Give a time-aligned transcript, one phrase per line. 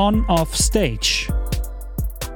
[0.00, 1.26] On Off Stage.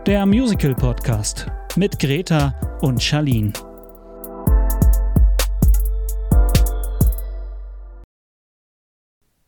[0.05, 1.47] Der Musical Podcast
[1.77, 3.53] mit Greta und Charlene.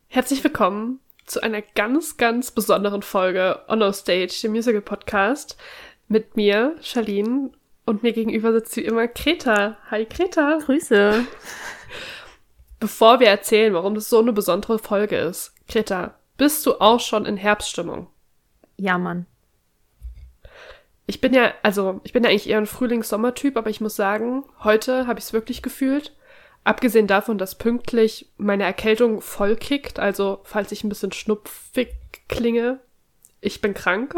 [0.07, 5.57] Herzlich willkommen zu einer ganz, ganz besonderen Folge On Off Stage, dem Musical Podcast,
[6.07, 7.49] mit mir, Charlene,
[7.85, 9.77] und mir gegenüber sitzt wie immer Greta.
[9.91, 10.59] Hi Greta.
[10.63, 11.27] Grüße.
[12.79, 17.25] Bevor wir erzählen, warum das so eine besondere Folge ist, Greta, bist du auch schon
[17.25, 18.07] in Herbststimmung?
[18.77, 19.25] Ja, Mann.
[21.07, 24.43] Ich bin ja, also ich bin ja eigentlich eher ein Frühlings-Sommer-Typ, aber ich muss sagen,
[24.63, 26.15] heute habe ich es wirklich gefühlt.
[26.63, 31.89] Abgesehen davon, dass pünktlich meine Erkältung voll kickt, also falls ich ein bisschen schnupfig
[32.27, 32.79] klinge,
[33.39, 34.15] ich bin krank.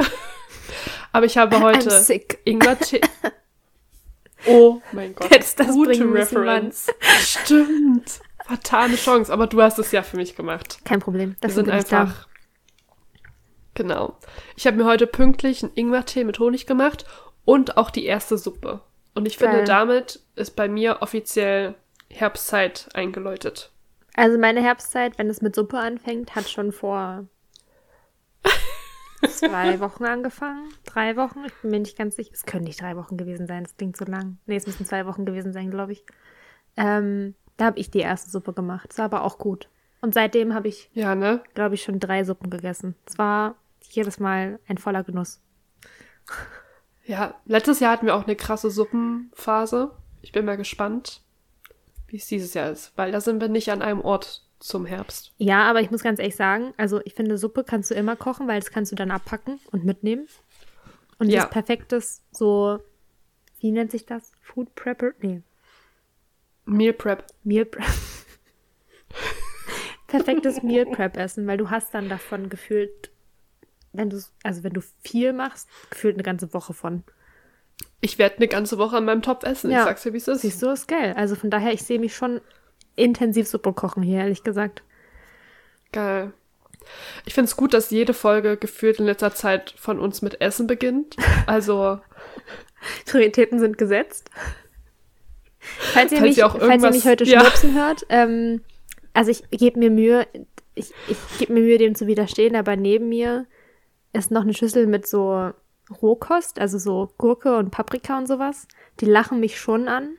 [1.11, 1.89] aber ich habe heute.
[2.45, 3.01] Ingwer-Tee.
[4.45, 5.31] Oh mein Gott.
[5.31, 6.87] Hättest das Gute Reference.
[7.19, 8.21] Stimmt.
[8.47, 10.79] Vertane Chance, aber du hast es ja für mich gemacht.
[10.85, 11.35] Kein Problem.
[11.41, 12.27] Das sind einfach.
[13.73, 14.17] Genau.
[14.55, 17.05] Ich habe mir heute pünktlich einen Ingwertee mit Honig gemacht
[17.43, 18.79] und auch die erste Suppe.
[19.13, 19.65] Und ich finde, Geil.
[19.65, 21.75] damit ist bei mir offiziell
[22.09, 23.71] Herbstzeit eingeläutet.
[24.15, 27.27] Also meine Herbstzeit, wenn es mit Suppe anfängt, hat schon vor
[29.27, 30.69] zwei Wochen angefangen.
[30.85, 31.43] Drei Wochen.
[31.45, 32.31] Ich bin mir nicht ganz sicher.
[32.33, 33.63] Es können nicht drei Wochen gewesen sein.
[33.63, 34.37] Das klingt so lang.
[34.45, 36.05] Nee, es müssen zwei Wochen gewesen sein, glaube ich.
[36.77, 38.89] Ähm, da habe ich die erste Suppe gemacht.
[38.89, 39.67] Das war aber auch gut.
[40.01, 41.41] Und seitdem habe ich, Ja, ne?
[41.55, 42.95] glaube ich, schon drei Suppen gegessen.
[43.05, 43.55] Es war
[43.89, 45.41] jedes Mal ein voller Genuss.
[47.05, 49.91] Ja, letztes Jahr hatten wir auch eine krasse Suppenphase.
[50.21, 51.21] Ich bin mal gespannt,
[52.07, 55.31] wie es dieses Jahr ist, weil da sind wir nicht an einem Ort zum Herbst.
[55.37, 58.47] Ja, aber ich muss ganz ehrlich sagen, also ich finde, Suppe kannst du immer kochen,
[58.47, 60.27] weil das kannst du dann abpacken und mitnehmen.
[61.19, 61.41] Und Ja.
[61.43, 62.79] das perfektes, so,
[63.59, 64.31] wie nennt sich das?
[64.41, 65.11] Food Prepper?
[65.21, 65.41] Nee,
[66.67, 67.25] Meal Prep.
[67.43, 67.85] Meal Prep.
[70.07, 73.11] perfektes Meal Prep essen, weil du hast dann davon gefühlt,
[73.93, 77.03] wenn du, also wenn du viel machst, gefühlt eine ganze Woche von.
[78.01, 79.71] Ich werde eine ganze Woche an meinem Topf essen.
[79.71, 79.79] Ja.
[79.79, 80.41] Ich sag's dir, wie es ist.
[80.41, 81.13] Siehst du, ist geil.
[81.15, 82.41] Also von daher, ich sehe mich schon
[82.95, 84.83] intensiv Suppe kochen hier, ehrlich gesagt.
[85.91, 86.33] Geil.
[87.25, 90.67] Ich finde es gut, dass jede Folge gefühlt in letzter Zeit von uns mit Essen
[90.67, 91.17] beginnt.
[91.45, 91.99] Also,
[93.05, 94.29] Prioritäten sind gesetzt.
[95.93, 97.39] Falls ihr, Falls mich, ihr falls ihr mich heute ja.
[97.39, 98.61] schnurpsen hört, ähm,
[99.13, 100.27] also ich gebe mir Mühe,
[100.75, 103.45] ich, ich gebe mir Mühe, dem zu widerstehen, aber neben mir
[104.13, 105.51] ist noch eine Schüssel mit so
[106.01, 108.67] Rohkost, also so Gurke und Paprika und sowas.
[108.99, 110.17] Die lachen mich schon an.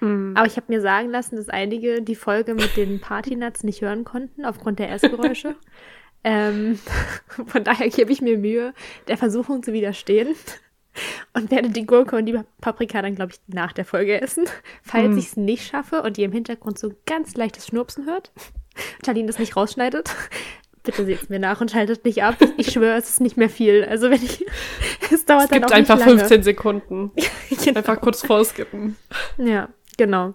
[0.00, 3.80] mm, Aber ich habe mir sagen lassen, dass einige die Folge mit den Partynuts nicht
[3.80, 5.56] hören konnten, aufgrund der Essgeräusche.
[6.24, 6.78] ähm,
[7.46, 8.74] von daher gebe ich mir Mühe,
[9.08, 10.34] der Versuchung zu widerstehen.
[11.34, 14.44] Und werde die Gurke und die Paprika dann, glaube ich, nach der Folge essen.
[14.82, 15.18] Falls Mm.
[15.18, 18.32] ich es nicht schaffe und ihr im Hintergrund so ganz leichtes Schnurpsen hört,
[19.04, 20.14] Charlene das nicht rausschneidet,
[20.82, 22.36] bitte seht mir nach und schaltet nicht ab.
[22.56, 23.84] Ich schwöre, es ist nicht mehr viel.
[23.84, 24.44] Also wenn ich,
[25.10, 26.18] es dauert es dann gibt auch einfach nicht lange.
[26.20, 27.12] 15 Sekunden.
[27.64, 27.78] Genau.
[27.78, 28.96] Einfach kurz vorskippen.
[29.38, 30.34] Ja, genau.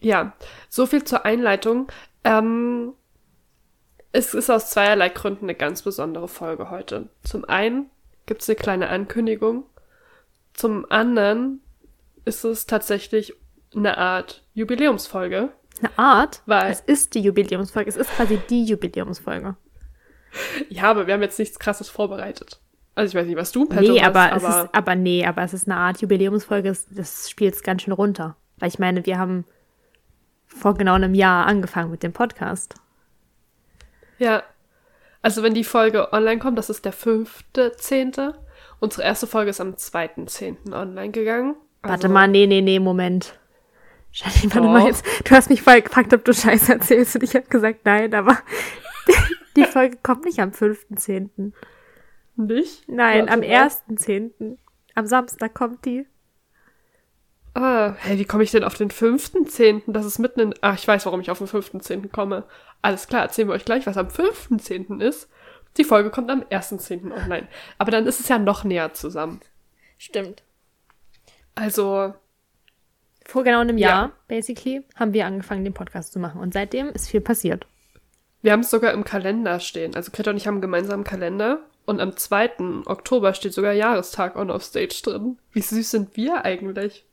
[0.00, 0.32] Ja,
[0.68, 1.88] so viel zur Einleitung.
[2.24, 2.92] Ähm,
[4.12, 7.08] es ist aus zweierlei Gründen eine ganz besondere Folge heute.
[7.22, 7.90] Zum einen
[8.28, 9.64] gibt es eine kleine Ankündigung.
[10.54, 11.60] Zum anderen
[12.24, 13.34] ist es tatsächlich
[13.74, 15.48] eine Art Jubiläumsfolge.
[15.80, 17.88] Eine Art, Weil- es ist die Jubiläumsfolge.
[17.88, 19.56] Es ist quasi die Jubiläumsfolge.
[20.68, 22.60] Ja, aber wir haben jetzt nichts Krasses vorbereitet.
[22.94, 25.42] Also ich weiß nicht, was du per Nee, hast, aber, es ist, aber nee, aber
[25.42, 26.76] es ist eine Art Jubiläumsfolge.
[26.90, 28.36] Das spielt es ganz schön runter.
[28.58, 29.44] Weil ich meine, wir haben
[30.46, 32.74] vor genau einem Jahr angefangen mit dem Podcast.
[34.18, 34.42] Ja.
[35.28, 38.34] Also wenn die Folge online kommt, das ist der fünfte, zehnte.
[38.80, 41.54] Unsere erste Folge ist am zweiten, zehnten online gegangen.
[41.82, 43.38] Warte Also- mal, nee, nee, nee, Moment.
[44.10, 44.72] Scheiße, warte Doch.
[44.72, 45.04] mal jetzt.
[45.24, 48.38] Du hast mich voll gefragt, ob du Scheiße erzählst und ich habe gesagt nein, aber
[49.56, 51.52] die Folge kommt nicht am 5.10.
[52.36, 52.88] Nicht?
[52.88, 53.68] Nein, Warte am mal.
[53.68, 54.56] 1.10.
[54.94, 56.06] Am Samstag kommt die.
[57.60, 59.82] Ah, hey, wie komme ich denn auf den 5.10.?
[59.88, 60.54] Das ist mitten in.
[60.60, 62.08] Ach, ich weiß, warum ich auf den 5.10.
[62.08, 62.44] komme.
[62.82, 65.00] Alles klar, erzählen wir euch gleich, was am 5.10.
[65.02, 65.28] ist.
[65.76, 67.10] Die Folge kommt am 1.10.
[67.12, 67.48] online.
[67.78, 69.40] Aber dann ist es ja noch näher zusammen.
[69.96, 70.42] Stimmt.
[71.56, 72.14] Also,
[73.26, 73.88] Vor genau einem Ja.
[73.88, 76.40] Jahr, basically, haben wir angefangen, den Podcast zu machen.
[76.40, 77.66] Und seitdem ist viel passiert.
[78.40, 79.96] wir haben es sogar im Kalender stehen.
[79.96, 81.58] Also, Greta und ich haben einen gemeinsamen Kalender.
[81.86, 82.84] Und am 2.
[82.86, 85.38] Oktober steht sogar Jahrestag on off stage drin.
[85.52, 87.04] Wie süß sind wir eigentlich?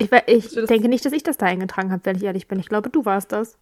[0.00, 2.58] Ich, ich denke nicht, dass ich das da eingetragen habe, wenn ich ehrlich bin.
[2.58, 3.58] Ich glaube, du warst das.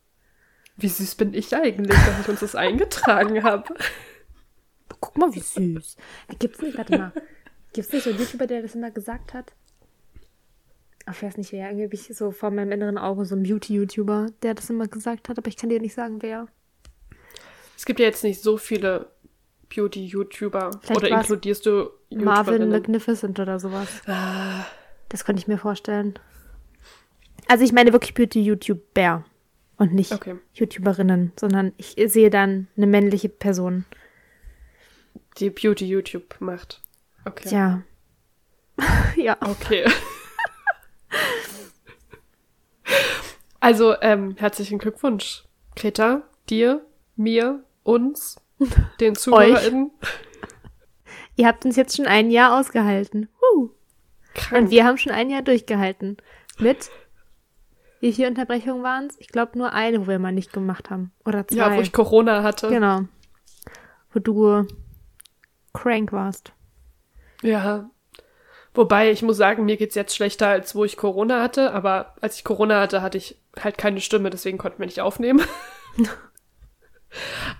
[0.76, 3.74] Wie süß bin ich eigentlich, dass ich uns das eingetragen habe?
[5.00, 5.96] Guck mal, wie süß.
[6.38, 7.12] Gibt's nicht, warte mal.
[7.72, 9.52] Gibt's nicht so einen YouTuber, der das immer gesagt hat?
[11.06, 11.70] Ach, Ich weiß nicht wer.
[11.72, 15.48] Irgendwie so vor meinem inneren Auge so einen Beauty-YouTuber, der das immer gesagt hat, aber
[15.48, 16.46] ich kann dir nicht sagen, wer.
[17.76, 19.10] Es gibt ja jetzt nicht so viele
[19.74, 20.70] Beauty-YouTuber?
[20.94, 22.70] Oder inkludierst du Marvin YouTuberinnen?
[22.70, 23.88] Magnificent oder sowas.
[24.06, 24.64] Ah,
[25.08, 26.18] Das könnte ich mir vorstellen.
[27.46, 29.24] Also ich meine wirklich Beauty-YouTuber
[29.78, 30.36] und nicht Okay.
[30.54, 33.84] YouTuberinnen, sondern ich sehe dann eine männliche Person.
[35.38, 36.82] die Beauty-YouTube macht.
[37.24, 37.48] Okay.
[37.48, 37.82] Tja.
[39.16, 39.36] ja.
[39.40, 39.84] Okay.
[43.60, 45.44] also, ähm, herzlichen Glückwunsch,
[45.76, 46.84] Greta, dir,
[47.16, 48.40] mir, uns,
[49.00, 49.92] den ZuhörerInnen.
[51.36, 53.28] Ihr habt uns jetzt schon ein Jahr ausgehalten.
[53.40, 53.70] Huh.
[54.38, 54.64] Krank.
[54.64, 56.16] Und wir haben schon ein Jahr durchgehalten.
[56.58, 56.90] Mit,
[58.00, 59.16] wie viele Unterbrechungen waren es?
[59.18, 61.12] Ich glaube nur eine, wo wir mal nicht gemacht haben.
[61.24, 61.56] Oder zwei.
[61.56, 62.68] ja, wo ich Corona hatte.
[62.68, 63.02] genau.
[64.12, 64.66] Wo du
[65.74, 66.52] crank warst.
[67.42, 67.90] Ja.
[68.74, 71.72] Wobei, ich muss sagen, mir geht's jetzt schlechter, als wo ich Corona hatte.
[71.72, 75.42] Aber als ich Corona hatte, hatte ich halt keine Stimme, deswegen konnten wir nicht aufnehmen.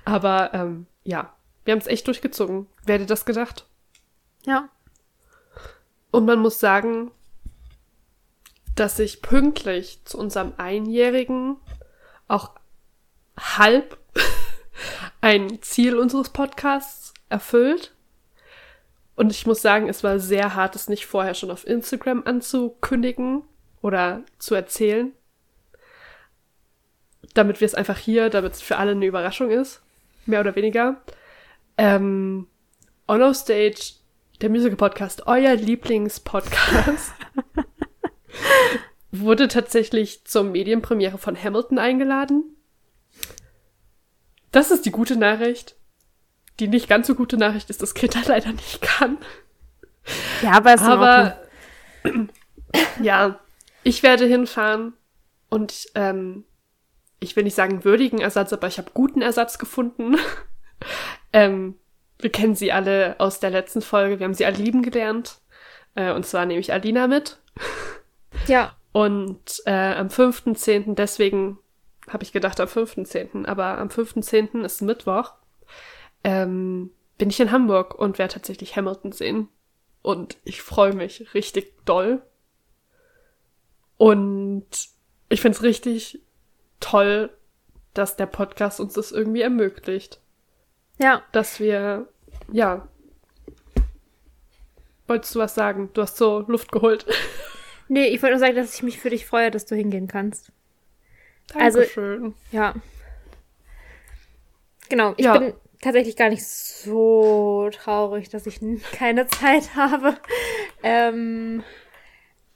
[0.05, 1.33] aber ähm, ja,
[1.65, 2.67] wir haben es echt durchgezogen.
[2.85, 3.67] Wer hätte das gedacht?
[4.47, 4.69] Ja.
[6.11, 7.11] Und man muss sagen,
[8.75, 11.57] dass sich pünktlich zu unserem Einjährigen
[12.29, 12.53] auch
[13.39, 13.99] halb
[15.21, 17.93] ein Ziel unseres Podcasts erfüllt.
[19.17, 23.43] Und ich muss sagen, es war sehr hart, es nicht vorher schon auf Instagram anzukündigen
[23.83, 25.13] oder zu erzählen.
[27.35, 29.83] Damit wir es einfach hier, damit es für alle eine Überraschung ist.
[30.25, 31.01] Mehr oder weniger.
[31.77, 32.47] Ähm,
[33.09, 33.95] On Stage,
[34.41, 37.13] der Musical-Podcast, euer Lieblingspodcast,
[39.11, 42.45] wurde tatsächlich zur Medienpremiere von Hamilton eingeladen.
[44.53, 45.77] Das ist die gute Nachricht.
[46.61, 49.19] Die nicht ganz so gute Nachricht ist, dass Greta leider nicht kann.
[50.43, 50.83] Ja, aber es.
[50.83, 51.41] Aber
[53.03, 53.39] ja,
[53.83, 54.95] ich werde hinfahren
[55.51, 56.45] und ähm,
[57.21, 60.17] ich will nicht sagen würdigen Ersatz, aber ich habe guten Ersatz gefunden.
[61.33, 61.77] ähm,
[62.19, 64.19] wir kennen sie alle aus der letzten Folge.
[64.19, 65.41] Wir haben sie alle lieben gelernt.
[65.95, 67.39] Äh, und zwar nehme ich Alina mit.
[68.47, 68.75] Ja.
[68.93, 71.59] Und äh, am 5.10., deswegen
[72.09, 74.65] habe ich gedacht am 5.10., aber am 5.10.
[74.65, 75.35] ist Mittwoch,
[76.25, 79.49] ähm, bin ich in Hamburg und werde tatsächlich Hamilton sehen.
[80.03, 82.23] Und ich freue mich richtig doll.
[83.97, 84.67] Und
[85.29, 86.23] ich finde es richtig
[86.81, 87.31] toll,
[87.95, 90.21] dass der Podcast uns das irgendwie ermöglicht.
[90.99, 91.23] Ja.
[91.33, 92.09] Dass wir,
[92.53, 92.87] ja.
[95.07, 95.91] Wolltest du was sagen?
[95.95, 97.07] Du hast so Luft geholt.
[97.91, 100.53] Nee, ich wollte nur sagen, dass ich mich für dich freue, dass du hingehen kannst.
[101.55, 102.35] Also- Dankeschön.
[102.53, 102.75] Ja.
[104.91, 105.15] Genau.
[105.17, 105.39] Ich Ja.
[105.39, 108.61] bin tatsächlich gar nicht so traurig, dass ich
[108.93, 110.19] keine Zeit habe.
[110.83, 111.65] Ähm,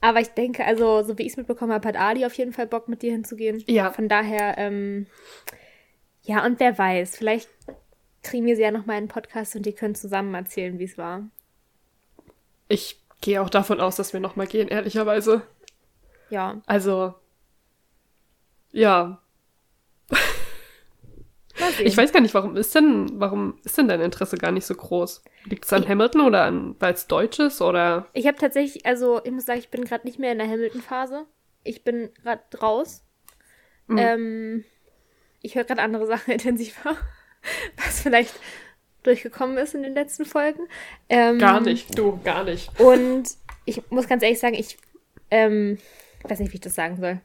[0.01, 2.67] aber ich denke, also, so wie ich es mitbekommen habe, hat Ali auf jeden Fall
[2.67, 3.63] Bock, mit dir hinzugehen.
[3.65, 3.89] Ja.
[3.91, 5.07] Von daher, ähm,
[6.25, 7.49] ja, und wer weiß, vielleicht
[8.23, 10.85] kriegen wir sie ja noch mal in einen Podcast und die können zusammen erzählen, wie
[10.85, 11.23] es war.
[12.69, 15.41] Ich gehe auch davon aus, dass wir nochmal gehen, ehrlicherweise.
[16.29, 16.61] Ja.
[16.65, 17.13] Also,
[18.71, 19.19] ja.
[21.83, 24.73] Ich weiß gar nicht, warum ist denn, warum ist denn dein Interesse gar nicht so
[24.73, 25.23] groß?
[25.45, 28.07] Liegt es an Ich- Hamilton oder an, weil es Deutsch ist oder?
[28.13, 31.25] Ich habe tatsächlich, also ich muss sagen, ich bin gerade nicht mehr in der Hamilton-Phase.
[31.63, 33.03] Ich bin gerade raus.
[33.87, 33.97] Mhm.
[33.97, 34.63] Ähm,
[35.41, 36.97] ich höre gerade andere Sachen intensiver,
[37.77, 38.33] was vielleicht
[39.03, 40.61] durchgekommen ist in den letzten Folgen.
[41.09, 42.69] Ähm, Gar nicht, du, gar nicht.
[42.79, 43.25] Und
[43.65, 44.77] ich muss ganz ehrlich sagen, ich
[45.31, 45.77] ähm,
[46.23, 47.19] weiß nicht, wie ich das sagen soll.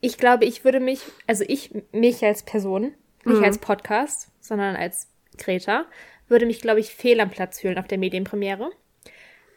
[0.00, 3.44] Ich glaube, ich würde mich, also ich, mich als Person, nicht Mhm.
[3.44, 5.86] als Podcast, sondern als Greta,
[6.28, 8.70] würde mich, glaube ich, fehl am Platz fühlen auf der Medienpremiere.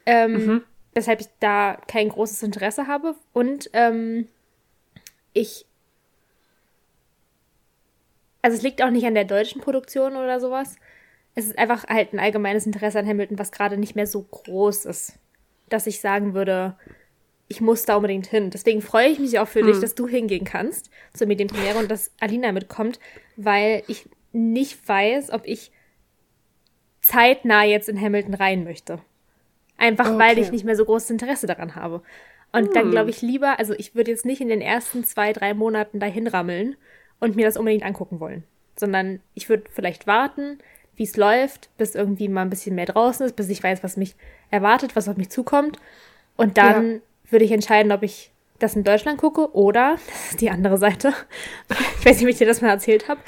[0.06, 0.64] Ähm, Mhm.
[0.94, 3.14] Weshalb ich da kein großes Interesse habe.
[3.32, 4.28] Und ähm,
[5.32, 5.64] ich.
[8.42, 10.76] Also es liegt auch nicht an der deutschen Produktion oder sowas.
[11.34, 14.84] Es ist einfach halt ein allgemeines Interesse an Hamilton, was gerade nicht mehr so groß
[14.84, 15.18] ist,
[15.68, 16.76] dass ich sagen würde,
[17.48, 18.50] ich muss da unbedingt hin.
[18.50, 22.10] Deswegen freue ich mich auch für dich, dass du hingehen kannst zur Medienpremiere und dass
[22.20, 22.98] Alina mitkommt,
[23.36, 25.70] weil ich nicht weiß, ob ich
[27.00, 29.00] zeitnah jetzt in Hamilton rein möchte.
[29.76, 30.40] Einfach weil Okay.
[30.42, 32.02] ich nicht mehr so großes Interesse daran habe.
[32.52, 35.54] Und dann glaube ich lieber, also ich würde jetzt nicht in den ersten zwei, drei
[35.54, 36.76] Monaten dahin rammeln
[37.22, 38.42] und mir das unbedingt angucken wollen.
[38.76, 40.58] Sondern ich würde vielleicht warten,
[40.96, 43.96] wie es läuft, bis irgendwie mal ein bisschen mehr draußen ist, bis ich weiß, was
[43.96, 44.16] mich
[44.50, 45.78] erwartet, was auf mich zukommt.
[46.36, 47.00] Und dann
[47.30, 51.12] würde ich entscheiden, ob ich das in Deutschland gucke oder, das ist die andere Seite,
[52.00, 53.20] ich weiß nicht, ob ich dir das mal erzählt habe,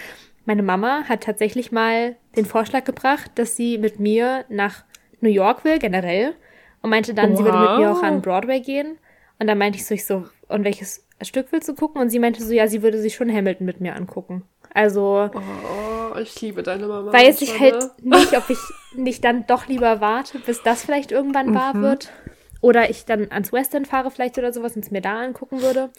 [0.44, 4.84] meine Mama hat tatsächlich mal den Vorschlag gebracht, dass sie mit mir nach
[5.20, 6.34] New York will, generell,
[6.82, 8.22] und meinte dann, sie würde mit mir auch an Wow.
[8.22, 8.98] Broadway gehen.
[9.38, 12.00] Und dann meinte ich so, ich so, und welches Stück willst du gucken?
[12.00, 14.42] Und sie meinte so, ja, sie würde sich schon Hamilton mit mir angucken.
[14.72, 17.12] Also Oh, ich liebe deine Mama.
[17.12, 18.18] weiß ich halt ne?
[18.18, 18.58] nicht, ob ich
[18.96, 22.12] nicht dann doch lieber warte, bis das vielleicht irgendwann wahr wird.
[22.60, 25.60] Oder ich dann ans West End fahre vielleicht oder sowas und es mir da angucken
[25.62, 25.90] würde.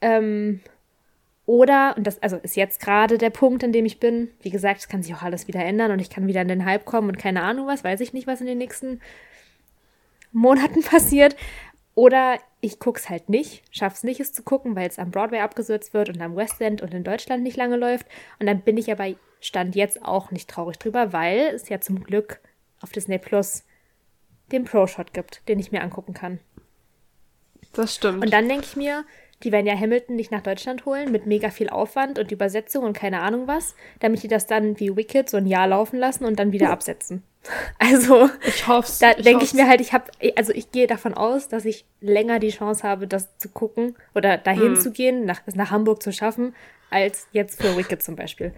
[0.00, 0.60] Ähm,
[1.46, 4.80] oder, und das also ist jetzt gerade der Punkt, an dem ich bin, wie gesagt,
[4.80, 7.08] es kann sich auch alles wieder ändern und ich kann wieder in den Hype kommen
[7.08, 9.00] und keine Ahnung was, weiß ich nicht, was in den nächsten
[10.32, 11.36] Monaten passiert.
[11.94, 15.94] Oder ich guck's halt nicht, schaff's nicht, es zu gucken, weil es am Broadway abgesetzt
[15.94, 18.06] wird und am West End und in Deutschland nicht lange läuft.
[18.40, 22.02] Und dann bin ich aber Stand jetzt auch nicht traurig drüber, weil es ja zum
[22.02, 22.40] Glück
[22.80, 23.64] auf Disney Plus
[24.50, 26.40] den Pro-Shot gibt, den ich mir angucken kann.
[27.72, 28.24] Das stimmt.
[28.24, 29.04] Und dann denke ich mir,
[29.42, 32.92] die werden ja Hamilton nicht nach Deutschland holen mit mega viel Aufwand und Übersetzung und
[32.94, 36.38] keine Ahnung was, damit die das dann wie Wicked so ein Jahr laufen lassen und
[36.38, 37.22] dann wieder absetzen.
[37.78, 41.46] Also ich hoffe da denke ich mir halt, ich habe, also ich gehe davon aus,
[41.46, 44.80] dass ich länger die Chance habe, das zu gucken oder dahin Hm.
[44.80, 46.54] zu gehen, nach, es nach Hamburg zu schaffen,
[46.88, 48.54] als jetzt für Wicked zum Beispiel.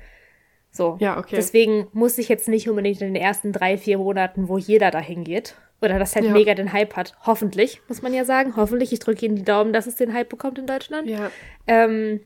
[0.71, 0.99] So.
[1.01, 1.35] Ja, okay.
[1.35, 5.25] Deswegen muss ich jetzt nicht unbedingt in den ersten drei, vier Monaten, wo jeder dahin
[5.25, 6.33] geht, oder das halt Ja.
[6.33, 7.15] mega den Hype hat.
[7.27, 8.55] Hoffentlich, muss man ja sagen.
[8.57, 8.93] Hoffentlich.
[8.93, 11.09] Ich drücke Ihnen die Daumen, dass es den Hype bekommt in Deutschland.
[11.09, 11.31] Ja.
[11.67, 12.21] Ähm,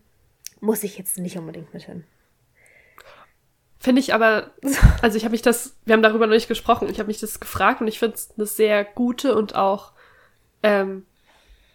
[0.60, 2.04] muss ich jetzt nicht unbedingt mit hin.
[3.78, 4.50] Finde ich aber,
[5.02, 7.40] also ich habe mich das, wir haben darüber noch nicht gesprochen, ich habe mich das
[7.40, 9.92] gefragt und ich finde es eine sehr gute und auch
[10.62, 11.06] ähm,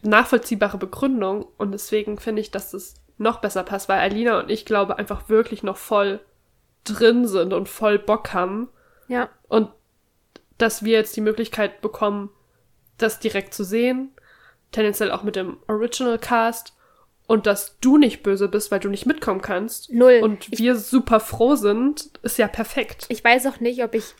[0.04, 4.66] nachvollziehbare Begründung und deswegen finde ich, dass das noch besser passt, weil Alina und ich
[4.66, 6.20] glaube einfach wirklich noch voll
[6.84, 8.70] drin sind und voll Bock haben
[9.08, 9.30] Ja.
[9.48, 9.70] und
[10.58, 12.30] dass wir jetzt die Möglichkeit bekommen,
[12.98, 14.12] das direkt zu sehen,
[14.72, 16.74] tendenziell auch mit dem Original Cast
[17.28, 20.20] und dass du nicht böse bist, weil du nicht mitkommen kannst Null.
[20.22, 23.06] und ich, wir super froh sind, ist ja perfekt.
[23.10, 24.14] ich weiß auch nicht, ob ich,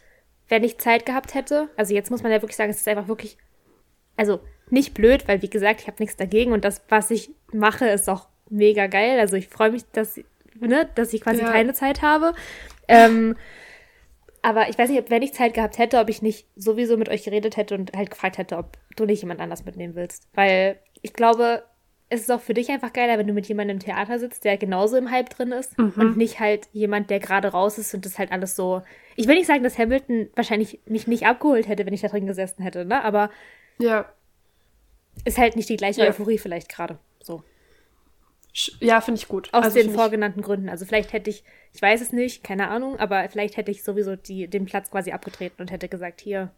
[0.50, 3.08] wenn ich Zeit gehabt hätte, also jetzt muss man ja wirklich sagen, es ist einfach
[3.08, 3.38] wirklich,
[4.18, 4.40] also
[4.70, 8.10] nicht blöd, weil wie gesagt, ich habe nichts dagegen und das, was ich mache, ist
[8.10, 9.20] auch mega geil.
[9.20, 10.20] Also ich freue mich, dass,
[10.60, 11.52] ne, dass ich quasi Ja.
[11.52, 12.34] keine Zeit habe.
[12.88, 13.36] Ähm,
[14.46, 17.10] aber ich weiß nicht, ob, wenn ich Zeit gehabt hätte, ob ich nicht sowieso mit
[17.10, 20.28] euch geredet hätte und halt gefragt hätte, ob du nicht jemand anders mitnehmen willst.
[20.36, 21.64] Weil ich glaube,
[22.10, 24.58] es ist auch für dich einfach geiler, wenn du mit jemandem im Theater sitzt, der
[24.58, 28.20] genauso im Hype drin ist und nicht halt jemand, der gerade raus ist und das
[28.20, 28.84] halt alles so.
[29.16, 32.28] Ich will nicht sagen, dass Hamilton wahrscheinlich mich nicht abgeholt hätte, wenn ich da drin
[32.28, 33.04] gesessen hätte, ne?
[33.04, 33.32] Aber
[33.80, 34.06] Ja,
[35.24, 36.10] ist halt nicht die gleiche Ja.
[36.10, 37.00] Euphorie vielleicht gerade.
[37.24, 37.42] So.
[38.80, 39.54] Ja, finde ich gut.
[39.54, 40.70] Aus Also den vorgenannten Gründen.
[40.70, 41.44] Also vielleicht hätte ich,
[41.74, 45.12] ich weiß es nicht, keine Ahnung, aber vielleicht hätte ich sowieso die, den Platz quasi
[45.12, 46.52] abgetreten und hätte gesagt, hier,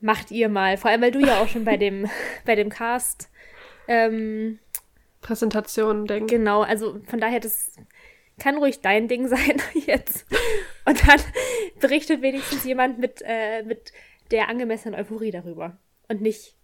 [0.00, 0.76] macht ihr mal.
[0.76, 2.06] Vor allem, weil du ja auch schon bei dem,
[2.44, 3.30] bei dem Cast,
[3.88, 4.58] ähm,
[5.22, 6.26] Präsentation denken.
[6.26, 7.72] genau, also von daher, das
[8.38, 10.26] kann ruhig dein Ding sein jetzt.
[10.84, 11.20] Und dann
[11.80, 13.92] berichtet wenigstens jemand mit, äh, mit
[14.30, 15.78] der angemessenen Euphorie darüber.
[16.08, 16.56] Und nicht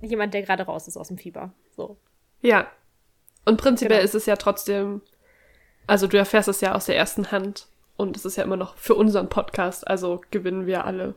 [0.00, 1.52] jemand, der gerade raus ist aus dem Fieber.
[1.74, 1.98] So.
[2.42, 2.70] Ja.
[3.44, 4.04] Und prinzipiell Genau.
[4.04, 5.02] ist es ja trotzdem,
[5.86, 8.76] also du erfährst es ja aus der ersten Hand und es ist ja immer noch
[8.76, 11.14] für unseren Podcast, also gewinnen wir alle.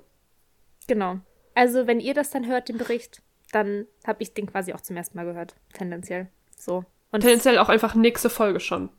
[0.88, 1.20] Genau.
[1.56, 4.98] Also, wenn ihr das dann hört, den Bericht, dann habe ich den quasi auch zum
[4.98, 5.56] ersten Mal gehört.
[5.74, 6.28] Tendenziell.
[6.58, 6.84] So.
[7.12, 8.90] Und Tendenziell auch einfach nächste Folge schon.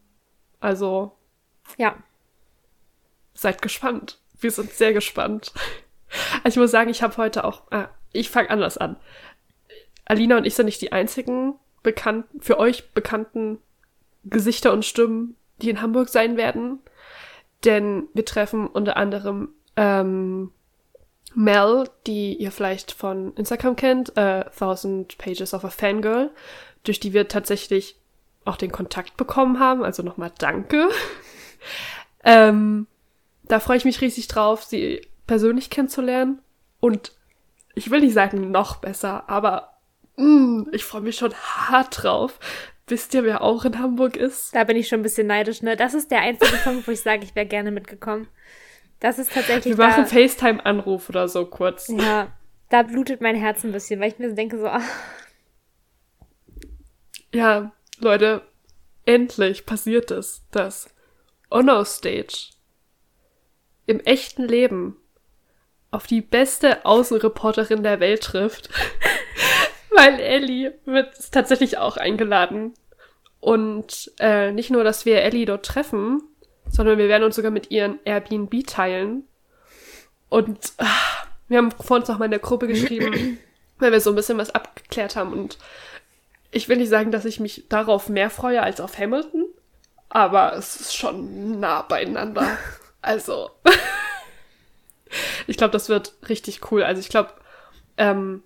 [0.61, 1.13] Also
[1.77, 1.97] ja,
[3.35, 4.21] seid gespannt.
[4.39, 5.53] Wir sind sehr gespannt.
[6.45, 8.97] Also ich muss sagen, ich habe heute auch, ah, ich fange anders an.
[10.05, 11.55] Alina und ich sind nicht die einzigen
[11.85, 13.59] bekannten, für euch bekannten
[14.25, 16.81] Gesichter und Stimmen, die in Hamburg sein werden.
[17.65, 20.51] Denn wir treffen unter anderem ähm,
[21.35, 26.31] Mel, die ihr vielleicht von Instagram kennt, äh, 1000 Pages of a Fangirl,
[26.83, 27.97] durch die wir tatsächlich
[28.45, 29.85] auch den Kontakt bekommen haben.
[29.85, 30.89] Also nochmal danke.
[32.25, 32.87] ähm,
[33.45, 36.41] da freue ich mich riesig drauf, sie persönlich kennenzulernen.
[36.81, 37.13] Und
[37.75, 39.74] ich will nicht sagen noch besser, aber
[40.17, 42.39] mm, ich freue mich schon hart drauf.
[42.87, 44.55] Wisst ihr, wer auch in Hamburg ist?
[44.55, 45.75] da bin ich schon ein bisschen neidisch, ne?
[45.77, 48.29] Das ist der einzige Punkt, wo ich sage, ich wäre gerne mitgekommen.
[49.01, 49.77] Das ist tatsächlich.
[49.77, 51.89] Wir machen FaceTime-Anruf oder so kurz.
[51.89, 52.33] Ja,
[52.69, 54.83] da blutet mein Herz ein bisschen, weil ich mir so denke, so, ach,
[57.33, 58.43] Ja, Leute,
[59.07, 60.89] endlich passiert es, dass
[61.51, 62.53] Honor Stage
[63.87, 64.97] im echten Leben
[65.91, 68.71] auf die beste Außenreporterin der Welt trifft.
[69.95, 72.75] Weil Ellie wird tatsächlich auch eingeladen.
[73.41, 76.23] Und äh, nicht nur, dass wir Ellie dort treffen,
[76.69, 79.25] sondern wir werden uns sogar mit ihren Airbnb teilen.
[80.29, 83.39] Und ah, wir haben vor uns noch mal in der Gruppe geschrieben,
[83.79, 85.33] weil wir so ein bisschen was abgeklärt haben.
[85.33, 85.59] Und
[86.51, 89.45] ich will nicht sagen, dass ich mich darauf mehr freue als auf Hamilton,
[90.09, 92.59] aber es ist schon nah beieinander.
[93.07, 93.51] Also,
[95.47, 96.83] ich glaube, das wird richtig cool.
[96.83, 97.35] Also ich glaube,
[97.99, 98.43] ähm,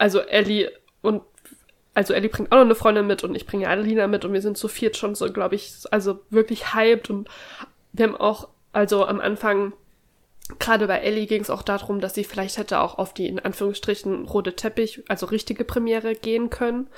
[0.00, 1.22] also Ellie und
[1.92, 4.40] also Ellie bringt auch noch eine Freundin mit und ich bringe Adelina mit und wir
[4.40, 7.28] sind zu viert schon so, glaube ich, also wirklich hyped und
[7.92, 9.72] wir haben auch, also am Anfang,
[10.58, 13.40] gerade bei Ellie ging es auch darum, dass sie vielleicht hätte auch auf die in
[13.40, 16.88] Anführungsstrichen rote Teppich, also richtige Premiere gehen können.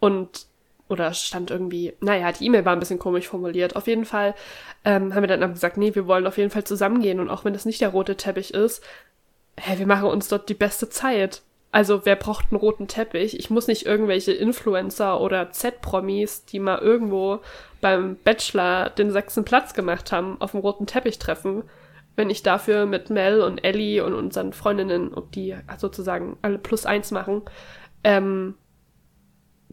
[0.00, 0.46] Und
[0.88, 3.76] oder stand irgendwie, naja, die E-Mail war ein bisschen komisch formuliert.
[3.76, 4.34] Auf jeden Fall
[4.84, 7.54] ähm, haben wir dann gesagt, nee, wir wollen auf jeden Fall zusammengehen und auch wenn
[7.54, 8.82] es nicht der rote Teppich ist,
[9.58, 11.42] hä, wir machen uns dort die beste Zeit.
[11.70, 13.38] Also wer braucht einen roten Teppich?
[13.38, 17.40] Ich muss nicht irgendwelche Influencer oder Z-Promis, die mal irgendwo
[17.80, 21.64] beim Bachelor den sechsten Platz gemacht haben, auf dem roten Teppich treffen,
[22.16, 26.86] wenn ich dafür mit Mel und Ellie und unseren Freundinnen, ob die sozusagen alle plus
[26.86, 27.42] eins machen,
[28.02, 28.54] ähm,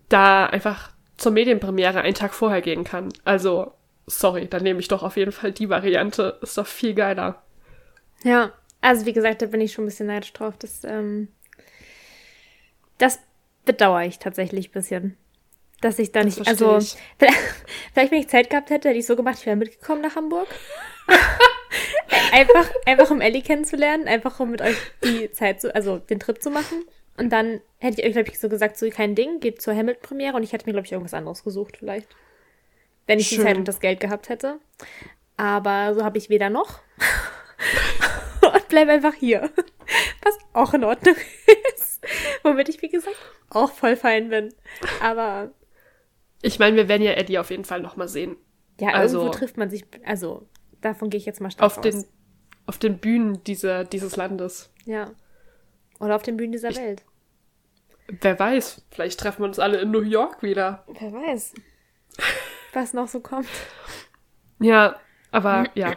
[0.09, 3.09] da einfach zur Medienpremiere einen Tag vorher gehen kann.
[3.23, 3.71] Also,
[4.05, 6.37] sorry, dann nehme ich doch auf jeden Fall die Variante.
[6.41, 7.41] Ist doch viel geiler.
[8.23, 10.55] Ja, also wie gesagt, da bin ich schon ein bisschen neidisch drauf.
[10.59, 11.29] Das, ähm,
[12.97, 13.19] das
[13.65, 15.17] bedauere ich tatsächlich ein bisschen.
[15.81, 16.95] Dass ich da Das nicht, also, ich.
[17.19, 17.37] vielleicht,
[17.93, 20.47] vielleicht, wenn ich Zeit gehabt hätte, hätte ich so gemacht, ich wäre mitgekommen nach Hamburg.
[22.31, 26.41] einfach, einfach um Ellie kennenzulernen, einfach um mit euch die Zeit zu, also den Trip
[26.41, 26.85] zu machen.
[27.17, 30.35] Und dann hätte ich euch, glaube ich, so gesagt, so kein Ding, geht zur Hamilton-Premiere
[30.35, 32.07] und ich hätte mir, glaube ich, irgendwas anderes gesucht, vielleicht.
[33.07, 33.45] Wenn ich die Schön.
[33.45, 34.59] Zeit und das Geld gehabt hätte.
[35.37, 36.79] Aber so habe ich weder noch.
[38.41, 39.49] und bleib einfach hier.
[40.23, 41.15] Was auch in Ordnung
[41.75, 42.03] ist.
[42.53, 43.15] Womit ich, wie gesagt,
[43.49, 44.53] auch voll fein bin.
[45.01, 45.51] Aber
[46.41, 48.37] Ich meine, wir werden ja Eddie auf jeden Fall nochmal sehen.
[48.79, 49.85] ja, Also- irgendwo trifft man sich.
[50.05, 50.47] Also,
[50.81, 51.83] davon gehe ich jetzt mal stark Auf aus.
[51.83, 52.05] den,
[52.67, 54.71] auf den Bühnen dieser, dieses Landes.
[54.85, 55.11] Ja.
[55.99, 57.03] Oder auf den Bühnen dieser Welt.
[58.21, 60.85] Wer weiß, vielleicht treffen wir uns alle in New York wieder.
[60.99, 61.55] Wer weiß.
[62.73, 63.47] Was noch so kommt.
[64.59, 64.99] Ja,
[65.31, 65.93] aber ja.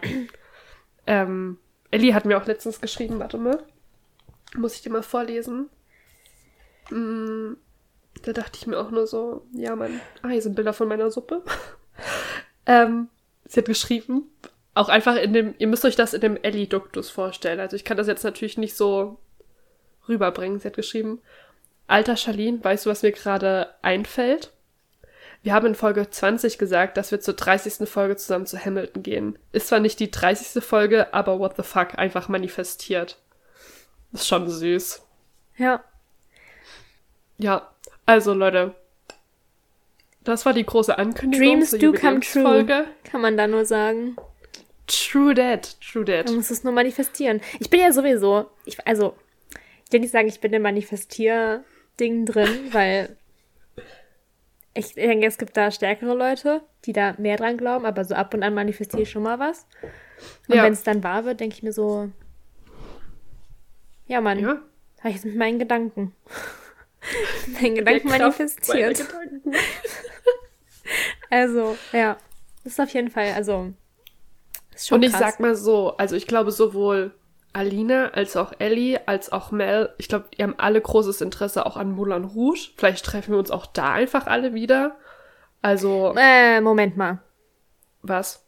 [1.06, 1.58] ähm,
[1.90, 3.62] Ellie hat mir auch letztens geschrieben, warte mal.
[4.56, 5.68] Muss ich dir mal vorlesen?
[6.90, 7.54] Mm,
[8.22, 10.00] da dachte ich mir auch nur so, ja, Mann.
[10.22, 11.42] Ah, hier sind Bilder von meiner Suppe.
[12.66, 13.08] ähm,
[13.46, 14.30] sie hat geschrieben,
[14.74, 17.60] auch einfach in dem, ihr müsst euch das in dem Ellie-Duktus vorstellen.
[17.60, 19.18] Also ich kann das jetzt natürlich nicht so
[20.08, 20.58] rüberbringen.
[20.58, 21.20] Sie hat geschrieben,
[21.86, 24.52] Alter Charlene, weißt du, was mir gerade einfällt?
[25.42, 27.88] Wir haben in Folge 20 gesagt, dass wir zur 30.
[27.88, 29.38] Folge zusammen zu Hamilton gehen.
[29.52, 30.62] Ist zwar nicht die 30.
[30.62, 33.18] Folge, aber what the fuck, einfach manifestiert.
[34.12, 35.02] Ist schon süß.
[35.56, 35.82] Ja.
[37.38, 37.70] Ja,
[38.06, 38.74] also Leute.
[40.24, 41.46] Das war die große Ankündigung.
[41.46, 42.42] Dreams do come true.
[42.42, 42.84] Jubiläumsfolge.
[43.04, 44.16] Kann man da nur sagen.
[44.86, 46.26] True that, true that.
[46.26, 47.40] Man muss es nur manifestieren.
[47.60, 49.14] Ich bin ja sowieso, ich, also,
[49.86, 53.16] ich will nicht sagen, ich bin im Manifestier-Ding drin, weil
[54.74, 58.32] ich denke, es gibt da stärkere Leute, die da mehr dran glauben, aber so ab
[58.34, 59.66] und an manifestiere ich schon mal was.
[60.48, 60.64] Und Ja.
[60.64, 62.10] wenn es dann wahr wird, denke ich mir so,
[64.06, 64.58] ja, Mann, Ja.
[65.00, 66.14] habe ich jetzt mit meinen Gedanken.
[67.60, 68.98] meinen Der Gedanken manifestiert.
[68.98, 69.52] Gedanken.
[71.30, 72.16] Also, ja.
[72.64, 73.72] Das ist auf jeden Fall, also.
[74.74, 75.20] Ist schon Und ich krass.
[75.20, 77.14] sag mal so, also ich glaube sowohl
[77.52, 81.76] Alina als auch Ellie als auch Mel, ich glaube, die haben alle großes Interesse auch
[81.76, 82.70] an Moulin Rouge.
[82.76, 84.96] Vielleicht treffen wir uns auch da einfach alle wieder.
[85.60, 87.18] Also, Äh, Moment mal.
[88.00, 88.42] was?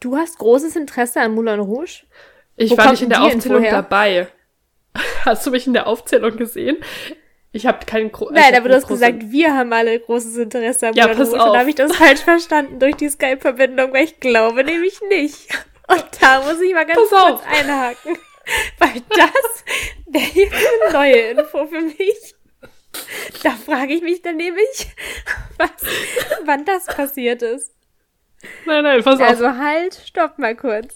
[0.00, 2.04] Du hast großes Interesse an Moulin Rouge?
[2.56, 4.28] Ich Wo war nicht in denn der Aufzählung dabei.
[5.24, 6.78] Hast du mich in der Aufzählung gesehen?
[7.52, 10.94] Ich habe keinen gro Nein, aber du hast gesagt, wir haben alle großes Interesse an
[10.94, 11.32] Ja, Moulin pass.
[11.32, 11.52] Und auf.
[11.54, 15.48] da habe ich das falsch verstanden durch die Skype-Verbindung, weil ich glaube nämlich nicht.
[15.88, 17.46] Und da muss ich mal ganz Pass kurz auf.
[17.46, 18.18] einhaken.
[18.78, 19.64] Weil das
[20.06, 22.34] wäre jetzt eine neue Info für mich.
[23.42, 24.88] Da frage ich mich dann nämlich,
[25.58, 25.70] was,
[26.44, 27.72] wann das passiert ist.
[28.64, 29.28] Nein, nein, pass auf.
[29.28, 30.94] Also halt, stopp mal kurz.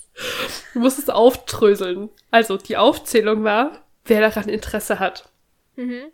[0.75, 2.11] Du musst es aufdröseln.
[2.31, 5.31] Also, die Aufzählung war, wer daran Interesse hat.
[5.77, 6.11] Mhm.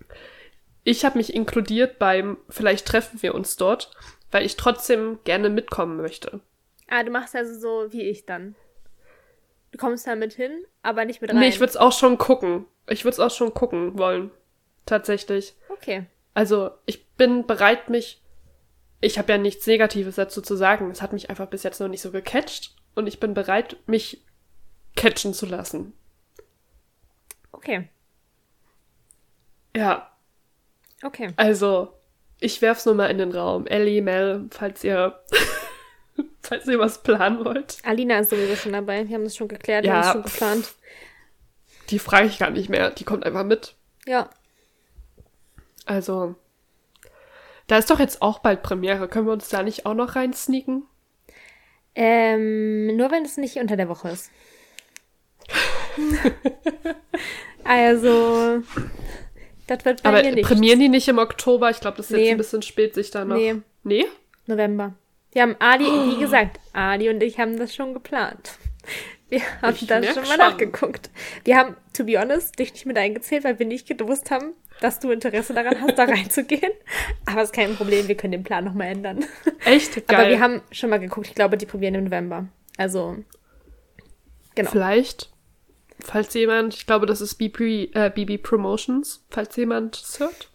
[0.85, 3.91] Ich habe mich inkludiert beim Vielleicht treffen wir uns dort,
[4.31, 6.41] weil ich trotzdem gerne mitkommen möchte.
[6.89, 8.55] Ah, du machst also so wie ich dann.
[9.73, 11.41] Du kommst da mit hin, aber nicht mit rein.
[11.41, 12.67] Nee, ich würde es auch schon gucken.
[12.87, 14.31] Ich würde es auch schon gucken wollen.
[14.85, 15.55] Tatsächlich.
[15.69, 16.07] Okay.
[16.35, 18.23] Also, ich bin bereit, mich.
[19.01, 20.91] Ich habe ja nichts Negatives dazu zu sagen.
[20.91, 22.77] Es hat mich einfach bis jetzt noch nicht so gecatcht.
[22.95, 24.23] Und ich bin bereit, mich
[24.95, 25.93] catchen zu lassen.
[27.57, 27.89] Okay.
[29.77, 30.11] Ja,
[31.03, 31.33] Okay.
[31.37, 31.93] also,
[32.41, 33.67] ich werf's nur mal in den Raum.
[33.67, 35.21] Ellie, Mel, falls ihr.
[36.43, 37.79] falls ihr was planen wollt.
[37.85, 39.07] Alina ist sowieso schon dabei.
[39.09, 39.97] Wir haben das schon geklärt, wir Ja.
[39.97, 40.75] haben es schon geplant.
[41.91, 42.91] Die frage ich gar nicht mehr.
[42.91, 43.75] Die kommt einfach mit.
[44.07, 44.31] Ja.
[45.85, 46.35] Also.
[47.67, 49.09] Da ist doch jetzt auch bald Premiere.
[49.09, 50.85] Können wir uns da nicht auch noch reinsneaken?
[51.95, 54.31] Ähm, nur wenn es nicht unter der Woche ist.
[57.65, 58.63] also,
[59.67, 60.47] Das wird bei Aber mir nicht.
[60.47, 61.71] prämieren die nicht im Oktober?
[61.71, 62.25] Ich glaube, das ist Nee.
[62.25, 63.37] jetzt ein bisschen spät, sich da noch.
[63.37, 64.05] Nee, Nee?
[64.47, 64.95] November.
[65.33, 66.11] Wir haben Adi, Oh.
[66.13, 68.53] wie gesagt, Adi und ich haben das schon geplant.
[69.29, 70.37] Wir haben Ich das schon mal schon.
[70.39, 71.11] nachgeguckt.
[71.45, 75.01] Wir haben, to be honest, dich nicht mit eingezählt, weil wir nicht gewusst haben, dass
[75.01, 76.71] du Interesse daran hast, da reinzugehen.
[77.27, 79.25] Aber ist kein Problem, wir können den Plan nochmal ändern.
[79.65, 79.95] Echt?
[80.07, 80.21] Geil.
[80.21, 82.47] Aber wir haben schon mal geguckt, ich glaube, die probieren im November.
[82.79, 83.17] Also,
[84.55, 84.71] genau.
[84.71, 85.31] Vielleicht,
[86.05, 90.51] falls jemand, ich glaube, das ist BB, äh, BB Promotions, falls jemand es hört.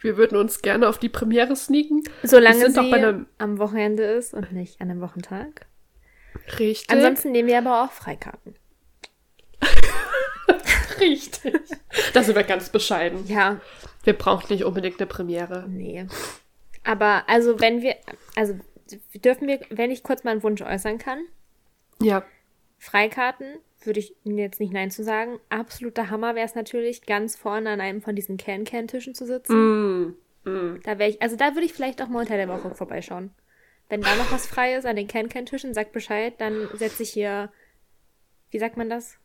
[0.00, 2.02] Wir würden uns gerne auf die Premiere sneaken.
[2.24, 5.66] Solange sie einem- am Wochenende ist und nicht an einem Wochentag.
[6.58, 6.90] Richtig.
[6.90, 8.56] Ansonsten nehmen wir aber auch Freikarten.
[11.00, 11.54] richtig.
[12.14, 13.26] Da sind wir ganz bescheiden.
[13.26, 13.60] Ja,
[14.04, 15.66] Wir brauchen nicht unbedingt eine Premiere.
[15.68, 16.06] Nee.
[16.84, 17.94] Aber also wenn wir,
[18.34, 18.58] also
[19.14, 21.20] dürfen wir, wenn ich kurz mal einen Wunsch äußern kann,
[22.00, 22.24] Ja.
[22.78, 25.38] Freikarten würde ich jetzt nicht Nein zu sagen.
[25.48, 29.54] Absoluter Hammer wäre es natürlich, ganz vorne an einem von diesen Can-Can-Tischen zu sitzen.
[29.54, 30.16] Mm.
[30.44, 30.80] Mm.
[30.82, 33.30] Da wäre ich, also da würde ich vielleicht auch mal unter der Woche vorbeischauen.
[33.88, 37.50] Wenn da noch was frei ist an den Can-Can-Tischen, sagt Bescheid, dann setze ich hier,
[38.50, 39.18] wie sagt man das?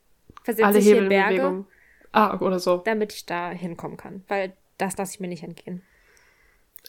[0.44, 1.68] Versetze Alle ich hier Hebel in Berge, Bewegung.
[2.12, 2.78] Ah, oder so.
[2.78, 4.24] damit ich da hinkommen kann.
[4.28, 5.82] Weil das lasse ich mir nicht entgehen.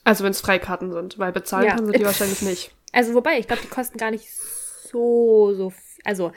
[0.05, 1.75] Also wenn es Freikarten sind, weil bezahlen Ja.
[1.77, 2.75] kann sie die wahrscheinlich nicht.
[2.93, 5.73] Also wobei, ich glaube, die kosten gar nicht so, so,
[6.05, 6.33] also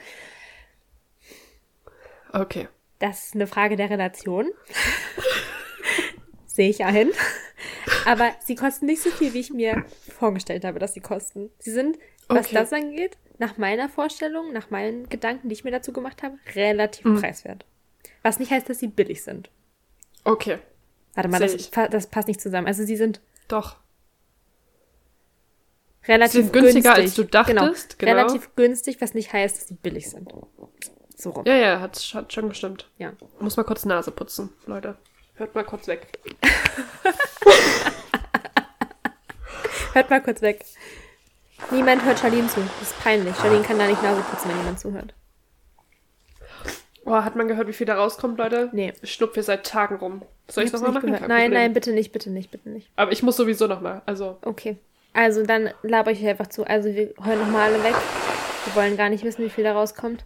[2.32, 2.68] Okay.
[2.98, 4.50] das ist eine Frage der Relation.
[6.46, 7.10] Sehe ich ein.
[8.06, 9.84] Aber sie kosten nicht so viel, wie ich mir
[10.18, 11.50] vorgestellt habe, dass sie kosten.
[11.58, 12.54] Sie sind, was Okay.
[12.56, 17.04] das angeht, nach meiner Vorstellung, nach meinen Gedanken, die ich mir dazu gemacht habe, relativ
[17.04, 17.20] Mhm.
[17.20, 17.64] preiswert.
[18.22, 19.50] Was nicht heißt, dass sie billig sind.
[20.24, 20.58] Okay.
[21.14, 22.66] Warte mal, das, das passt nicht zusammen.
[22.66, 23.76] Also sie sind Doch.
[26.06, 27.04] relativ Sie sind günstiger, günstig.
[27.04, 28.12] als du dachtest, genau.
[28.12, 30.32] Relativ günstig, was nicht heißt, dass sie billig sind.
[31.22, 31.44] So rum.
[31.46, 32.88] Ja, ja, hat, hat schon gestimmt.
[32.98, 33.12] ja.
[33.38, 34.96] Muss mal kurz Nase putzen, Leute.
[35.34, 36.18] Hört mal kurz weg.
[39.92, 40.64] Hört mal kurz weg.
[41.70, 42.60] Niemand hört Charlene zu.
[42.80, 43.36] Das ist peinlich.
[43.36, 45.14] Charlene kann da nicht Nase putzen, wenn jemand zuhört.
[47.04, 48.70] Oh, hat man gehört, wie viel da rauskommt, Leute?
[48.72, 48.92] Nee.
[49.02, 50.22] Ich schnupf hier seit Tagen rum.
[50.48, 51.10] Soll ich nochmal machen?
[51.10, 51.52] Nein, Problem.
[51.52, 52.90] nein, bitte nicht, bitte nicht, bitte nicht.
[52.96, 54.02] Aber ich muss sowieso nochmal.
[54.06, 54.78] Also, Okay.
[55.14, 56.64] Also dann laber ich euch einfach zu.
[56.64, 57.94] Also wir hören nochmal alle weg.
[58.64, 60.24] Wir wollen gar nicht wissen, wie viel da rauskommt.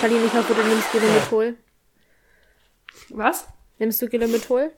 [0.00, 1.54] Charlene, ich hoffe, du nimmst Gilomethol.
[3.10, 3.46] was?
[3.78, 4.72] Nimmst du Gilomethol?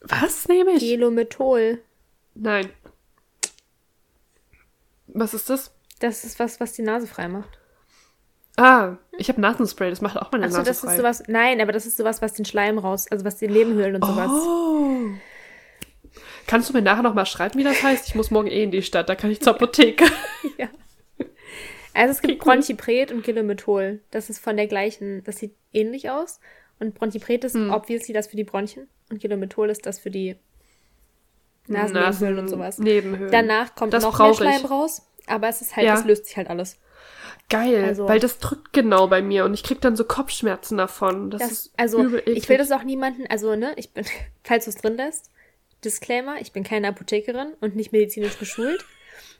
[0.00, 0.80] Was nehme ich?
[0.80, 1.80] Gilomethol.
[2.34, 2.70] Nein.
[5.06, 5.72] Was ist das?
[6.00, 7.58] Das ist was, was die Nase frei macht.
[8.56, 10.90] Ah, ich habe Nasenspray, das macht auch meine Achso, Nase das frei.
[10.92, 11.22] ist sowas.
[11.26, 14.30] Nein, aber das ist sowas, was den Schleim raus, also was die Nebenhöhlen und sowas.
[14.30, 15.08] Oh.
[16.46, 18.06] Kannst du mir nachher nochmal schreiben, wie das heißt?
[18.08, 20.04] Ich muss morgen eh in die Stadt, da kann ich zur Apotheke.
[20.58, 20.68] Ja.
[21.94, 22.38] Also es gibt.
[22.44, 24.00] Bronchipret und Gilomethol.
[24.10, 26.40] Das ist von der gleichen, das sieht ähnlich aus.
[26.80, 27.70] Und Bronchipret ist Hm.
[27.70, 30.36] obviously das für die Bronchien und Gilomethol ist das für die
[31.66, 32.78] Nasennebenhöhlen und sowas.
[32.78, 33.30] Nebenhöhlen.
[33.32, 34.36] Danach kommt Das noch mehr brauch ich.
[34.38, 35.94] Schleim raus, aber es ist halt, Ja.
[35.94, 36.78] es löst sich halt alles.
[37.48, 41.30] Geil, Also- weil das drückt genau bei mir und ich krieg dann so Kopfschmerzen davon.
[41.30, 42.36] Das, Das, ist also übel eklig.
[42.38, 44.04] ich will das auch niemanden, also ne, ich bin,
[44.44, 45.30] falls du es drin lässt,
[45.84, 48.84] Disclaimer, ich bin keine Apothekerin und nicht medizinisch geschult.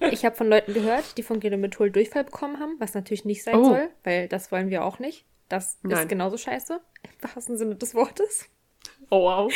[0.01, 3.57] Ich habe von Leuten gehört, die von Gilomethol Durchfall bekommen haben, was natürlich nicht sein
[3.57, 3.65] Oh.
[3.65, 5.25] soll, weil das wollen wir auch nicht.
[5.49, 6.03] Das Nein.
[6.03, 8.47] ist genauso scheiße, im wahrsten Sinne des Wortes.
[9.11, 9.53] Oh wow.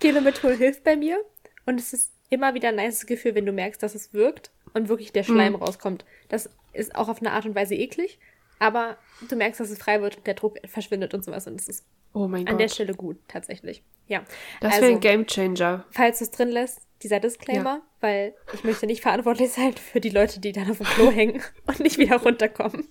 [0.00, 1.18] Gilomethol hilft bei mir
[1.66, 4.88] und es ist immer wieder ein nice Gefühl, wenn du merkst, dass es wirkt und
[4.88, 5.62] wirklich der Schleim Mhm.
[5.62, 6.04] rauskommt.
[6.28, 8.18] Das ist auch auf eine Art und Weise eklig,
[8.58, 8.96] aber
[9.28, 11.84] du merkst, dass es frei wird und der Druck verschwindet und sowas und es ist
[12.16, 12.74] Oh mein an der Gott.
[12.74, 13.82] Stelle gut, tatsächlich.
[14.06, 14.22] Ja.
[14.60, 15.84] Das also, wäre ein Gamechanger.
[15.90, 20.10] falls du es drin lässt, dieser Disclaimer, weil ich möchte nicht verantwortlich sein für die
[20.10, 22.82] Leute, die dann auf dem Klo hängen und nicht wieder runterkommen.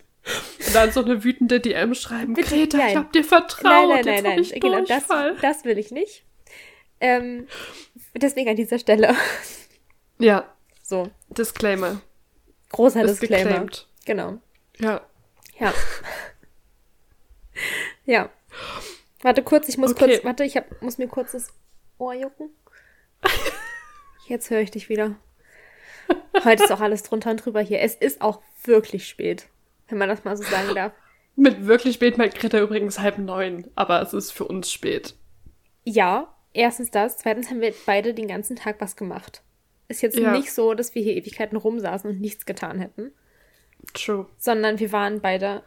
[0.65, 2.33] Und dann so eine wütende DM schreiben.
[2.33, 2.97] Bitte, Greta, ich nein.
[2.97, 3.63] hab dir vertraut.
[3.63, 4.39] nein, nein, nein, nein.
[4.39, 5.05] Ich Genau, das,
[5.41, 6.25] das will ich nicht.
[6.99, 7.47] Ähm,
[8.15, 9.15] deswegen an dieser Stelle.
[10.19, 12.01] Ja, So, Disclaimer.
[12.71, 13.49] großer Ist Disclaimer.
[13.49, 13.87] geclaimed.
[14.05, 14.37] Genau.
[14.79, 15.01] Ja.
[15.63, 15.73] Ja.
[18.05, 18.29] ja.
[19.21, 20.07] Warte kurz, ich muss Okay.
[20.15, 21.53] kurz, warte, ich hab, muss mir kurz das
[21.97, 22.49] Ohr jucken.
[24.27, 25.15] Jetzt höre ich dich wieder.
[26.43, 27.79] Heute ist auch alles drunter und drüber hier.
[27.81, 29.47] Es ist auch wirklich spät,
[29.87, 30.91] wenn man das mal so sagen darf.
[31.35, 35.15] Mit wirklich spät meint Greta übrigens halb neun, aber es ist für uns spät.
[35.83, 37.17] Ja, erstens das.
[37.17, 39.41] Zweitens haben wir beide den ganzen Tag was gemacht.
[39.87, 40.31] Ist jetzt Ja.
[40.31, 43.13] nicht so, dass wir hier Ewigkeiten rumsaßen und nichts getan hätten,
[43.93, 44.25] True.
[44.37, 45.63] sondern wir waren beide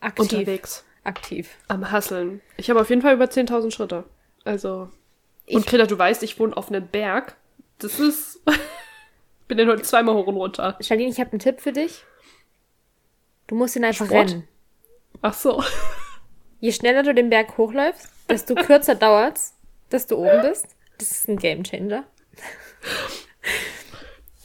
[0.00, 0.32] aktiv.
[0.32, 0.84] Unterwegs.
[1.04, 1.56] Aktiv.
[1.68, 2.40] Am Hasseln.
[2.56, 4.04] Ich habe auf jeden Fall über 10.000 Schritte.
[4.44, 4.82] Also.
[4.82, 7.36] Und Ich- Greta, du weißt, ich wohne auf einem Berg.
[7.78, 8.40] Das ist.
[9.48, 10.76] bin den heute zweimal hoch und runter.
[10.80, 12.04] Charlene, ich habe einen Tipp für dich.
[13.46, 14.30] Du musst ihn einfach Sport?
[14.30, 14.48] rennen.
[15.22, 15.64] Ach so.
[16.60, 19.54] Je schneller du den Berg hochläufst, desto kürzer dauert's,
[19.88, 20.66] dass du oben bist.
[20.98, 22.04] Das ist ein Gamechanger.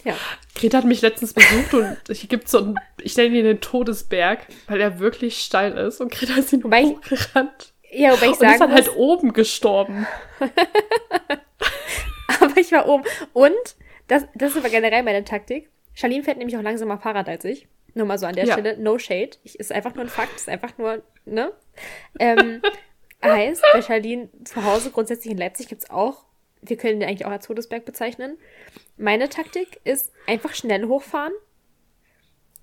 [0.03, 0.15] Ja.
[0.55, 4.45] Greta hat mich letztens besucht und hier gibt so einen, ich nenne ihn den Todesberg,
[4.67, 7.69] weil er wirklich steil ist und Greta ist ihn Wobei ich- hochgerannt.
[7.95, 10.07] Ja, wobei ich Und ist dann halt oben gestorben.
[12.39, 13.03] aber ich war oben.
[13.33, 13.51] Und,
[14.07, 15.69] das, das ist aber generell meine Taktik.
[15.93, 17.67] Charlene fährt nämlich auch langsamer Fahrrad als ich.
[17.93, 18.53] Nur mal so an der Ja.
[18.53, 18.77] Stelle.
[18.77, 19.31] No shade.
[19.43, 20.35] Ich, ist einfach nur ein Fakt.
[20.35, 21.51] Ist einfach nur, ne?
[22.19, 22.61] Ähm,
[23.23, 26.25] heißt, bei Charlene zu Hause, grundsätzlich in Leipzig gibt's auch,
[26.63, 28.37] wir können den eigentlich auch als Todesberg bezeichnen.
[28.97, 31.34] Meine Taktik ist einfach schnell hochfahren.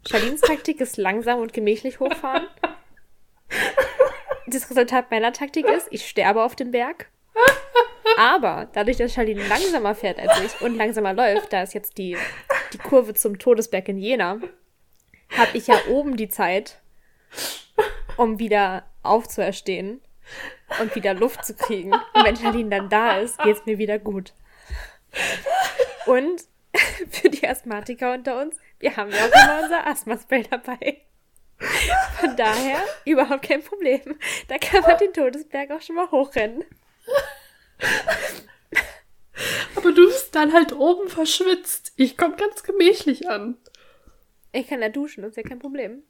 [0.09, 2.47] Charlines Taktik ist langsam und gemächlich hochfahren.
[4.47, 7.11] Das Resultat meiner Taktik ist, ich sterbe auf dem Berg.
[8.17, 12.17] Aber dadurch, dass Charlene langsamer fährt als ich und langsamer läuft, da ist jetzt die,
[12.73, 14.41] die Kurve zum Todesberg in Jena,
[15.37, 16.81] habe ich ja oben die Zeit,
[18.17, 20.01] um wieder aufzuerstehen
[20.81, 21.93] und wieder Luft zu kriegen.
[21.93, 24.33] Und wenn Charlene dann da ist, geht's mir wieder gut.
[26.07, 26.43] Und
[27.11, 31.03] für die Asthmatiker unter uns, wir haben ja auch immer unser Asthma-Spray dabei.
[32.21, 34.19] Von daher überhaupt kein Problem.
[34.49, 36.65] Da kann man den Todesberg auch schon mal hochrennen.
[39.75, 41.93] Aber du bist dann halt oben verschwitzt.
[41.97, 43.59] Ich komme ganz gemächlich an.
[44.53, 46.03] Ich kann da duschen, das ist ja kein Problem.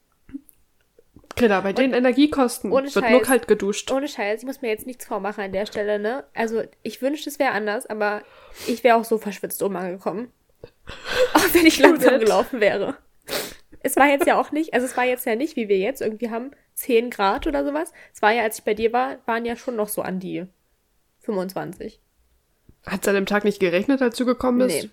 [1.37, 3.23] Greta, bei den Energiekosten wird nur Scheiß.
[3.27, 3.91] kalt geduscht.
[3.91, 6.25] Ohne Scheiß, ich muss mir jetzt nichts vormachen an der Stelle, ne?
[6.35, 8.23] Also, ich wünschte, es wäre anders, aber
[8.67, 10.31] ich wäre auch so verschwitzt oben angekommen.
[11.35, 12.97] Auch wenn ich langsam gelaufen wäre.
[13.83, 16.03] Es war jetzt ja auch nicht, also es war jetzt ja nicht, wie wir jetzt
[16.03, 17.93] irgendwie haben, 10 Grad oder sowas.
[18.13, 20.45] Es war ja, als ich bei dir war, waren ja schon noch so an die
[21.21, 22.01] 25.
[22.87, 24.85] Hat es an dem Tag nicht geregnet, als du gekommen bist?
[24.85, 24.91] Nee.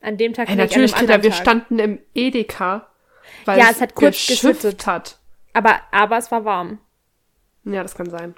[0.00, 1.40] An dem Tag Ey, nicht, natürlich, anderen wir Tag.
[1.40, 2.88] standen im Edeka,
[3.44, 4.86] weil Ja, es hat kurz geschüttet.
[4.88, 5.19] hat.
[5.52, 6.78] Aber, aber es war warm.
[7.64, 8.34] Ja, das kann sein.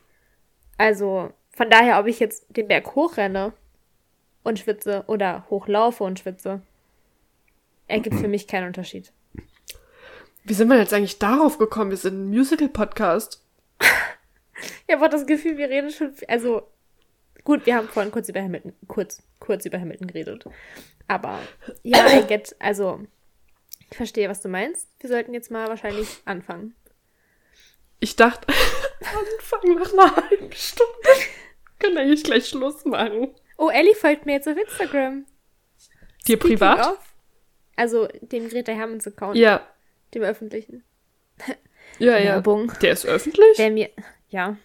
[0.78, 3.52] Also, von daher, ob ich jetzt den Berg hochrenne
[4.42, 6.62] und schwitze oder hochlaufe und schwitze,
[7.86, 9.12] ergibt für mich keinen Unterschied.
[10.44, 11.90] Wie sind wir jetzt eigentlich darauf gekommen?
[11.90, 13.44] Wir sind ein Musical-Podcast.
[14.86, 16.62] Ich habe auch das Gefühl, wir reden schon, also,
[17.44, 20.44] gut, wir haben vorhin kurz über Hamilton, kurz, kurz über Hamilton geredet.
[21.06, 21.38] Aber,
[21.82, 23.00] ja, I get, also,
[23.90, 24.88] ich verstehe, was du meinst.
[25.00, 26.74] Wir sollten jetzt mal wahrscheinlich anfangen.
[28.02, 28.48] Ich dachte,
[29.00, 31.08] anfangen nach einer halben Stunde.
[31.78, 33.32] Können eigentlich gleich Schluss machen.
[33.56, 35.24] Oh, Ellie folgt mir jetzt auf Instagram.
[36.26, 36.80] Dir Speaking privat?
[36.94, 36.98] of,
[37.76, 39.64] also, dem Greta Hermanns Account, Ja.
[40.14, 40.82] dem öffentlichen.
[42.00, 42.24] Ja, ja.
[42.34, 42.72] Werbung.
[42.82, 43.56] Der ist öffentlich?
[43.56, 43.90] Wer mir.
[44.30, 44.56] Ja,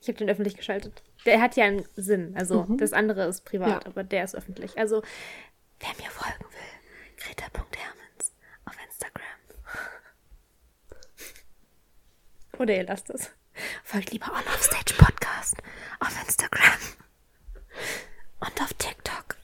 [0.00, 1.04] ich habe den öffentlich geschaltet.
[1.26, 2.34] Der hat ja einen Sinn.
[2.36, 3.86] Also das andere ist privat, Ja.
[3.86, 4.76] aber der ist öffentlich.
[4.78, 5.00] Also,
[5.78, 8.32] wer mir folgen will, Greta.hermans
[8.64, 9.24] auf Instagram.
[12.60, 13.30] Oder ihr lasst es.
[13.84, 15.56] Folgt lieber On Off Stage Podcast
[15.98, 16.78] auf Instagram.
[18.40, 19.36] Und auf TikTok.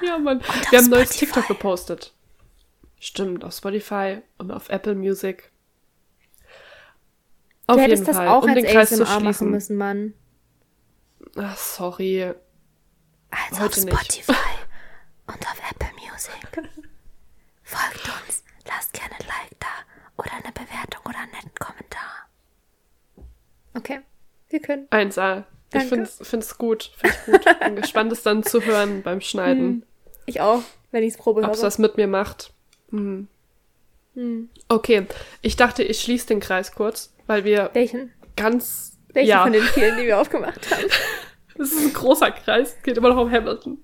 [0.00, 0.40] Ja, Mann.
[0.70, 1.10] Wir haben neues.
[1.10, 2.14] TikTok gepostet.
[3.00, 5.50] Stimmt, auf Spotify und auf Apple Music.
[7.66, 9.50] Auf du jeden hättest das Fall, auch um als den Kreis zu ASMR machen schließen.
[9.50, 10.14] müssen, Mann.
[11.36, 12.34] Ach, sorry.
[13.30, 13.98] Also Heute auf nicht.
[13.98, 14.32] Spotify
[15.26, 16.70] und auf Apple Music.
[17.64, 19.47] Folgt uns, lasst gerne ein Like
[20.18, 22.28] oder eine Bewertung oder einen netten Kommentar.
[23.74, 24.00] Okay,
[24.50, 24.88] wir können.
[24.90, 25.44] 1A.
[25.68, 25.88] Ich Danke.
[25.88, 26.90] find's, find's gut.
[26.96, 27.60] Find's gut.
[27.60, 29.84] Bin gespannt, es dann zu hören beim Schneiden.
[30.26, 31.66] Ich auch, wenn ich es Probe Ob es höre.
[31.66, 32.52] was mit mir macht.
[32.90, 33.28] Hm.
[34.14, 34.48] Hm.
[34.68, 35.06] Okay,
[35.42, 38.12] ich dachte, ich schließe den Kreis kurz, weil wir Welchen?
[38.36, 38.98] ganz.
[39.12, 40.84] Welchen ja, von den vielen, die wir aufgemacht haben?
[41.56, 42.76] das ist ein großer Kreis.
[42.82, 43.78] Geht immer noch um Hamilton.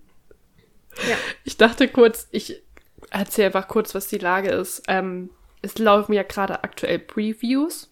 [1.08, 1.16] Ja.
[1.44, 2.62] Ich dachte kurz, ich
[3.10, 4.82] erzähle einfach kurz, was die Lage ist.
[4.88, 5.30] Ähm,
[5.64, 7.90] es laufen ja gerade aktuell Previews.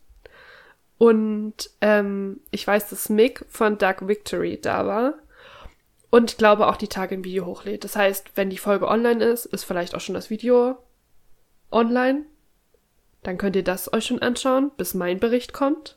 [0.99, 5.15] Und ähm, ich weiß, dass Mick von Dark Victory da war.
[6.11, 7.85] Und ich glaube auch die Tage ein Video hochlädt.
[7.85, 10.79] Das heißt, wenn die Folge online ist, ist vielleicht auch schon das Video
[11.71, 12.27] online.
[13.23, 15.97] Dann könnt ihr das euch schon anschauen, bis mein Bericht kommt.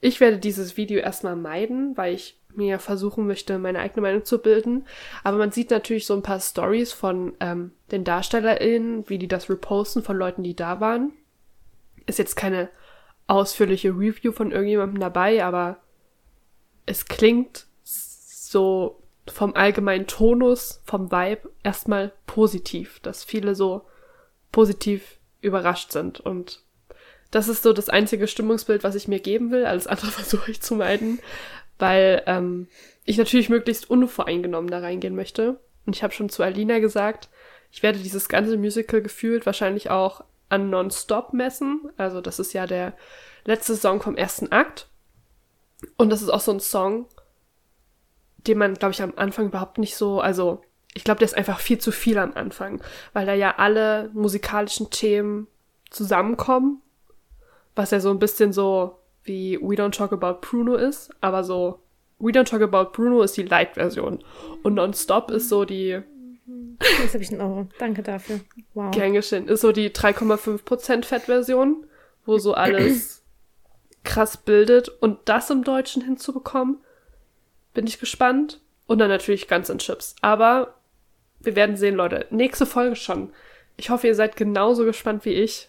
[0.00, 4.38] Ich werde dieses Video erstmal meiden, weil ich mir versuchen möchte, meine eigene Meinung zu
[4.38, 4.86] bilden.
[5.24, 9.50] Aber man sieht natürlich so ein paar Stories von ähm, den DarstellerInnen, wie die das
[9.50, 11.12] reposten von Leuten, die da waren.
[12.06, 12.68] Ist jetzt keine
[13.26, 15.78] ausführliche Review von irgendjemandem dabei, aber
[16.86, 23.82] es klingt so vom allgemeinen Tonus, vom Vibe erstmal positiv, dass viele so
[24.52, 26.20] positiv überrascht sind.
[26.20, 26.60] Und
[27.30, 29.66] das ist so das einzige Stimmungsbild, was ich mir geben will.
[29.66, 31.20] Alles andere versuche ich zu meiden,
[31.80, 32.68] weil ähm,
[33.04, 35.60] ich natürlich möglichst unvoreingenommen da reingehen möchte.
[35.86, 37.28] Und ich habe schon zu Alina gesagt,
[37.72, 41.90] ich werde dieses ganze Musical gefühlt wahrscheinlich auch an Nonstop messen.
[41.96, 42.94] Also das ist ja der
[43.44, 44.88] letzte Song vom ersten Akt.
[45.96, 47.06] Und das ist auch so ein Song,
[48.46, 50.62] den man, glaube ich, am Anfang überhaupt nicht so, also
[50.94, 54.90] ich glaube, der ist einfach viel zu viel am Anfang, weil da ja alle musikalischen
[54.90, 55.46] Themen
[55.90, 56.82] zusammenkommen,
[57.74, 58.99] was ja so ein bisschen so
[59.30, 61.78] wie We Don't Talk About Bruno ist, aber so
[62.18, 64.24] We Don't Talk About Bruno ist die Light-Version
[64.64, 66.02] und Non-Stop ist so die
[66.80, 67.68] Jetzt habe ich einen Euro.
[67.78, 68.40] Danke dafür.
[68.74, 68.90] Wow.
[68.90, 69.48] Gern geschehen.
[69.48, 71.86] Ist so die 3,5% Fettversion,
[72.24, 73.22] wo so alles
[74.04, 74.88] krass bildet.
[74.88, 76.78] Und das im Deutschen hinzubekommen,
[77.74, 78.60] bin ich gespannt.
[78.86, 80.16] Und dann natürlich ganz in Chips.
[80.22, 80.74] Aber
[81.38, 82.26] wir werden sehen, Leute.
[82.30, 83.32] Nächste Folge schon.
[83.76, 85.68] Ich hoffe, ihr seid genauso gespannt wie ich.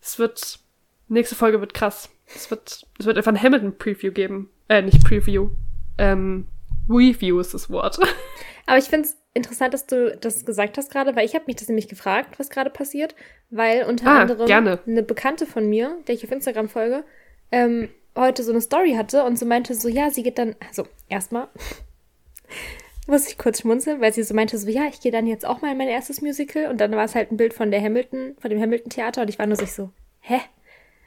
[0.00, 0.60] Es wird,
[1.08, 2.08] nächste Folge wird krass.
[2.34, 4.50] Es wird, es wird einfach ein Hamilton-Preview geben.
[4.68, 5.50] Äh, nicht Preview.
[5.98, 6.46] Ähm,
[6.88, 7.98] Review ist das Wort.
[8.66, 11.56] Aber ich finde es interessant, dass du das gesagt hast gerade, weil ich habe mich
[11.56, 13.14] das nämlich gefragt, was gerade passiert,
[13.50, 14.78] weil unter Ah, anderem gerne.
[14.86, 17.04] eine Bekannte von mir, der ich auf Instagram folge,
[17.50, 20.86] ähm, heute so eine Story hatte und so meinte so, ja, sie geht dann, also
[21.08, 21.48] erstmal
[23.06, 25.60] muss ich kurz schmunzeln, weil sie so meinte so, ja, ich gehe dann jetzt auch
[25.62, 28.36] mal in mein erstes Musical und dann war es halt ein Bild von der Hamilton,
[28.38, 29.90] von dem Hamilton Theater und ich war nur sich so,
[30.20, 30.40] hä?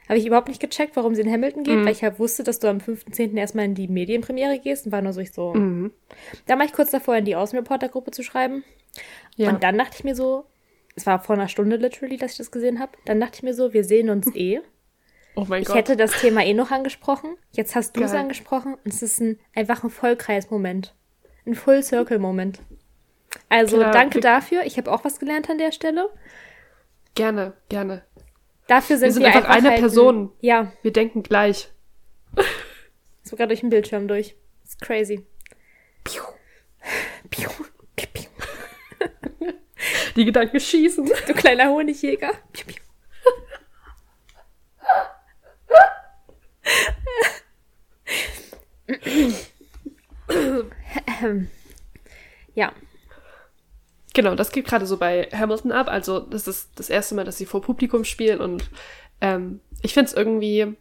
[0.08, 2.58] Habe ich überhaupt nicht gecheckt, warum sie in Hamilton geht, weil ich halt wusste, dass
[2.60, 3.36] du am 5.10.
[3.36, 5.92] erstmal in die Medienpremiere gehst und war nur so, ich so, Mhm.
[6.46, 8.62] da war ich kurz davor, in die Außenreportergruppe zu schreiben.
[9.36, 9.50] Ja.
[9.50, 10.44] Und dann dachte ich mir so,
[10.94, 12.92] es war vor einer Stunde literally, dass ich das gesehen habe.
[13.04, 14.60] Dann dachte ich mir so, wir sehen uns eh.
[15.34, 15.76] oh mein Ich Gott.
[15.76, 17.36] hätte das Thema eh noch angesprochen.
[17.52, 20.94] Jetzt hast du es angesprochen und es ist ein, einfach ein Vollkreis-Moment.
[21.46, 22.60] Ein Full-Circle-Moment.
[23.50, 24.62] Also Klar, danke dafür.
[24.64, 26.08] Ich habe auch was gelernt an der Stelle.
[27.14, 28.02] Gerne, gerne.
[28.68, 30.32] Dafür sind wir, sind einfach eine halt ein- Person.
[30.40, 31.70] ja, Wir denken gleich.
[33.22, 34.34] sogar durch den Bildschirm durch.
[34.62, 35.26] Das ist crazy.
[36.04, 36.22] Piu.
[37.30, 37.48] Piu.
[37.96, 38.22] Piu.
[40.16, 41.04] Die Gedanken schießen.
[41.26, 42.32] Du kleiner Honigjäger.
[42.52, 42.76] Piu, piu.
[52.54, 52.72] ja,
[54.16, 55.88] Genau, das geht gerade so bei Hamilton ab.
[55.88, 58.64] Also, das ist das erste Mal, dass sie vor Publikum spielen und
[59.20, 60.74] ähm, ich finde es irgendwie,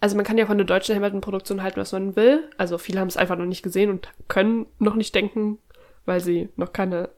[0.00, 2.50] also man kann ja von der deutschen Hamilton-Produktion halten, was man will.
[2.58, 5.56] Also viele haben es einfach noch nicht gesehen und können noch nicht denken,
[6.04, 7.08] weil sie noch keine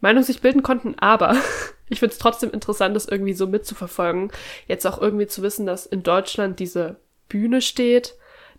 [0.00, 1.36] Meinung sich bilden konnten, aber
[1.90, 4.32] ich finde es trotzdem interessant, das irgendwie so mitzuverfolgen.
[4.66, 6.96] Jetzt auch irgendwie zu wissen, dass in Deutschland diese
[7.28, 8.14] Bühne steht,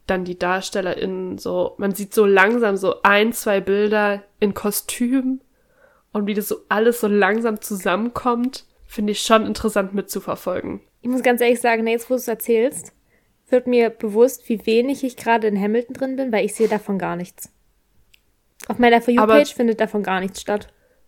[0.05, 5.41] dann die DarstellerInnen so, man sieht so langsam so ein, zwei Bilder in Kostüm
[6.17, 10.81] und wie das so alles so langsam zusammenkommt, finde ich schon interessant mitzuverfolgen.
[11.01, 12.93] ich muss ganz ehrlich sagen, jetzt wo du es erzählst,
[13.49, 16.97] wird mir bewusst, wie wenig ich gerade in Hamilton drin bin, weil ich sehe davon
[16.99, 17.49] gar nichts.
[18.67, 20.67] Auf meiner For You-Page findet davon gar nichts statt.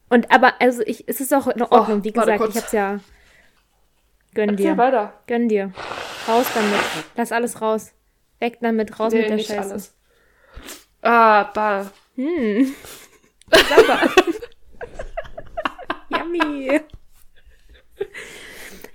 [0.09, 2.71] Und aber, also ich, es ist auch in Ordnung, wie Oh, warte gesagt, ich hab's
[2.71, 2.99] ja.
[4.33, 4.77] Gönn Erzähl dir.
[4.77, 5.13] weiter.
[5.27, 5.71] Gönn dir.
[6.27, 6.79] Raus damit.
[7.15, 7.91] Lass alles raus.
[8.39, 9.71] Weg damit, raus Nee, mit der nicht Scheiße.
[9.71, 9.93] alles.
[11.01, 11.91] Ah, bah.
[12.15, 12.73] Hm.
[13.51, 13.99] Sauber.
[16.35, 16.81] Yummy.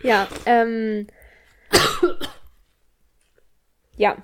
[0.02, 1.06] Ja, ähm.
[3.96, 4.16] Ja.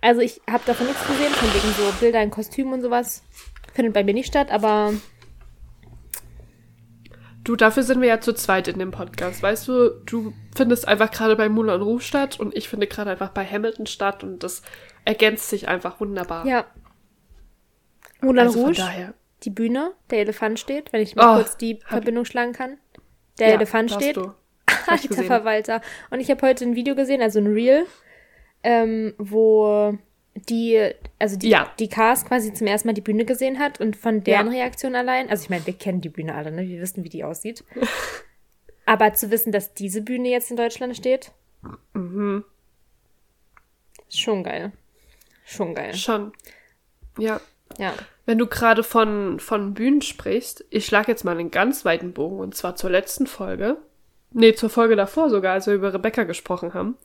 [0.00, 3.22] Also ich habe davon nichts gesehen, von wegen so Bilder in Kostümen und sowas.
[3.74, 4.92] Findet bei mir nicht statt, aber
[7.44, 9.42] Du, dafür sind wir ja zu zweit in dem Podcast.
[9.42, 13.30] Weißt du, du findest einfach gerade bei Moulin Rouge statt und ich finde gerade einfach
[13.30, 14.62] bei Hamilton statt und das
[15.04, 16.46] ergänzt sich einfach wunderbar.
[16.46, 16.66] ja.
[18.20, 19.14] Moulin also von Rouge, daher.
[19.44, 22.78] Die Bühne, der Elefant steht, wenn ich mal Oh, kurz die Verbindung schlagen kann.
[23.38, 24.16] Der Ja, Elefant steht.
[24.16, 24.32] Du.
[24.86, 25.24] Alter gesehen.
[25.26, 25.80] Verwalter.
[26.10, 27.86] Und ich habe heute ein Video gesehen, also ein Reel,
[28.62, 29.96] ähm, wo
[30.34, 31.70] die, also die, Ja.
[31.78, 34.52] die Cast quasi zum ersten Mal die Bühne gesehen hat und von deren Ja.
[34.64, 36.66] Reaktion allein, also ich meine, wir kennen die Bühne alle, ne?
[36.66, 37.64] Wir wissen, wie die aussieht.
[38.86, 41.32] Aber zu wissen, dass diese Bühne jetzt in Deutschland steht,
[41.92, 42.44] Mhm.
[44.08, 44.72] ist schon geil.
[45.44, 45.94] Schon geil.
[45.94, 46.32] Schon.
[47.18, 47.40] Ja.
[47.78, 47.94] Ja.
[48.26, 52.38] Wenn du gerade von, von Bühnen sprichst, ich schlage jetzt mal einen ganz weiten Bogen
[52.38, 53.78] und zwar zur letzten Folge.
[54.30, 56.96] Nee, zur Folge davor sogar, als wir über Rebecca gesprochen haben.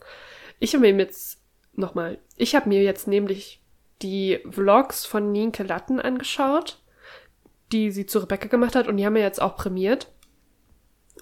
[0.60, 1.40] Ich habe mir jetzt
[1.74, 3.62] nochmal, ich habe mir jetzt nämlich
[4.02, 6.80] die Vlogs von Nienke Latten angeschaut,
[7.72, 10.08] die sie zu Rebecca gemacht hat und die haben wir jetzt auch prämiert.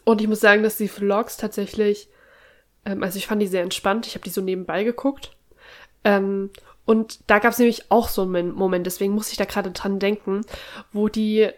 [0.04, 2.10] Und ich muss sagen, dass die Vlogs tatsächlich,
[2.86, 5.32] ähm, also ich fand die sehr entspannt, ich habe die so nebenbei geguckt.
[6.04, 6.52] Ähm,
[6.86, 10.00] und da gab es nämlich auch so einen Moment, deswegen muss ich da gerade dran
[10.00, 10.42] denken,
[10.94, 11.50] wo die,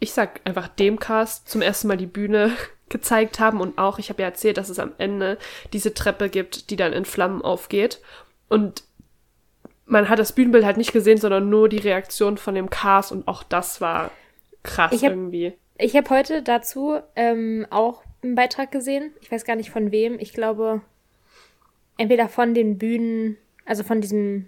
[0.00, 2.52] ich sag einfach dem Cast zum ersten Mal die Bühne
[2.88, 5.38] gezeigt haben und auch, ich habe ja erzählt, dass es am Ende
[5.72, 8.00] diese Treppe gibt, die dann in Flammen aufgeht.
[8.48, 8.82] Und
[9.84, 13.28] man hat das Bühnenbild halt nicht gesehen, sondern nur die Reaktion von dem Cast und
[13.28, 14.10] auch das war
[14.62, 15.52] krass Ich hab- irgendwie.
[15.80, 19.12] Ich habe heute dazu ähm, auch einen Beitrag gesehen.
[19.20, 20.18] Ich weiß gar nicht von wem.
[20.18, 20.80] Ich glaube,
[21.98, 23.36] entweder von den Bühnen,
[23.68, 24.46] also von diesem,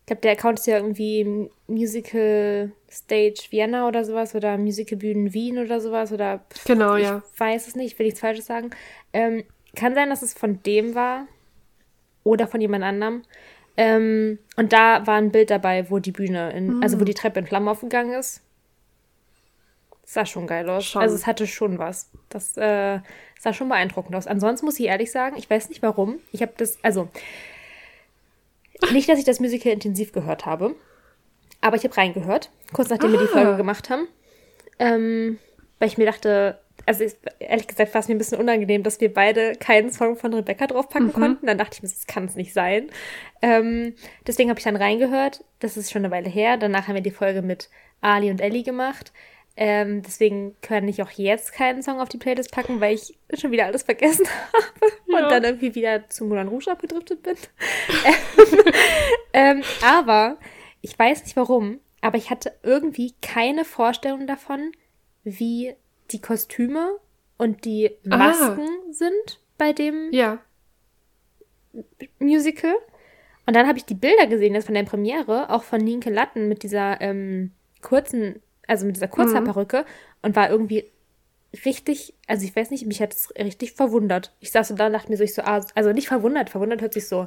[0.00, 5.32] ich glaube, der Account ist ja irgendwie Musical Stage Vienna oder sowas oder Musical Bühnen
[5.32, 7.22] Wien oder sowas oder Genau, ich ja.
[7.36, 8.70] weiß es nicht, will nichts Falsches sagen.
[9.12, 9.44] Ähm,
[9.76, 11.28] kann sein, dass es von dem war
[12.24, 13.22] oder von jemand anderem.
[13.76, 17.38] Ähm, und da war ein Bild dabei, wo die Bühne, in, also wo die Treppe
[17.38, 18.42] in Flammen aufgegangen ist.
[20.02, 20.86] Sah schon geil aus.
[20.86, 21.02] Schon.
[21.02, 22.10] Also es hatte schon was.
[22.30, 22.98] Das äh,
[23.38, 24.26] sah schon beeindruckend aus.
[24.26, 26.18] Ansonsten muss ich ehrlich sagen, ich weiß nicht warum.
[26.32, 27.08] Ich habe das, also
[28.92, 30.74] nicht, dass ich das Musical intensiv gehört habe,
[31.60, 33.28] aber ich habe reingehört, kurz nachdem wir die Ah.
[33.32, 34.06] Folge gemacht haben.
[34.78, 35.38] Ähm,
[35.78, 39.00] weil ich mir dachte, also ich, ehrlich gesagt war es mir ein bisschen unangenehm, dass
[39.00, 41.46] wir beide keinen Song von Rebecca draufpacken konnten.
[41.46, 42.88] Dann dachte ich mir, das kann es nicht sein.
[43.42, 43.94] Ähm,
[44.26, 45.44] deswegen habe ich dann reingehört.
[45.58, 46.56] Das ist schon eine Weile her.
[46.56, 47.68] Danach haben wir die Folge mit
[48.00, 49.12] Ali und Ellie gemacht.
[49.60, 53.50] Ähm, deswegen kann ich auch jetzt keinen Song auf die Playlist packen, weil ich schon
[53.50, 55.28] wieder alles vergessen habe und Ja.
[55.28, 57.36] dann irgendwie wieder zu Moulin Rouge abgedriftet bin.
[59.32, 60.38] ähm, aber
[60.80, 64.70] ich weiß nicht warum, aber ich hatte irgendwie keine Vorstellung davon,
[65.24, 65.74] wie
[66.12, 66.96] die Kostüme
[67.36, 68.16] und die Ah.
[68.16, 70.38] Masken sind bei dem Ja.
[72.18, 72.74] Musical.
[73.46, 76.48] Und dann habe ich die Bilder gesehen, jetzt von der Premiere, auch von Nienke Latten
[76.48, 77.52] mit dieser ähm,
[77.82, 79.84] kurzen, also mit dieser Kurzhaarperücke
[80.22, 80.84] und war irgendwie
[81.64, 84.34] richtig, also ich weiß nicht, mich hat es richtig verwundert.
[84.38, 86.80] Ich saß so da und dachte mir so, ich so, ah, also nicht verwundert, verwundert
[86.82, 87.26] hört sich so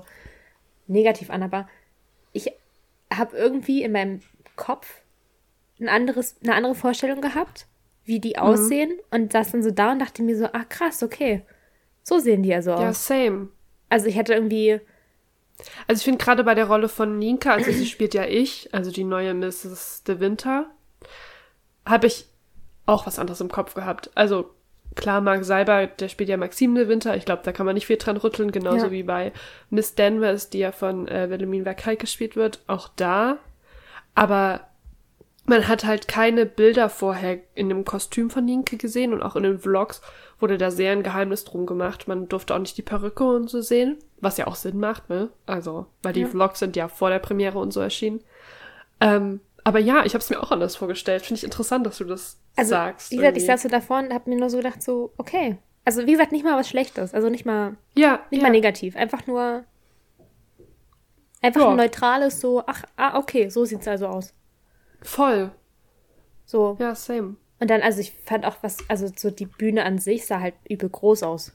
[0.88, 1.68] negativ an, aber
[2.32, 2.52] ich
[3.14, 4.22] habe irgendwie in meinem
[4.56, 5.02] Kopf
[5.80, 7.66] ein anderes, eine andere Vorstellung gehabt,
[8.06, 11.42] wie die aussehen und saß dann so da und dachte mir so, ah krass, okay,
[12.04, 13.08] so sehen die also Ja, aus.
[13.08, 13.50] same.
[13.90, 14.80] Also ich hatte irgendwie,
[15.88, 18.92] Also ich finde gerade bei der Rolle von Ninka, also sie spielt ja ich, also
[18.92, 20.04] die neue Mrs.
[20.04, 20.70] De Winter,
[21.86, 22.26] habe ich
[22.86, 24.10] auch was anderes im Kopf gehabt.
[24.16, 24.50] Also
[24.96, 27.16] klar, Mark Seiber, der spielt ja Maxime De Winter.
[27.16, 28.92] Ich glaube, da kann man nicht viel dran rütteln, genauso Ja.
[28.92, 29.32] wie bei
[29.70, 32.60] Miss Danvers, die ja von äh, Wilhelmine Verkay gespielt wird.
[32.68, 33.38] Auch da.
[34.16, 34.62] Aber
[35.46, 39.44] man hat halt keine Bilder vorher in dem Kostüm von Ninke gesehen und auch in
[39.44, 40.02] den Vlogs
[40.40, 42.08] wurde da sehr ein Geheimnis drum gemacht.
[42.08, 45.30] Man durfte auch nicht die Perücke und so sehen, was ja auch Sinn macht, ne?
[45.46, 46.28] Also, weil die Ja.
[46.28, 48.22] Vlogs sind ja vor der Premiere und so erschienen.
[49.00, 51.22] Ähm, aber ja, ich habe es mir auch anders vorgestellt.
[51.24, 53.12] Finde ich interessant, dass du das also sagst.
[53.12, 53.52] wie gesagt, ich irgendwie.
[53.54, 55.58] saß so davor und habe mir nur so gedacht, so, okay.
[55.86, 58.48] Also wie gesagt, nicht mal was Schlechtes, also nicht mal, ja, nicht ja.
[58.48, 59.64] mal negativ, einfach nur,
[61.42, 61.70] einfach Ja.
[61.72, 64.34] ein neutrales, so, ach, ah, okay, so sieht's also aus.
[65.02, 65.52] Voll.
[66.46, 66.78] So.
[66.80, 67.36] Ja, same.
[67.60, 70.56] Und dann, also ich fand auch was, also so die Bühne an sich sah halt
[70.70, 71.54] übel groß aus.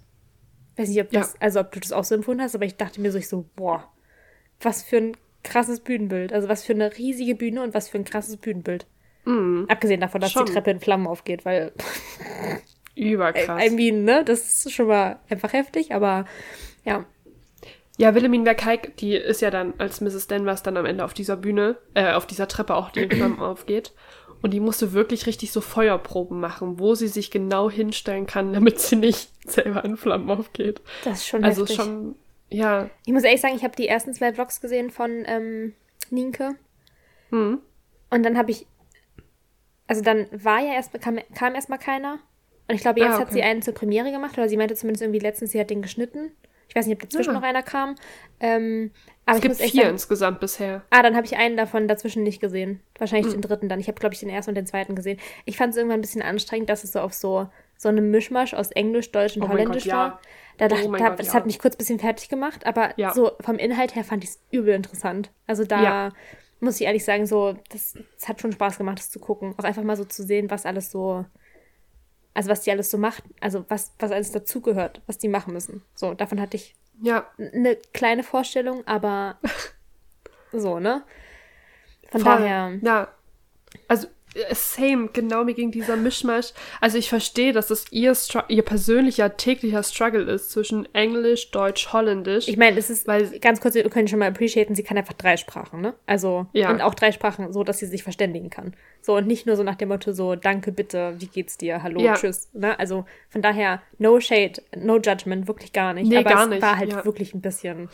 [0.76, 1.20] Weiß nicht, ob Ja.
[1.20, 3.28] das, also ob du das auch so empfunden hast, aber ich dachte mir so, ich
[3.28, 3.88] so, boah,
[4.60, 5.16] was für ein
[5.48, 6.32] krasses Bühnenbild.
[6.32, 8.86] Also was für eine riesige Bühne und was für ein krasses Bühnenbild.
[9.24, 9.66] Mhm.
[9.68, 10.46] Abgesehen davon, dass Schon.
[10.46, 11.72] die Treppe in Flammen aufgeht, weil
[12.94, 13.62] Überkrass.
[13.62, 16.24] I mean, ne, das ist schon mal einfach heftig, aber
[16.84, 17.04] ja.
[17.98, 20.26] Ja, Wilhelmine Verkay, die ist ja dann als Mrs.
[20.26, 23.40] Danvers dann am Ende auf dieser Bühne, äh, auf dieser Treppe auch, die in Flammen
[23.40, 23.92] aufgeht.
[24.42, 28.80] Und die musste wirklich richtig so Feuerproben machen, wo sie sich genau hinstellen kann, damit
[28.80, 30.80] sie nicht selber in Flammen aufgeht.
[31.04, 31.76] Das ist schon Also heftig.
[31.76, 32.14] schon,
[32.56, 32.90] ja.
[33.04, 35.74] Ich muss ehrlich sagen, ich habe die ersten zwei Vlogs gesehen von ähm,
[36.10, 36.54] Nienke.
[37.30, 37.60] Hm.
[38.10, 38.66] Und dann habe ich,
[39.86, 42.18] also dann war ja erst, kam, kam erstmal keiner.
[42.68, 43.34] Und ich glaube, jetzt Ah, hat okay.
[43.34, 46.32] sie einen zur Premiere gemacht, oder sie meinte zumindest irgendwie letztens, sie hat den geschnitten.
[46.68, 47.34] Ich weiß nicht, ob dazwischen Ah.
[47.34, 47.94] noch einer kam.
[48.40, 48.90] Ähm,
[49.24, 50.82] aber Es gibt vier sagen, insgesamt bisher.
[50.90, 52.80] ah, dann habe ich einen davon dazwischen nicht gesehen.
[52.98, 53.40] Wahrscheinlich Hm.
[53.40, 53.78] den dritten dann.
[53.78, 55.20] Ich habe, glaube ich, den ersten und den zweiten gesehen.
[55.44, 58.54] Ich fand es irgendwann ein bisschen anstrengend, dass es so auf so, so einem Mischmasch
[58.54, 59.96] aus Englisch, Deutsch und Oh Holländisch Gott, ja.
[59.96, 60.20] war.
[60.58, 61.34] Da dachte, Oh da, Gott, das ja.
[61.34, 63.12] hat mich kurz ein bisschen fertig gemacht, aber Ja.
[63.12, 65.30] so vom Inhalt her fand ich es übel interessant.
[65.46, 66.12] Also da Ja.
[66.60, 69.54] muss ich ehrlich sagen, so, das, das hat schon Spaß gemacht, das zu gucken.
[69.58, 71.26] Auch einfach mal so zu sehen, was alles so,
[72.32, 75.82] also was die alles so macht, also was, was alles dazugehört, was die machen müssen.
[75.94, 79.38] So, davon hatte ich Ja, eine kleine Vorstellung, aber
[80.52, 81.02] so, ne?
[82.10, 82.32] Von voll.
[82.34, 83.08] daher, Ja.
[83.88, 84.08] Also,
[84.52, 86.48] same, genau mir ging dieser Mischmasch.
[86.80, 91.92] Also ich verstehe, dass es ihr, Stru- ihr persönlicher, täglicher Struggle ist zwischen Englisch, Deutsch,
[91.92, 92.48] Holländisch.
[92.48, 95.14] ich meine, es ist, Weil- ganz kurz, wir können schon mal appreciaten, sie kann einfach
[95.14, 95.94] drei Sprachen, ne?
[96.06, 96.70] Also, Ja.
[96.70, 98.74] und auch drei Sprachen, so, dass sie sich verständigen kann.
[99.00, 102.00] So, und nicht nur so nach dem Motto so, danke, bitte, wie geht's dir, hallo,
[102.00, 102.14] Ja.
[102.14, 102.78] tschüss, ne?
[102.78, 106.08] Also, von daher, no shade, no judgment, wirklich gar nicht.
[106.08, 107.04] Nee, Aber gar es nicht, war halt ja.
[107.04, 107.88] wirklich ein bisschen,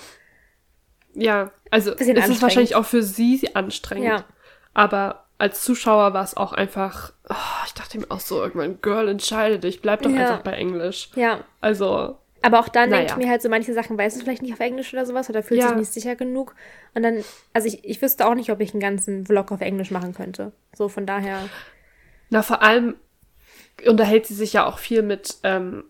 [1.14, 4.07] Ja, also es ist wahrscheinlich auch für sie anstrengend.
[4.07, 4.24] Ja.
[4.72, 7.35] Aber als Zuschauer war es auch einfach, oh,
[7.66, 10.18] ich dachte mir auch so, irgendwann, Girl, entscheide dich, bleib doch Ja.
[10.18, 11.11] einfach bei Englisch.
[11.16, 11.45] ja.
[11.61, 13.16] Also, Aber auch dann denke Naja.
[13.18, 15.43] ich mir halt so, manche Sachen weiß es vielleicht nicht auf Englisch oder sowas oder
[15.43, 15.68] fühlt Ja.
[15.68, 16.55] sich nicht sicher genug.
[16.95, 19.91] Und dann, also ich, ich wüsste auch nicht, ob ich einen ganzen Vlog auf Englisch
[19.91, 20.53] machen könnte.
[20.74, 21.49] So, von daher,
[22.30, 22.97] na vor allem
[23.87, 25.85] unterhält sie sich ja auch viel mit ähm,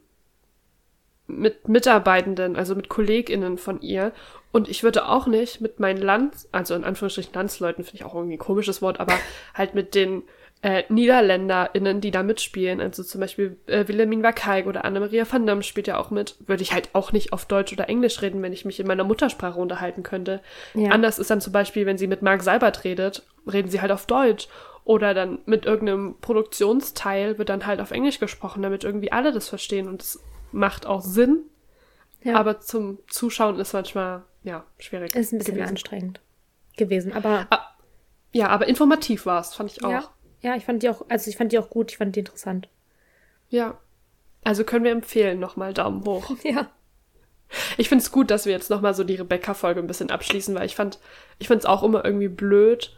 [1.27, 4.13] mit Mitarbeitenden, also mit KollegInnen von ihr.
[4.53, 8.15] Und ich würde auch nicht mit meinen Land, also in Anführungsstrichen Landsleuten, finde ich auch
[8.15, 9.15] irgendwie ein komisches Wort, aber
[9.55, 10.23] halt mit den
[10.63, 15.65] äh, NiederländerInnen, die da mitspielen, also zum Beispiel äh, Wilhelmine Wakaig oder Anne-Maria van Damme
[15.65, 18.53] spielt ja auch mit, würde ich halt auch nicht auf Deutsch oder Englisch reden, wenn
[18.53, 20.41] ich mich in meiner Muttersprache unterhalten könnte.
[20.75, 20.91] Ja.
[20.91, 24.07] Anders ist dann zum Beispiel, wenn sie mit Mark Seibert redet, reden sie halt auf
[24.07, 24.49] Deutsch.
[24.85, 29.49] Oder dann mit irgendeinem Produktionsteil wird dann halt auf Englisch gesprochen, damit irgendwie alle das
[29.49, 31.45] verstehen und es macht auch Sinn.
[32.25, 32.37] Ja.
[32.37, 35.15] Aber zum Zuschauen ist manchmal, ja, schwierig.
[35.15, 35.71] Ist ein bisschen gewesen.
[35.71, 36.21] anstrengend
[36.77, 37.13] gewesen.
[37.13, 37.49] Aber
[38.33, 39.91] Ja, aber informativ war es, fand ich auch.
[39.91, 40.11] ja,
[40.41, 42.69] ja, ich fand die auch, also ich fand die auch gut, ich fand die interessant.
[43.49, 43.79] Ja.
[44.45, 46.31] Also können wir empfehlen, nochmal Daumen hoch.
[46.45, 46.71] Ja.
[47.77, 50.65] Ich finde es gut, dass wir jetzt nochmal so die Rebecca-Folge ein bisschen abschließen, weil
[50.65, 50.99] ich fand,
[51.39, 52.97] ich fand es auch immer irgendwie blöd,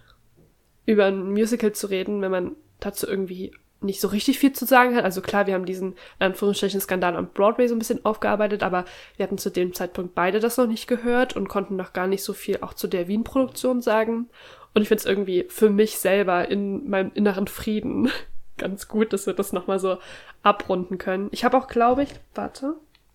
[0.87, 3.53] über ein Musical zu reden, wenn man dazu irgendwie
[3.85, 5.05] nicht so richtig viel zu sagen hat.
[5.05, 8.85] Also klar, wir haben diesen Anführungsstrichen Skandal am Broadway so ein bisschen aufgearbeitet, aber
[9.17, 12.25] wir hatten zu dem Zeitpunkt beide das noch nicht gehört und konnten noch gar nicht
[12.25, 14.29] so viel auch zu der Wien-Produktion sagen.
[14.75, 18.11] Und ich finde es irgendwie für mich selber in meinem inneren Frieden
[18.59, 19.99] ganz gut, dass wir das nochmal so
[20.43, 21.29] abrunden können.
[21.33, 22.75] Ich habe auch, glaube ich, warte,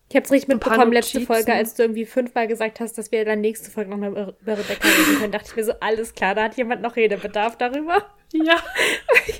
[0.09, 1.21] Ich hab's richtig Ein paar mitbekommen, letzte.
[1.21, 4.57] Folge, als du irgendwie fünfmal gesagt hast, dass wir dann nächste Folge nochmal über über
[4.57, 8.05] Rebecca reden können, dachte ich mir so, alles klar, da hat jemand noch Redebedarf darüber.
[8.31, 8.61] Ja,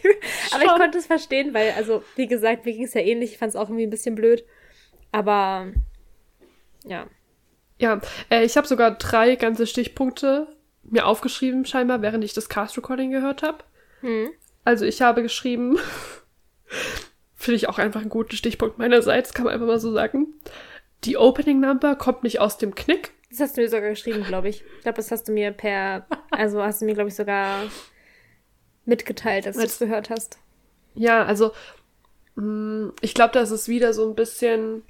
[0.52, 3.38] Aber ich konnte es verstehen, weil, also, wie gesagt, mir ging es ja ähnlich, ich
[3.38, 4.44] fand es auch irgendwie ein bisschen blöd.
[5.12, 5.68] Aber,
[6.86, 7.08] ja.
[7.78, 10.48] Ja, äh, ich habe sogar drei ganze Stichpunkte
[10.84, 13.64] mir aufgeschrieben, scheinbar, während ich das Cast-Recording gehört habe.
[14.02, 14.30] Hm.
[14.66, 15.78] Also ich habe geschrieben,
[17.36, 20.34] finde ich auch einfach einen guten Stichpunkt meinerseits, kann man einfach mal so sagen.
[21.06, 23.12] Die Opening Number kommt nicht aus dem Knick.
[23.30, 24.64] Das hast du mir sogar geschrieben, glaube ich.
[24.78, 27.64] Ich glaube, das hast du mir per, also hast du mir, glaube ich, sogar
[28.90, 30.38] mitgeteilt, als du es gehört hast.
[30.96, 31.52] Ja, also
[32.36, 34.84] mh, ich glaube, das ist wieder so ein bisschen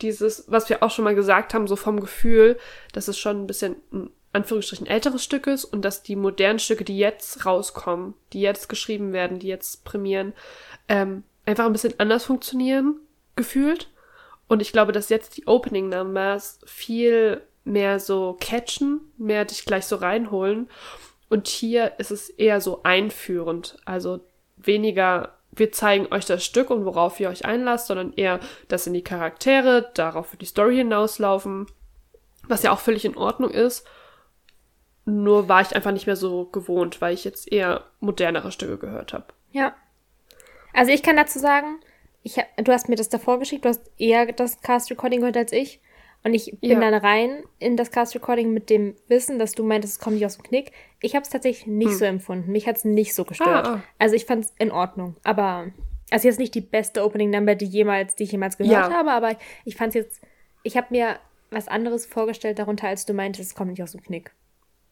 [0.00, 2.58] dieses, was wir auch schon mal gesagt haben, so vom Gefühl,
[2.92, 6.84] dass es schon ein bisschen in Anführungsstrichen älteres Stück ist und dass die modernen Stücke,
[6.84, 10.32] die jetzt rauskommen, die jetzt geschrieben werden, die jetzt prämieren,
[10.88, 12.96] ähm, einfach ein bisschen anders funktionieren,
[13.36, 13.90] gefühlt.
[14.48, 19.86] Und ich glaube, dass jetzt die Opening Numbers viel mehr so catchen, mehr dich gleich
[19.86, 20.68] so reinholen.
[21.32, 23.78] Und hier ist es eher so einführend.
[23.86, 24.20] Also
[24.58, 28.92] weniger, wir zeigen euch das Stück und worauf ihr euch einlasst, sondern eher, das sind
[28.92, 31.68] die Charaktere, darauf wird die Story hinauslaufen.
[32.48, 33.86] Was ja auch völlig in Ordnung ist.
[35.06, 39.14] Nur war ich einfach nicht mehr so gewohnt, weil ich jetzt eher modernere Stücke gehört
[39.14, 39.24] habe.
[39.52, 39.74] Ja.
[40.74, 41.80] Also ich kann dazu sagen,
[42.22, 45.80] ich du hast mir das davor geschickt, du hast eher das Cast-Recording gehört als ich.
[46.24, 46.80] Und ich bin Ja.
[46.80, 50.36] dann rein in das Cast-Recording mit dem Wissen, dass du meintest, es kommt nicht aus
[50.36, 50.70] dem Knick.
[51.00, 52.52] Ich habe es tatsächlich nicht so empfunden.
[52.52, 53.66] Mich hat es nicht so gestört.
[53.66, 53.74] Hm.
[53.74, 53.82] Ah.
[53.98, 55.16] Also ich fand es in Ordnung.
[55.24, 55.72] Aber,
[56.10, 58.92] also jetzt nicht die beste Opening-Number, die, jemals, die ich jemals gehört Ja.
[58.92, 60.20] habe, aber ich fand es jetzt,
[60.62, 61.18] ich habe mir
[61.50, 64.30] was anderes vorgestellt darunter, als du meintest, es kommt nicht aus dem Knick.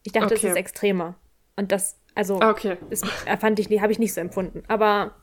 [0.03, 0.49] Ich dachte, es Okay.
[0.49, 1.15] ist extremer.
[1.55, 2.75] Und das, also, Ah, Okay.
[2.89, 3.05] ist,
[3.39, 4.63] fand ich, habe ich nicht so empfunden.
[4.67, 5.15] Aber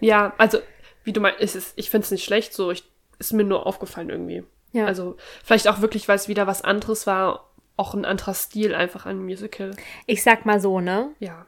[0.00, 0.58] Ja, also,
[1.04, 2.89] wie du meinst, ist es, ich finde es nicht schlecht, so, ich,
[3.20, 4.42] ist mir nur aufgefallen irgendwie.
[4.72, 4.86] Ja.
[4.86, 9.06] Also, vielleicht auch wirklich, weil es wieder was anderes war, auch ein anderer Stil einfach
[9.06, 9.70] an Musical.
[10.06, 11.10] ich sag mal so, ne?
[11.20, 11.46] Ja.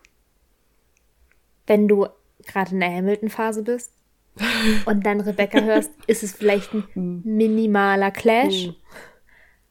[1.67, 2.07] Wenn du
[2.47, 3.93] gerade in der Hamilton-Phase bist
[4.87, 8.67] und dann Rebecca hörst, ist es vielleicht ein minimaler Clash.
[8.67, 8.77] Hm.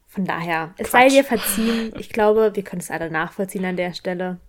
[0.06, 1.02] Von daher, es Quatsch.
[1.02, 1.92] sei dir verziehen.
[1.98, 4.40] Ich glaube, wir können es alle nachvollziehen an der Stelle.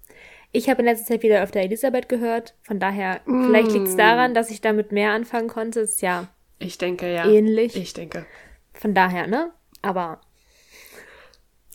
[0.51, 2.53] Ich habe in letzter Zeit wieder öfter Elisabeth gehört.
[2.61, 3.91] Von daher, vielleicht liegt Hm.
[3.91, 5.79] es daran, dass ich damit mehr anfangen konnte.
[5.79, 6.27] Ist ja
[6.63, 7.25] Ich denke, ja.
[7.25, 7.75] ähnlich.
[7.75, 8.25] Ich denke.
[8.73, 9.51] Von daher, ne?
[9.81, 10.21] Aber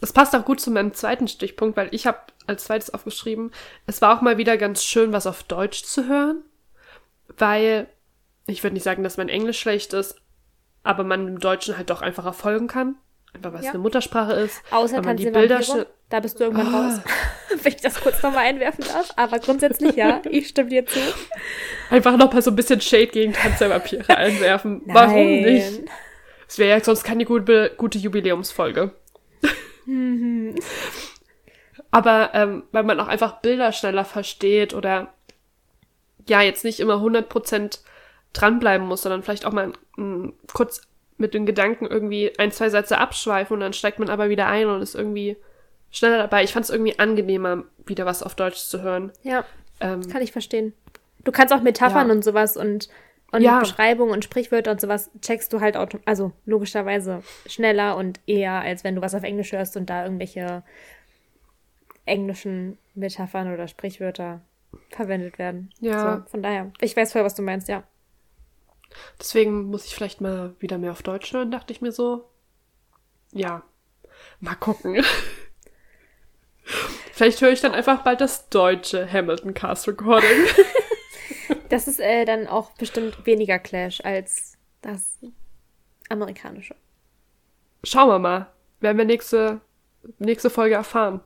[0.01, 3.51] Das passt auch gut zu meinem zweiten Stichpunkt, weil ich habe als zweites aufgeschrieben,
[3.86, 6.43] es war auch mal wieder ganz schön, was auf Deutsch zu hören,
[7.36, 7.89] weil
[8.47, 10.16] ich würde nicht sagen, dass mein Englisch schlecht ist,
[10.82, 12.95] aber man im Deutschen halt doch einfacher folgen kann.
[13.34, 13.72] Einfach weil es Ja.
[13.72, 14.62] eine Muttersprache ist.
[14.70, 16.86] außer man Tanz die der Bilder Vampire, da bist du irgendwann Ah.
[16.89, 17.01] raus.
[17.62, 19.12] Wenn ich das kurz nochmal einwerfen darf.
[19.16, 21.01] Aber grundsätzlich ja, ich stimme dir zu.
[21.90, 24.82] Einfach noch mal so ein bisschen Shade gegen Tanz der Vampire einwerfen.
[24.86, 25.42] Warum Nein.
[25.42, 25.82] nicht?
[26.49, 28.92] Es wäre ja sonst keine gute, gute Jubiläumsfolge.
[31.90, 35.14] Aber ähm, weil man auch einfach Bilder schneller versteht oder
[36.28, 37.80] ja, jetzt nicht immer 100%
[38.32, 40.82] dranbleiben muss, sondern vielleicht auch mal mm, kurz
[41.16, 44.68] mit den Gedanken irgendwie ein, zwei Sätze abschweifen und dann steigt man aber wieder ein
[44.68, 45.36] und ist irgendwie
[45.91, 46.45] schneller dabei.
[46.45, 49.12] Ich fand es irgendwie angenehmer, wieder was auf Deutsch zu hören.
[49.22, 49.45] Ja,
[49.80, 50.72] Ähm, kann ich verstehen.
[51.24, 52.14] Du kannst auch Metaphern Ja.
[52.14, 52.89] und sowas und,
[53.32, 53.61] und Ja.
[53.61, 58.82] Beschreibungen und Sprichwörter und sowas checkst du halt auto also logischerweise schneller und eher, als
[58.84, 60.62] wenn du was auf Englisch hörst und da irgendwelche
[62.07, 64.41] englischen Metaphern oder Sprichwörter
[64.91, 65.70] verwendet werden.
[65.80, 66.16] Ja.
[66.24, 66.70] So, von daher.
[66.80, 67.82] Ich weiß voll, was du meinst, ja.
[69.20, 72.28] Deswegen muss ich vielleicht mal wieder mehr auf Deutsch hören, dachte ich mir so.
[73.32, 73.62] Ja,
[74.41, 75.05] mal gucken.
[77.18, 80.28] vielleicht höre ich dann einfach bald das deutsche Hamilton Cast Recording.
[81.70, 85.18] Das ist äh, dann auch bestimmt weniger Clash als das
[86.08, 86.74] amerikanische.
[87.84, 88.46] Schauen wir mal.
[88.80, 89.60] Werden wir nächste,
[90.18, 91.20] nächste Folge erfahren.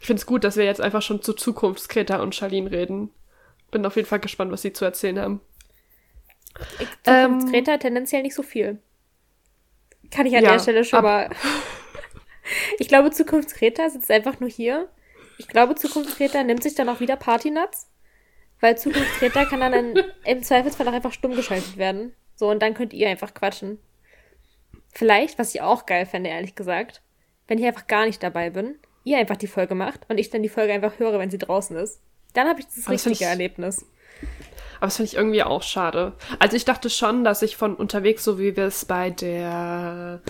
[0.00, 3.10] Ich finde es gut, dass wir jetzt einfach schon zu Zukunftskreta und Charlene reden.
[3.70, 5.40] Bin auf jeden Fall gespannt, was sie zu erzählen haben.
[6.78, 8.78] Ich, Ähm, tendenziell nicht so viel.
[10.10, 11.30] Kann ich an Ja, der Stelle schon mal.
[12.78, 14.88] ich glaube, Zukunftsgreta sitzt einfach nur hier.
[15.38, 17.88] Ich glaube, Zukunftsgreta nimmt sich dann auch wieder Partynuts.
[18.60, 22.14] Weil Zukunftsgreta kann dann in, im Zweifelsfall auch einfach stumm geschaltet werden.
[22.36, 23.78] So, und dann könnt ihr einfach quatschen.
[24.92, 27.00] Vielleicht, was ich auch geil fände, ehrlich gesagt,
[27.48, 30.42] wenn ich einfach gar nicht dabei bin, ihr einfach die Folge macht und ich dann
[30.42, 32.00] die Folge einfach höre, wenn sie draußen ist.
[32.34, 33.86] Dann habe ich das Aber das richtige ich- Erlebnis.
[34.76, 36.14] Aber das finde ich irgendwie auch schade.
[36.38, 40.20] Also ich dachte schon, dass ich von unterwegs, so wie wir es bei der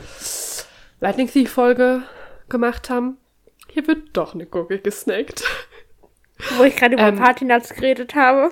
[1.01, 2.03] Lightning Thief Folge
[2.49, 3.17] gemacht haben,
[3.73, 5.43] hier wird doch eine Gurke gesnackt.
[6.57, 8.51] Wo ich gerade über Ähm, Partynuts geredet habe.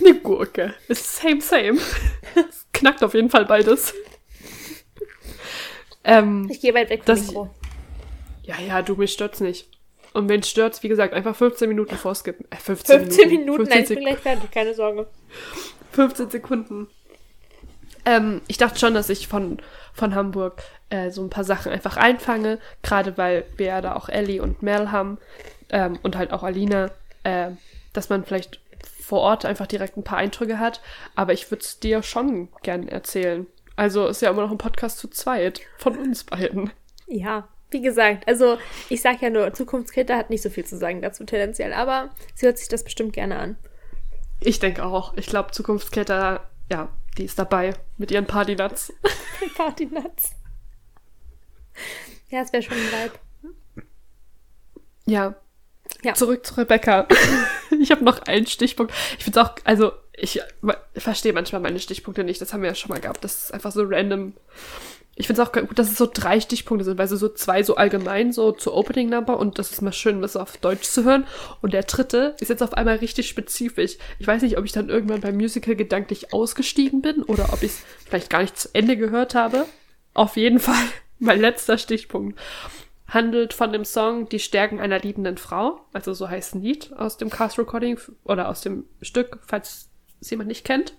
[0.00, 0.74] Eine Gurke.
[0.88, 1.78] Ist same, same.
[2.34, 3.94] Es knackt auf jeden Fall beides.
[6.02, 7.50] Ähm, Ich gehe weit weg vom Mikro.
[8.42, 9.68] ja, ja, du, mich stört's nicht.
[10.12, 12.46] Und wenn stört's, wie gesagt, einfach 15 Minuten vorskippen.
[12.50, 15.06] Äh, 15, 15 Minuten, 15 nein, ich bin gleich fertig, keine Sorge.
[15.92, 16.88] 15 Sekunden.
[18.04, 19.58] Ähm, ich dachte schon, dass ich von,
[19.92, 24.08] von Hamburg äh, so ein paar Sachen einfach einfange, gerade weil wir ja da auch
[24.08, 25.18] Ellie und Mel haben
[25.70, 26.90] ähm, und halt auch Alina,
[27.22, 27.50] äh,
[27.92, 28.60] dass man vielleicht
[29.00, 30.80] vor Ort einfach direkt ein paar Eindrücke hat.
[31.14, 33.46] Aber ich würde es dir schon gern erzählen.
[33.76, 36.70] Also ist ja immer noch ein Podcast zu zweit von uns beiden.
[37.06, 38.56] Ja, wie gesagt, also
[38.88, 42.46] ich sag ja nur, Zukunftskritter hat nicht so viel zu sagen dazu tendenziell, aber sie
[42.46, 43.56] hört sich das bestimmt gerne an.
[44.40, 45.14] Ich denke auch.
[45.16, 48.92] Ich glaube, Zukunftskletter, ja, die ist dabei mit ihren Partynuts.
[49.56, 50.32] Partynuts.
[52.30, 53.84] Ja, es wäre schon ein Vibe.
[55.06, 55.34] Ja.
[56.02, 56.14] Ja.
[56.14, 57.06] Zurück zu Rebecca.
[57.80, 58.92] ich habe noch einen Stichpunkt.
[59.18, 60.40] Ich finde es auch, also ich,
[60.94, 62.40] ich verstehe manchmal meine Stichpunkte nicht.
[62.40, 63.22] Das haben wir ja schon mal gehabt.
[63.24, 64.34] Das ist einfach so random.
[65.16, 67.76] Ich finde es auch gut, dass es so drei Stichpunkte sind, weil so, zwei so
[67.76, 71.26] allgemein so zur Opening Number und das ist mal schön, das auf Deutsch zu hören.
[71.62, 73.96] Und der dritte ist jetzt auf einmal richtig spezifisch.
[74.18, 77.70] Ich weiß nicht, ob ich dann irgendwann beim Musical gedanklich ausgestiegen bin oder ob ich
[77.70, 79.66] es vielleicht gar nicht zu Ende gehört habe.
[80.14, 80.82] Auf jeden Fall
[81.20, 82.38] mein letzter Stichpunkt
[83.06, 85.80] handelt von dem Song Die Stärken einer liebenden Frau.
[85.92, 89.90] Also so heißt ein Lied aus dem Cast Recording oder aus dem Stück, falls
[90.20, 90.94] es jemand nicht kennt.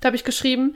[0.00, 0.74] Da habe ich geschrieben,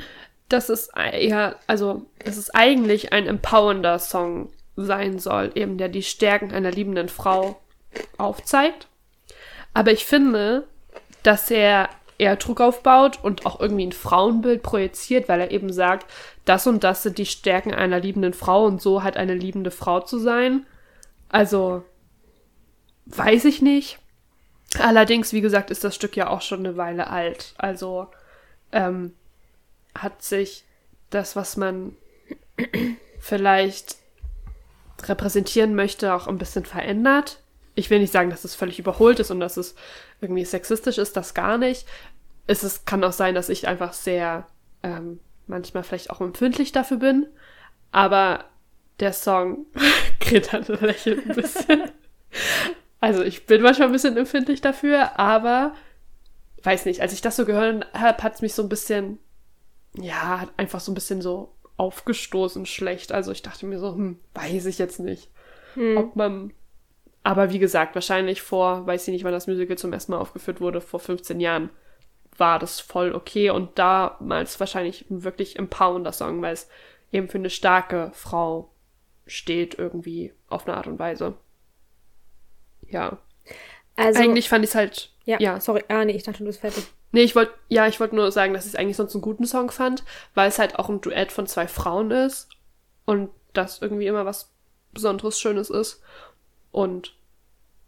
[0.49, 6.03] dass es eher, also, dass es eigentlich ein empowernder Song sein soll, eben der die
[6.03, 7.61] Stärken einer liebenden Frau
[8.19, 8.89] aufzeigt.
[9.73, 10.67] Aber ich finde,
[11.23, 11.89] dass er
[12.19, 16.11] eher Druck aufbaut und auch irgendwie ein Frauenbild projiziert, weil er eben sagt,
[16.45, 20.01] das und das sind die Stärken einer liebenden Frau und so hat eine liebende Frau
[20.01, 20.67] zu sein.
[21.29, 21.85] Also,
[23.07, 23.99] weiß ich nicht.
[24.79, 27.55] Allerdings, wie gesagt, ist das Stück ja auch schon eine Weile alt.
[27.59, 28.09] Also,
[28.73, 29.15] ähm,
[29.95, 30.65] hat sich
[31.11, 31.97] das, was man
[33.21, 33.97] vielleicht
[35.03, 37.41] repräsentieren möchte, auch ein bisschen verändert.
[37.75, 39.75] Ich will nicht sagen, dass es völlig überholt ist und dass es
[40.21, 41.87] irgendwie sexistisch ist, das gar nicht.
[42.47, 44.47] Es ist, kann auch sein, dass ich einfach sehr
[44.83, 47.27] ähm, manchmal vielleicht auch empfindlich dafür bin.
[47.91, 48.45] Aber
[49.01, 49.67] der Song,
[50.21, 51.91] Greta lächelt ein bisschen.
[53.01, 55.75] Also ich bin manchmal ein bisschen empfindlich dafür, aber
[56.63, 59.19] weiß nicht, als ich das so gehört habe, hat es mich so ein bisschen,
[59.97, 63.13] ja, hat einfach so ein bisschen so aufgestoßen schlecht.
[63.13, 65.31] Also ich dachte mir so, hm, weiß ich jetzt nicht,
[65.75, 65.97] Hm.
[65.97, 66.53] ob man.
[67.23, 70.61] Aber wie gesagt, wahrscheinlich vor, weiß ich nicht, wann das Musical zum ersten Mal aufgeführt
[70.61, 71.71] wurde, vor 15 Jahren,
[72.37, 76.69] war das voll okay und damals wahrscheinlich ein wirklich empowernder Song, weil es
[77.13, 78.71] eben für eine starke Frau
[79.27, 81.35] steht irgendwie auf eine Art und Weise.
[82.89, 83.19] Ja.
[83.97, 85.11] Also, eigentlich fand ich es halt.
[85.25, 85.61] ja, ja.
[85.61, 85.83] sorry.
[85.89, 86.85] Ah, nee, ich dachte, du bist fertig.
[87.15, 89.47] Nee, ich wollte, ja, ich wollte nur sagen, dass ich es eigentlich sonst einen guten
[89.47, 90.03] Song fand,
[90.35, 92.49] weil es halt auch ein Duett von zwei Frauen ist
[93.05, 94.51] und das irgendwie immer was
[94.93, 96.03] Besonderes, Schönes ist.
[96.73, 97.15] Und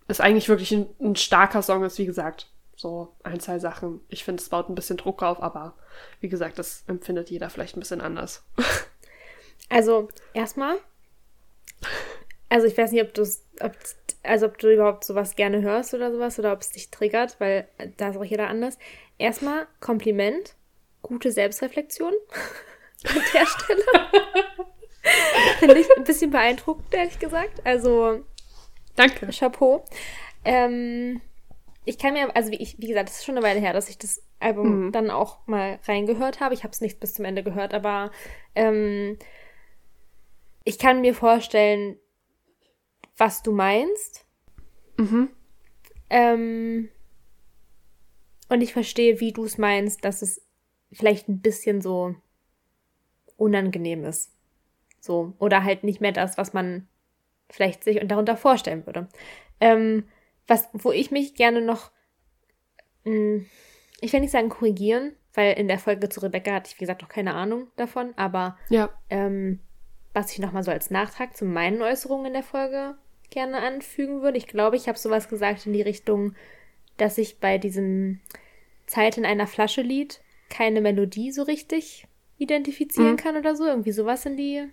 [0.06, 2.52] es eigentlich wirklich ein, ein starker Song ist, wie gesagt.
[2.76, 4.00] So ein, zwei Sachen.
[4.08, 5.74] Ich finde, es baut ein bisschen Druck auf, aber
[6.20, 8.44] wie gesagt, das empfindet jeder vielleicht ein bisschen anders.
[9.68, 10.78] Also, erstmal.
[12.48, 13.22] Also, ich weiß nicht, ob du
[13.60, 13.72] ob,
[14.26, 17.68] also ob du überhaupt sowas gerne hörst oder sowas oder ob es dich triggert, weil
[17.78, 18.78] äh, da ist auch jeder anders.
[19.18, 20.54] Erstmal Kompliment,
[21.02, 22.12] gute Selbstreflexion
[23.08, 23.82] an der Stelle.
[25.58, 27.60] Finde ich ein bisschen beeindruckend, ehrlich gesagt.
[27.64, 28.24] Also,
[28.96, 29.28] Danke.
[29.28, 29.84] Chapeau.
[30.44, 31.20] Ähm,
[31.84, 33.88] ich kann mir, also wie, ich, wie gesagt, das ist schon eine Weile her, dass
[33.88, 34.92] ich das Album Mhm.
[34.92, 36.54] dann auch mal reingehört habe.
[36.54, 38.10] Ich habe es nicht bis zum Ende gehört, aber
[38.54, 39.18] ähm,
[40.64, 41.96] ich kann mir vorstellen,
[43.16, 44.24] was du meinst.
[44.98, 45.30] Mhm.
[46.10, 46.88] Ähm,
[48.48, 50.42] und ich verstehe, wie du es meinst, dass es
[50.92, 52.14] vielleicht ein bisschen so
[53.36, 54.32] unangenehm ist.
[55.00, 55.34] So.
[55.38, 56.88] Oder halt nicht mehr das, was man
[57.50, 59.08] vielleicht sich und darunter vorstellen würde.
[59.60, 60.04] Ähm,
[60.46, 61.90] was, wo ich mich gerne noch,
[63.04, 63.44] mh,
[64.00, 67.02] ich will nicht sagen korrigieren, weil in der Folge zu Rebecca hatte ich, wie gesagt,
[67.02, 68.90] noch keine Ahnung davon, aber Ja.
[69.10, 69.60] ähm,
[70.14, 72.96] was ich nochmal so als Nachtrag zu meinen Äußerungen in der Folge
[73.30, 74.38] gerne anfügen würde.
[74.38, 76.34] Ich glaube, ich habe sowas gesagt in die Richtung,
[76.96, 78.20] dass ich bei diesem
[78.86, 82.06] Zeit in einer Flasche Lied keine Melodie so richtig
[82.38, 83.16] identifizieren Mhm.
[83.16, 83.64] kann oder so.
[83.66, 84.64] Irgendwie sowas in die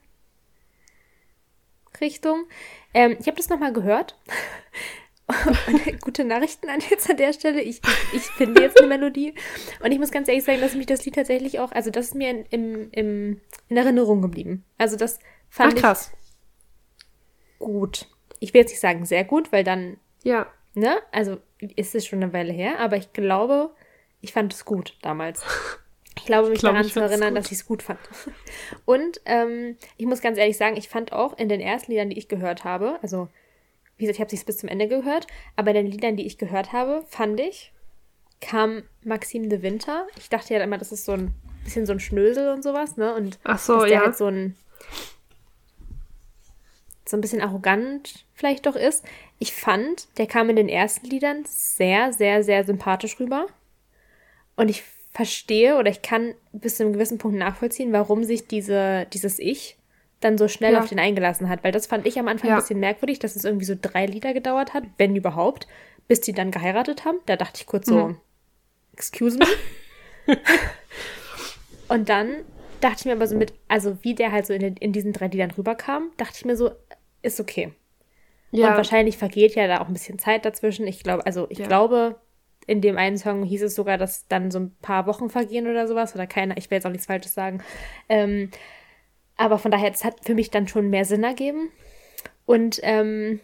[2.00, 2.46] Richtung.
[2.94, 4.18] Ähm, ich habe das nochmal gehört.
[6.02, 7.62] Gute Nachrichten an jetzt an der Stelle.
[7.62, 7.82] Ich,
[8.14, 9.34] ich, finde jetzt eine Melodie.
[9.82, 12.16] Und ich muss ganz ehrlich sagen, dass mich das Lied tatsächlich auch, also das ist
[12.16, 14.66] mir in, im, im, in Erinnerung geblieben.
[14.78, 16.12] Also das Ach, fand krass.
[16.12, 18.08] ich gut.
[18.44, 20.48] Ich will jetzt nicht sagen sehr gut, weil dann, Ja.
[20.74, 23.72] ne, also ist es schon eine Weile her, aber ich glaube,
[24.20, 25.44] ich fand es gut damals.
[26.16, 28.00] Ich glaube, mich Ich glaube, daran zu erinnern, dass ich es gut fand.
[28.86, 32.18] Und ähm, ich muss ganz ehrlich sagen, ich fand auch in den ersten Liedern, die
[32.20, 33.28] ich gehört habe, also
[33.98, 35.26] wie gesagt, ich habe es bis zum Ende gehört,
[35.56, 37.74] aber in den Liedern, die ich gehört habe, fand ich,
[38.42, 40.06] kam Maxim de Winter.
[40.18, 41.34] Ich dachte ja immer, das ist so ein
[41.64, 43.16] bisschen so ein Schnösel und sowas, ne?
[43.16, 44.02] Und Ach so, dass der ja.
[44.06, 44.56] halt so ein
[47.14, 49.06] so ein bisschen arrogant vielleicht doch ist.
[49.38, 53.46] Ich fand, der kam in den ersten Liedern sehr, sehr, sehr sympathisch rüber.
[54.56, 59.06] Und ich verstehe oder ich kann bis zu einem gewissen Punkt nachvollziehen, warum sich diese,
[59.14, 59.78] dieses Ich
[60.22, 60.80] dann so schnell Ja.
[60.80, 61.64] auf den eingelassen hat.
[61.64, 62.56] Weil das fand ich am Anfang Ja.
[62.56, 65.68] ein bisschen merkwürdig, dass es irgendwie so drei Lieder gedauert hat, wenn überhaupt,
[66.08, 67.20] bis die dann geheiratet haben.
[67.28, 68.18] Da dachte ich kurz so, Mhm.
[68.94, 69.46] excuse me.
[71.90, 72.38] Und dann
[72.82, 75.14] dachte ich mir aber so mit, also wie der halt so in, den, in diesen
[75.14, 76.72] drei Liedern rüberkam, dachte ich mir so,
[77.24, 77.74] ist okay.
[78.52, 78.70] Ja.
[78.70, 80.86] Und wahrscheinlich vergeht ja da auch ein bisschen Zeit dazwischen.
[80.86, 81.66] Ich glaube, also ich Ja.
[81.68, 82.20] glaube,
[82.68, 85.88] in dem einen Song hieß es sogar, dass dann so ein paar Wochen vergehen oder
[85.88, 86.56] sowas oder keiner.
[86.58, 87.64] Ich will jetzt auch nichts Falsches sagen.
[88.10, 88.52] Ähm,
[89.36, 91.72] aber von daher, es hat für mich dann schon mehr Sinn ergeben.
[92.46, 93.40] Und ähm,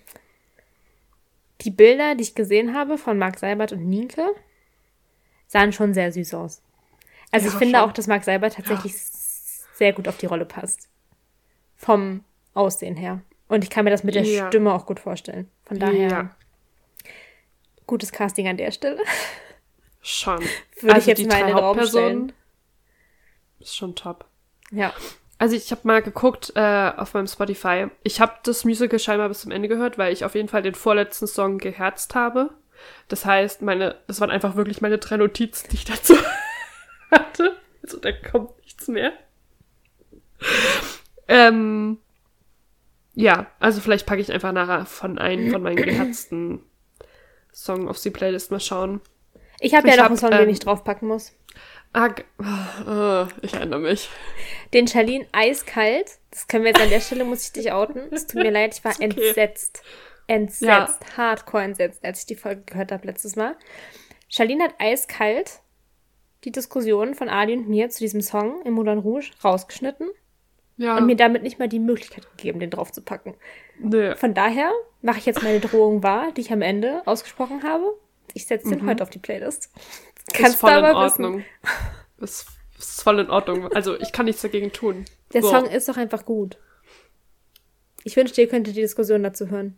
[1.61, 4.29] die Bilder, die ich gesehen habe von Marc Seibert und Nienke,
[5.47, 6.61] sahen schon sehr süß aus.
[7.31, 7.89] Also Ja, ich finde schon.
[7.89, 10.87] auch, dass Marc Seibert tatsächlich s- sehr gut auf die Rolle passt.
[11.75, 12.23] Vom
[12.53, 13.21] Aussehen her.
[13.49, 14.47] Und ich kann mir das mit der Ja.
[14.47, 15.49] Stimme auch gut vorstellen.
[15.65, 16.35] Von daher, Ja.
[17.87, 19.01] gutes Casting an der Stelle.
[20.01, 20.39] Schon.
[20.81, 22.31] Würde ich jetzt die mal in den Raum Hauptpersonen
[23.59, 24.25] Ist schon top.
[24.71, 24.93] Ja.
[25.39, 27.87] Also ich habe mal geguckt äh, auf meinem Spotify.
[28.03, 30.75] Ich habe das Musical scheinbar bis zum Ende gehört, weil ich auf jeden Fall den
[30.75, 32.51] vorletzten Song geherzt habe.
[33.07, 36.15] Das heißt, meine, das waren einfach wirklich meine drei Notizen, die ich dazu
[37.11, 37.57] hatte.
[37.83, 39.11] Also da kommt nichts mehr.
[41.27, 41.97] Ähm,
[43.21, 46.61] ja, also vielleicht packe ich einfach nachher von einem von meinen geherzten
[47.51, 49.01] Song auf die Playlist mal schauen.
[49.59, 51.33] Ich habe ja noch hab, einen Song, ähm, den ich draufpacken muss.
[51.91, 54.09] Ah, g- äh, ich erinnere mich.
[54.73, 56.19] Den Charlene eiskalt.
[56.31, 58.03] Das können wir jetzt an der Stelle, muss ich dich outen.
[58.11, 59.03] Es tut mir leid, ich war okay.
[59.05, 59.83] entsetzt.
[60.27, 61.17] Entsetzt.
[61.17, 63.55] Hardcore entsetzt, als ich die Folge gehört habe letztes Mal.
[64.29, 65.59] Charlene hat eiskalt
[66.43, 70.07] die Diskussion von Ali und mir zu diesem Song im Moulin Rouge rausgeschnitten
[70.79, 73.33] Ja, und mir damit nicht mal die Möglichkeit gegeben, den draufzupacken.
[73.79, 74.15] nö.
[74.15, 74.71] Von daher
[75.01, 77.83] mache ich jetzt meine Drohung wahr, die ich am Ende ausgesprochen habe.
[78.33, 79.69] Ich setze den heute auf die Playlist.
[80.37, 80.45] Mhm.
[80.45, 81.43] ist voll in Ordnung.
[82.17, 83.71] Ist, ist voll in Ordnung.
[83.73, 85.03] Also ich kann nichts dagegen tun.
[85.33, 85.49] Der So.
[85.49, 86.57] Song ist doch einfach gut.
[88.05, 89.77] Ich wünschte, ihr könntet die Diskussion dazu hören.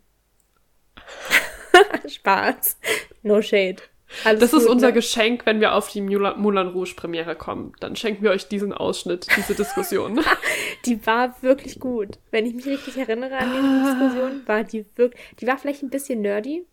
[2.07, 2.77] Spaß.
[3.23, 3.77] No shade.
[4.23, 4.93] Alles Das ist gut, unser ne?
[4.93, 7.73] Geschenk, wenn wir auf die Moulin Rouge Premiere kommen.
[7.79, 10.19] Dann schenken wir euch diesen Ausschnitt, diese Diskussion.
[10.85, 12.17] Die war wirklich gut.
[12.31, 15.21] Wenn ich mich richtig erinnere an diese Diskussion, war die wirklich.
[15.39, 16.65] Die war vielleicht ein bisschen nerdy.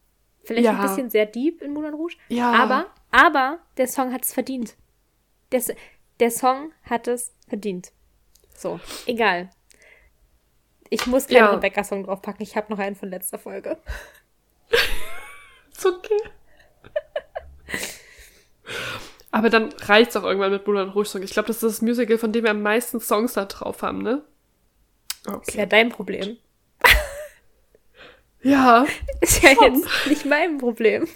[0.44, 0.72] Vielleicht Ja.
[0.72, 2.16] ein bisschen sehr deep in Moulin Rouge.
[2.28, 2.52] Ja.
[2.52, 4.76] Aber, aber der Song hat es verdient.
[5.52, 5.62] Der,
[6.20, 7.92] der Song hat es verdient.
[8.56, 9.50] So, egal.
[10.90, 11.50] Ich muss keinen Ja.
[11.50, 12.42] Rebecca-Song draufpacken.
[12.42, 13.76] Ich habe noch einen von letzter Folge.
[15.70, 16.16] ist okay.
[19.38, 21.22] Aber dann reicht's auch irgendwann mit Moulin Rouge Song.
[21.22, 24.02] Ich glaube, das ist das Musical, von dem wir am meisten Songs da drauf haben,
[24.02, 24.22] ne?
[25.46, 26.36] Ist ja dein Problem.
[28.42, 28.86] Ja.
[29.20, 29.74] Ist ja Schon.
[29.74, 31.08] jetzt nicht mein Problem.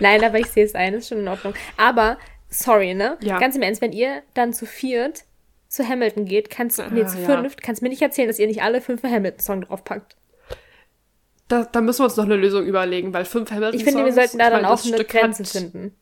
[0.00, 1.54] Nein, aber ich sehe es ein, ist schon in Ordnung.
[1.76, 3.16] Aber, sorry, ne?
[3.20, 3.38] Ja.
[3.38, 5.24] Ganz im Ernst, wenn ihr dann zu viert
[5.68, 7.24] zu Hamilton geht, kannst Ah, nee, zu ja.
[7.24, 10.16] fünft, kannst mir nicht erzählen, dass ihr nicht alle fünf Hamilton-Song draufpackt.
[11.46, 14.12] da, da müssen wir uns noch eine Lösung überlegen, weil fünf Hamilton Ich finde, wir
[14.12, 15.94] sollten da dann auch eine Grenze finden.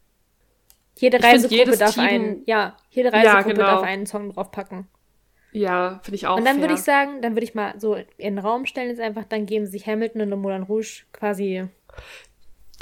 [0.99, 3.67] Jede Reisegruppe darf Team- einen, ja, jede Reisegruppe genau.
[3.67, 4.87] darf einen Song draufpacken.
[5.53, 8.07] Ja, finde ich auch Und dann würde ich sagen, dann würde ich mal so in
[8.19, 11.67] den Raum stellen, jetzt einfach, dann geben sich Hamilton und Moulin Rouge quasi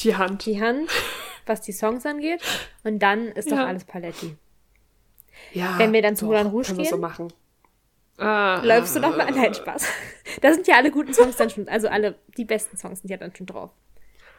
[0.00, 0.46] die Hand.
[0.46, 0.90] die Hand,
[1.46, 2.40] was die Songs angeht.
[2.82, 3.66] Und dann ist doch Ja.
[3.66, 4.36] alles Paletti.
[5.52, 7.00] Ja, Wenn wir dann zu doch, Moulin Rouge wir so gehen?
[7.00, 7.32] machen.
[8.18, 9.28] Ah, Läufst du noch mal?
[9.30, 9.88] Nein, Spaß.
[10.40, 13.16] Da sind ja alle guten Songs dann schon, also alle, die besten Songs sind ja
[13.16, 13.70] dann schon drauf.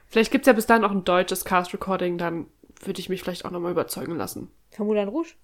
[0.08, 2.48] Vielleicht gibt es ja bis dahin auch ein deutsches Cast-Recording, dann
[2.82, 4.52] würde ich mich vielleicht auch nochmal überzeugen lassen.
[4.72, 5.36] Von Moulin Rouge?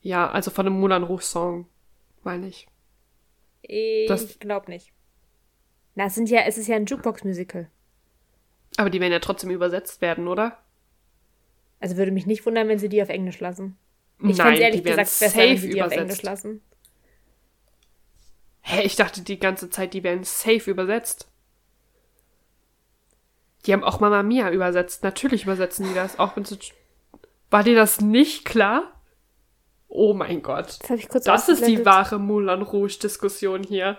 [0.00, 1.66] Ja, also von einem Moulin Rouge-Song,
[2.22, 2.66] meine ich.
[3.62, 4.92] Ich Das- glaube nicht.
[5.94, 7.70] Na, es sind ja, es ist ja ein Jukebox-Musical.
[8.76, 10.58] Aber die werden ja trotzdem übersetzt werden, oder?
[11.80, 13.76] Also würde mich nicht wundern, wenn sie die auf Englisch lassen.
[14.24, 16.00] Ich fände ehrlich gesagt besser, wenn safe sie die auf übersetzt.
[16.00, 16.62] Englisch lassen.
[18.62, 21.28] Hä, ich dachte die ganze Zeit, die werden safe übersetzt.
[23.66, 25.02] Die haben auch Mama Mia übersetzt.
[25.04, 26.58] Natürlich übersetzen die das, auch wenn sie...
[27.50, 29.00] War dir das nicht klar?
[29.88, 30.78] Oh mein Gott.
[30.88, 33.98] Das ich kurz Das ist die wahre Moulin Rouge-Diskussion hier.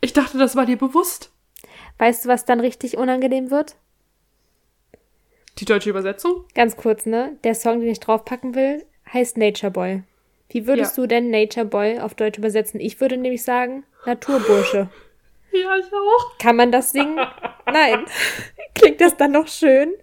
[0.00, 1.32] Ich dachte, das war dir bewusst.
[1.98, 3.74] Weißt du, was dann richtig unangenehm wird?
[5.58, 6.44] Die deutsche Übersetzung?
[6.54, 7.36] Ganz kurz, ne?
[7.42, 10.02] Der Song, den ich draufpacken will, heißt Nature Boy.
[10.50, 11.02] Wie würdest Ja.
[11.02, 12.78] du denn Nature Boy auf Deutsch übersetzen?
[12.78, 14.88] Ich würde nämlich sagen Naturbursche.
[15.62, 16.38] Ja, ich auch.
[16.38, 17.16] Kann man das singen?
[17.66, 18.04] Nein.
[18.74, 19.94] Klingt das dann noch schön?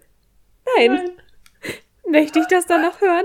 [0.76, 1.10] Nein.
[2.06, 3.24] Möchte ich das dann noch hören?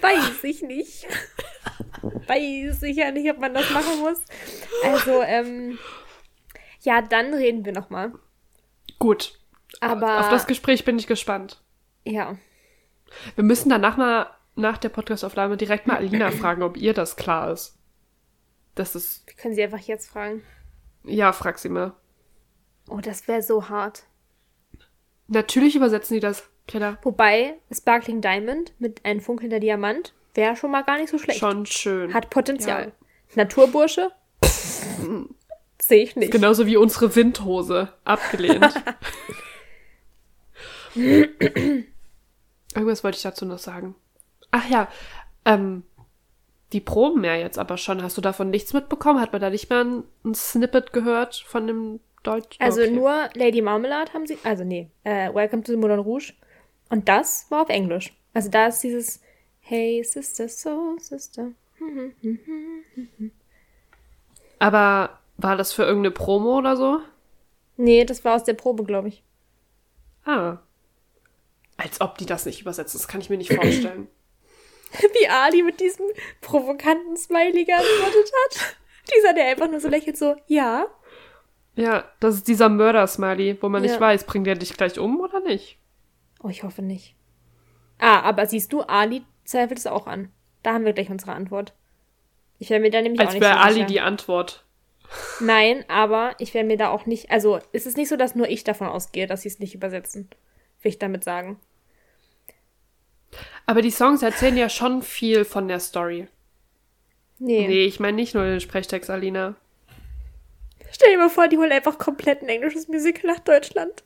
[0.00, 1.06] Weiß ich nicht.
[2.26, 4.20] Weiß ich ja nicht, ob man das machen muss.
[4.84, 5.78] Also, ähm,
[6.80, 8.12] ja, dann reden wir nochmal.
[8.98, 9.38] Gut.
[9.80, 11.62] Aber, Auf das Gespräch bin ich gespannt.
[12.04, 12.36] ja.
[13.34, 17.52] Wir müssen danach mal nach der Podcastaufnahme direkt mal Alina fragen, ob ihr das klar
[17.52, 17.76] ist.
[18.74, 19.26] Das ist.
[19.26, 20.42] Wir können sie einfach jetzt fragen.
[21.04, 21.92] Ja, frag sie mal.
[22.88, 24.04] Oh, das wäre so hart.
[25.28, 26.98] Natürlich übersetzen die das, Greta.
[27.02, 31.40] Wobei, Sparkling Diamond mit einem funkelnder Diamant wäre schon mal gar nicht so schlecht.
[31.40, 32.14] Schon schön.
[32.14, 32.86] Hat Potenzial.
[32.86, 32.92] Ja.
[33.36, 34.10] Naturbursche?
[35.80, 36.32] Sehe ich nicht.
[36.32, 37.92] Genauso wie unsere Windhose.
[38.04, 38.74] Abgelehnt.
[42.74, 43.94] Irgendwas wollte ich dazu noch sagen.
[44.50, 44.88] Ach ja,
[45.44, 45.82] ähm,
[46.72, 48.02] die proben ja jetzt aber schon.
[48.02, 49.20] Hast du davon nichts mitbekommen?
[49.20, 52.56] Hat man da nicht mal ein, ein Snippet gehört von dem Deutsch?
[52.60, 52.90] Also Okay.
[52.90, 56.32] nur Lady Marmalade haben sie, also nee, äh, Welcome to the Moulin Rouge.
[56.88, 58.14] Und das war auf Englisch.
[58.34, 59.20] Also da ist dieses
[59.60, 61.52] Hey Sister, so Sister.
[64.58, 67.00] Aber war das für irgendeine Promo oder so?
[67.76, 69.22] Nee, das war aus der Probe, glaube ich.
[70.24, 70.58] Ah.
[71.76, 72.98] Als ob die das nicht übersetzen.
[72.98, 74.08] Das kann ich mir nicht vorstellen.
[75.20, 76.06] Wie Ali mit diesem
[76.40, 78.76] provokanten Smiley geantwortet hat.
[79.16, 80.86] Dieser, der einfach nur so lächelt, so, ja.
[81.74, 84.00] ja, das ist dieser Mörder-Smiley, wo man nicht Ja.
[84.00, 85.78] weiß, bringt er dich gleich um oder nicht?
[86.42, 87.14] Oh, ich hoffe nicht.
[87.98, 90.30] Ah, aber siehst du, Ali zweifelt es auch an.
[90.62, 91.74] Da haben wir gleich unsere Antwort.
[92.58, 93.86] Ich wäre mir da nämlich auch Als nicht wäre so Ali sicher.
[93.86, 94.64] die Antwort.
[95.40, 97.30] Nein, aber ich wäre mir da auch nicht.
[97.30, 100.30] Also, es ist nicht so, dass nur ich davon ausgehe, dass sie es nicht übersetzen.
[100.80, 101.58] Will ich damit sagen.
[103.66, 106.28] Aber die Songs erzählen ja schon viel von der Story.
[107.38, 107.66] Nee.
[107.66, 109.56] Nee, ich meine nicht nur den Sprechtext, Alina.
[110.92, 114.04] Stell dir mal vor, die holen einfach komplett ein englisches Musical nach Deutschland.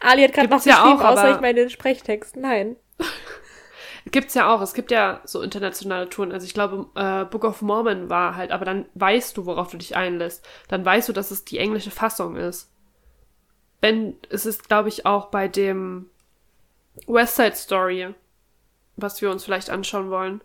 [0.00, 2.36] Ali hat gerade noch ja geschrieben, auch, außer ich meine den Sprechtext.
[2.36, 2.76] Nein.
[4.10, 4.62] Gibt's ja auch.
[4.62, 6.32] Es gibt ja so internationale Touren.
[6.32, 9.76] Also ich glaube, äh, Book of Mormon war halt, aber dann weißt du, worauf du
[9.76, 10.46] dich einlässt.
[10.68, 12.72] Dann weißt du, dass es die englische Fassung ist.
[13.80, 16.10] Wenn, es ist, glaube ich, auch bei dem
[17.06, 18.14] West Side Story,
[19.00, 20.40] was wir uns vielleicht anschauen wollen,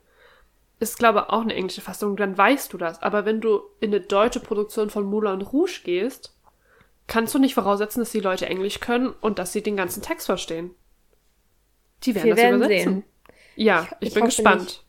[0.80, 2.16] ist, glaube ich, auch eine englische Fassung.
[2.16, 3.02] Dann weißt du das.
[3.02, 6.36] Aber wenn du in eine deutsche Produktion von Moulin Rouge gehst,
[7.08, 10.26] kannst du nicht voraussetzen, dass die Leute Englisch können und dass sie den ganzen Text
[10.28, 10.72] verstehen.
[12.04, 12.94] Die werden Wir das werden übersetzen.
[12.94, 13.04] sehen.
[13.56, 14.84] Ja, Ich- ich, ich bin gespannt.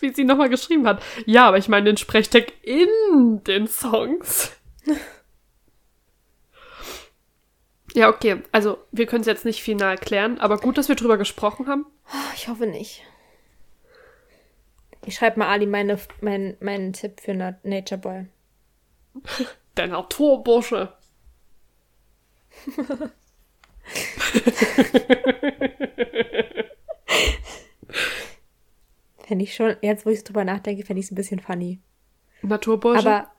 [0.00, 1.02] Wie sie nochmal geschrieben hat.
[1.24, 4.52] Ja, aber ich meine den Sprechtag in den Songs.
[7.96, 8.42] ja, okay.
[8.52, 11.86] Also, wir können es jetzt nicht final klären, aber gut, dass wir drüber gesprochen haben.
[12.34, 13.02] Ich hoffe nicht.
[15.06, 18.26] Ich schreibe mal Ali meine, mein, meinen Tipp für Na Nature Boy.
[19.76, 20.92] Der Naturbursche.
[29.26, 31.80] Fände ich schon, jetzt wo ich drüber nachdenke, fände ich es ein bisschen funny.
[32.42, 33.08] Naturbursche.
[33.08, 33.30] Aber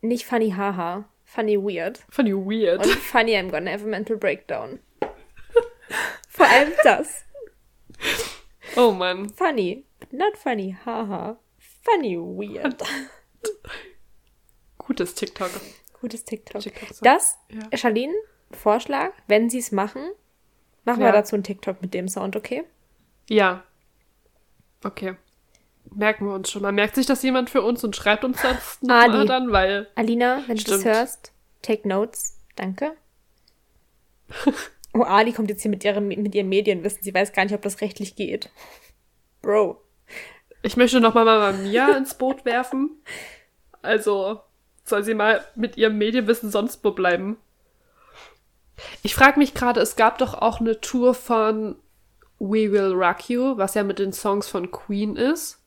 [0.00, 1.08] nicht funny haha.
[1.26, 1.98] Funny weird.
[2.08, 2.86] Ich weird.
[2.86, 4.78] Und funny I'm gonna have a mental breakdown.
[6.28, 7.24] Vor allem das.
[8.76, 9.28] oh Mann.
[9.30, 9.84] Funny.
[10.12, 11.36] Not funny haha.
[11.82, 12.80] Funny weird.
[14.78, 15.50] Gutes TikTok.
[16.00, 16.62] Gutes TikTok.
[16.62, 17.04] TikTok so.
[17.04, 17.76] Das, Ja.
[17.76, 18.14] Charlene,
[18.52, 20.08] Vorschlag, wenn sie es machen,
[20.84, 21.08] machen Ja.
[21.08, 22.64] wir dazu einen TikTok mit dem Sound, okay?
[23.28, 23.64] Ja.
[24.84, 25.16] Okay.
[25.94, 26.72] Merken wir uns schon mal.
[26.72, 29.12] Merkt sich das jemand für uns und schreibt uns das Ali.
[29.12, 29.88] mal dann, weil.
[29.94, 30.84] Alina, wenn du das Stimmt.
[30.84, 31.32] hörst,
[31.62, 32.38] take notes.
[32.56, 32.92] Danke.
[34.98, 37.02] Oh, Ali kommt jetzt hier mit ihrem, mit ihrem Medienwissen.
[37.02, 38.48] Sie weiß gar nicht, ob das rechtlich geht.
[39.42, 39.78] Bro.
[40.62, 42.90] Ich möchte noch mal Mama Mia ins Boot werfen.
[43.82, 44.40] Also
[44.84, 47.36] soll sie mal mit ihrem Medienwissen sonst wo bleiben.
[49.02, 51.76] Ich frage mich gerade, es gab doch auch eine Tour von
[52.38, 55.60] We Will Rock You, was ja mit den Songs von Queen ist.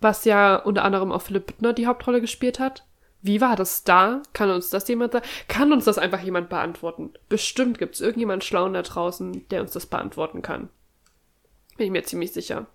[0.00, 2.84] Was ja unter anderem auch Philipp Bittner die Hauptrolle gespielt hat.
[3.22, 4.22] Wie war das da?
[4.32, 5.26] Kann uns das jemand sagen?
[5.48, 7.12] Kann uns das einfach jemand beantworten?
[7.28, 10.68] Bestimmt gibt es irgendjemand Schlauen da draußen, der uns das beantworten kann.
[11.76, 12.66] Bin ich mir ziemlich sicher.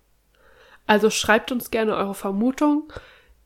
[0.86, 2.92] Also schreibt uns gerne eure Vermutung.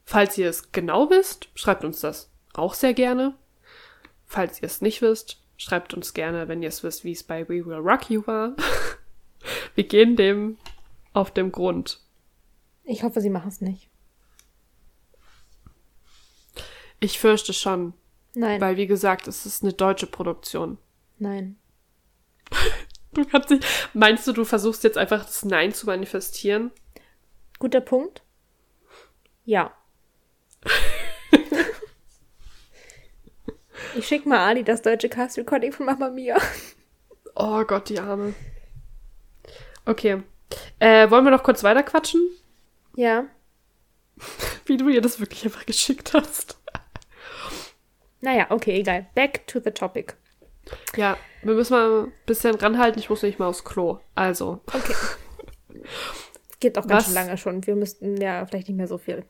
[0.05, 3.35] Falls ihr es genau wisst, schreibt uns das auch sehr gerne.
[4.27, 7.49] Falls ihr es nicht wisst, schreibt uns gerne, wenn ihr es wisst, wie es bei
[7.49, 8.55] We Will Rock You war.
[9.75, 10.59] Wir gehen dem
[11.13, 12.01] auf dem Grund.
[12.87, 13.91] Ich hoffe, sie machen es nicht.
[17.01, 17.93] Ich fürchte schon,
[18.35, 18.61] Nein.
[18.61, 20.79] weil wie gesagt, es ist eine deutsche Produktion.
[21.19, 21.59] Nein.
[23.13, 23.65] Du kannst nicht,
[23.95, 26.71] meinst du, du versuchst jetzt einfach das Nein zu manifestieren?
[27.59, 28.23] Guter Punkt.
[29.47, 29.73] Ja.
[33.97, 36.37] ich schick mal Ali das deutsche Cast Recording von Mama Mia.
[37.35, 38.35] Oh Gott, die Arme.
[39.87, 40.23] Okay.
[40.79, 42.21] Äh, wollen wir noch kurz weiterquatschen?
[42.97, 43.27] Ja.
[44.67, 46.59] Wie du ihr das wirklich einfach geschickt hast.
[48.21, 49.07] Naja, okay, egal.
[49.15, 50.15] Back to the topic.
[50.97, 52.99] Ja, wir müssen mal ein bisschen ranhalten.
[52.99, 54.01] Ich muss nicht mal aufs Klo.
[54.17, 54.95] Also, Okay.
[56.59, 57.65] Geht auch ganz schön lange schon.
[57.67, 59.25] Wir müssten ja vielleicht nicht mehr so viel.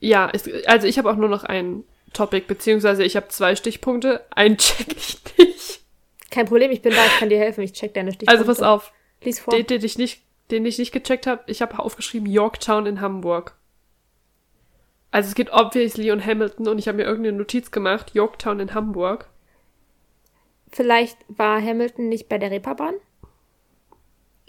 [0.00, 4.26] ja, es, also ich habe auch nur noch ein Topic, beziehungsweise ich habe zwei Stichpunkte.
[4.30, 5.80] Einen check ich nicht.
[6.30, 7.62] Kein Problem, ich bin da, ich kann dir helfen.
[7.62, 8.32] Ich check deine Stichpunkte.
[8.32, 9.54] Also pass auf, Lies vor.
[9.54, 13.54] den, den ich nicht, den ich nicht gecheckt habe, ich habe aufgeschrieben Yorktown in Hamburg.
[15.10, 18.74] Also es geht obviously um Hamilton und ich habe mir irgendeine Notiz gemacht, Yorktown in
[18.74, 19.28] Hamburg.
[20.70, 22.94] Vielleicht war Hamilton nicht bei der Reeperbahn?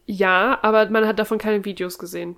[0.06, 2.36] Ja, aber man hat davon keine Videos gesehen.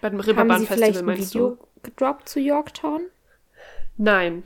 [0.00, 1.66] Bei dem Haben sie Reeperbahn vielleicht Festival ein meinst Video du?
[1.82, 3.02] gedroppt zu Yorktown?
[3.96, 4.44] Nein.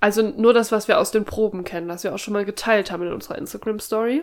[0.00, 2.90] Also nur das, was wir aus den Proben kennen, was wir auch schon mal geteilt
[2.90, 4.22] haben in unserer Instagram-Story.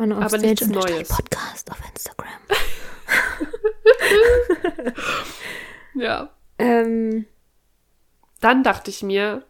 [0.00, 1.08] Und auf Aber Stage nichts unterstrich Neues.
[1.08, 2.28] Podcast auf Instagram.
[5.94, 6.30] Ja.
[6.58, 7.26] ähm,
[8.40, 9.42] Dann dachte ich mir,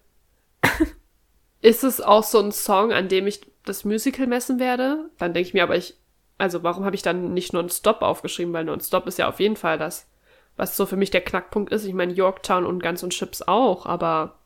[1.61, 5.11] ist es auch so ein Song, an dem ich das Musical messen werde?
[5.19, 5.97] Dann denke ich mir, aber ich,
[6.39, 8.53] also warum habe ich dann nicht Non-Stop aufgeschrieben?
[8.53, 10.09] Weil Non-Stop ist ja auf jeden Fall das,
[10.57, 11.85] was so für mich der Knackpunkt ist.
[11.85, 14.40] Ich meine, Yorktown und Guns und Chips auch, aber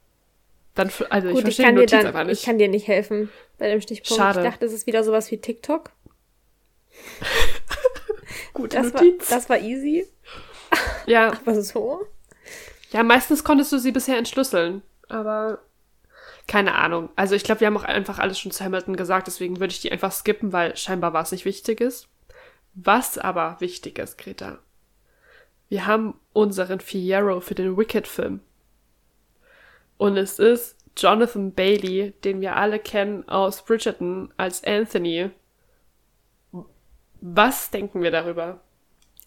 [0.74, 2.44] dann, also ich gut, ich verstehe kann, die dir dann, einfach ich nicht.
[2.44, 4.20] kann dir nicht helfen bei dem Stichpunkt.
[4.20, 4.40] Schade.
[4.40, 5.90] Ich dachte, es ist wieder sowas wie TikTok.
[8.54, 9.28] Gute Das war, Notiz.
[9.28, 10.06] das war easy.
[11.06, 12.06] ja, Aber so?
[12.90, 15.58] ja, meistens konntest du sie bisher entschlüsseln, aber
[16.46, 17.08] keine Ahnung.
[17.16, 19.80] Also ich glaube, wir haben auch einfach alles schon zu Hamilton gesagt, deswegen würde ich
[19.80, 22.08] die einfach skippen, weil scheinbar was nicht wichtig ist.
[22.74, 24.58] Was aber wichtig ist, Greta,
[25.68, 28.40] wir haben unseren Fierro für den Wicked-Film.
[30.04, 35.30] Und es ist Jonathan Bailey, den wir alle kennen aus Bridgerton als Anthony.
[37.22, 38.60] Was denken wir darüber?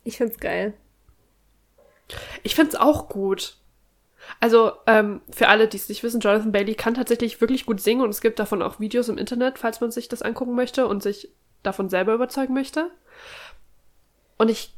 [0.04, 0.76] Ich find's geil.
[2.44, 3.58] Ich find's auch gut.
[4.40, 8.04] Also, ähm, für alle, die es nicht wissen, Jonathan Bailey kann tatsächlich wirklich gut singen
[8.04, 11.02] und es gibt davon auch Videos im Internet, falls man sich das angucken möchte und
[11.02, 11.32] sich
[11.64, 12.92] davon selber überzeugen möchte.
[14.38, 14.77] Und ich,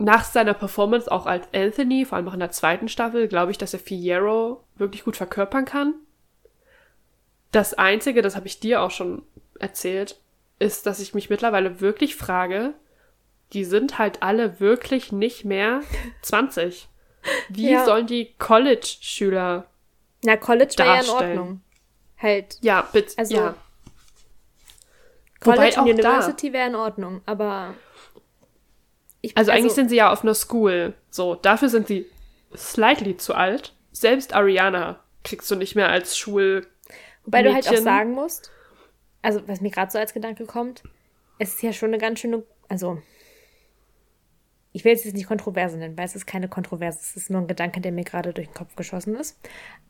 [0.00, 3.58] nach seiner Performance auch als Anthony, vor allem auch in der zweiten Staffel, glaube ich,
[3.58, 5.94] dass er Fierro wirklich gut verkörpern kann.
[7.52, 9.22] Das Einzige, das habe ich dir auch schon
[9.58, 10.18] erzählt,
[10.58, 12.74] ist, dass ich mich mittlerweile wirklich frage,
[13.52, 15.82] die sind halt alle wirklich nicht mehr
[16.22, 16.88] 20.
[17.50, 17.84] Wie Ja.
[17.84, 19.66] sollen die College-Schüler.
[20.24, 21.08] Na, College wäre ja in.
[21.10, 21.60] Ordnung.
[22.18, 23.12] Halt, Ja, bitte.
[23.18, 23.54] Also, ja.
[25.40, 27.74] College Wobei und University wäre in Ordnung, aber.
[29.22, 30.94] Ich, Also, eigentlich sind sie ja auf einer School.
[31.10, 32.06] So, dafür sind sie
[32.56, 33.74] slightly zu alt.
[33.92, 36.66] Selbst Ariana kriegst du nicht mehr als Schul.
[37.24, 38.50] Wobei du halt auch sagen musst,
[39.22, 40.82] also was mir gerade so als Gedanke kommt,
[41.38, 43.02] es ist ja schon eine ganz schöne, also
[44.72, 47.40] ich will es jetzt nicht Kontroverse nennen, weil es ist keine Kontroverse, es ist nur
[47.42, 49.38] ein Gedanke, der mir gerade durch den Kopf geschossen ist.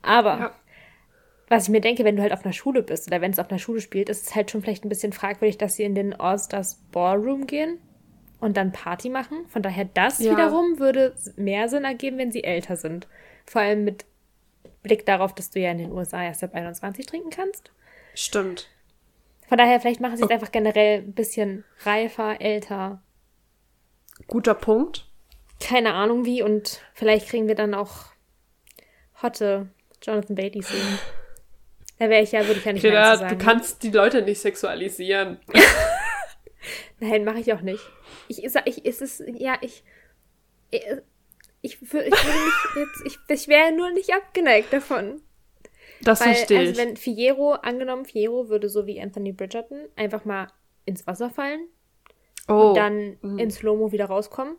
[0.01, 0.55] Aber Ja.
[1.47, 3.49] was ich mir denke, wenn du halt auf einer Schule bist oder wenn es auf
[3.49, 6.19] einer Schule spielt, ist es halt schon vielleicht ein bisschen fragwürdig, dass sie in den
[6.19, 7.79] All-Stars Ballroom gehen
[8.41, 9.45] und dann Party machen.
[9.47, 10.31] Von daher, das Ja.
[10.31, 13.07] wiederum würde mehr Sinn ergeben, wenn sie älter sind.
[13.45, 14.05] Vor allem mit
[14.83, 17.71] Blick darauf, dass du ja in den USA erst ab 21 trinken kannst.
[18.13, 18.67] Stimmt.
[19.47, 23.01] Von daher, vielleicht machen sie es einfach generell ein bisschen reifer, älter.
[24.27, 25.07] Guter Punkt.
[25.59, 26.41] Keine Ahnung wie.
[26.41, 28.05] Und vielleicht kriegen wir dann auch
[29.21, 29.67] hotte
[30.01, 30.99] Jonathan Beatty sehen.
[31.99, 33.37] Da wäre ich ja, würde ich ja nicht zu sagen.
[33.37, 35.39] du kannst die Leute nicht sexualisieren.
[36.99, 37.83] Nein, mache ich auch nicht.
[38.31, 39.83] Ich ich, es ist, ja, ich,
[40.71, 40.81] ich,
[41.61, 41.91] ich, ich mich
[42.75, 45.21] jetzt, ich, ich wäre nur nicht abgeneigt davon.
[46.01, 46.77] Das Weil, verstehe also ich.
[46.77, 50.47] wenn Fiero, angenommen, Fiero würde so wie Anthony Bridgerton einfach mal
[50.85, 51.67] ins Wasser fallen
[52.47, 53.37] oh, und dann mhm.
[53.37, 54.55] in Slow-Mo wieder rauskommen.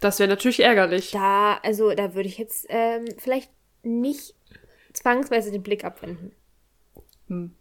[0.00, 1.10] das wäre natürlich ärgerlich.
[1.10, 3.50] Da, also, da würde ich jetzt ähm, vielleicht
[3.82, 4.34] nicht
[4.92, 6.32] zwangsweise den Blick abwenden.
[7.28, 7.54] Hm.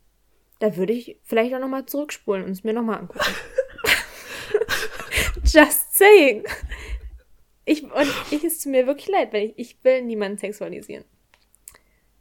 [0.60, 3.26] Da würde ich vielleicht auch nochmal zurückspulen und es mir nochmal angucken.
[5.46, 6.44] Just saying.
[7.66, 11.04] Ich, und ich es tut mir wirklich leid, weil ich, ich will niemanden sexualisieren.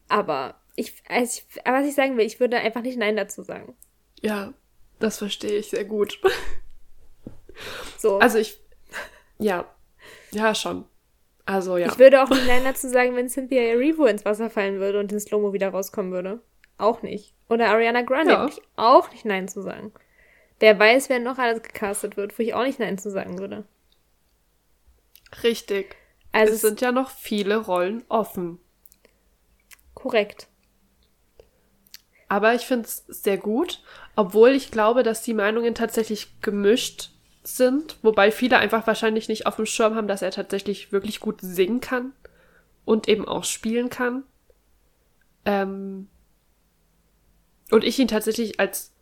[0.08, 3.76] Aber ich, also ich, was ich sagen will, ich würde einfach nicht Nein dazu sagen.
[4.20, 4.54] Ja,
[4.98, 6.20] das verstehe ich sehr gut.
[7.98, 8.18] So.
[8.18, 8.58] Also ich,
[9.38, 9.64] ja,
[10.32, 10.84] ja schon.
[11.46, 11.86] Also ja.
[11.86, 15.12] Ich würde auch nicht Nein dazu sagen, wenn Cynthia Erivo ins Wasser fallen würde und
[15.12, 16.40] in Slow-Mo wieder rauskommen würde.
[16.78, 17.34] Auch nicht.
[17.48, 18.50] Oder Ariana Grande Ja.
[18.76, 19.92] auch nicht Nein zu sagen.
[20.60, 23.64] Wer weiß, wer noch alles gecastet wird, wo ich auch nicht Nein zu sagen würde.
[25.42, 25.96] Richtig.
[26.32, 28.58] Also es es sind ja noch viele Rollen offen.
[29.94, 30.48] korrekt.
[32.28, 33.82] Aber ich finde es sehr gut,
[34.16, 37.10] obwohl ich glaube, dass die Meinungen tatsächlich gemischt
[37.42, 41.40] sind, wobei viele einfach wahrscheinlich nicht auf dem Schirm haben, dass er tatsächlich wirklich gut
[41.42, 42.12] singen kann
[42.84, 44.24] und eben auch spielen kann.
[45.44, 46.08] Ähm
[47.70, 48.93] und ich ihn tatsächlich als,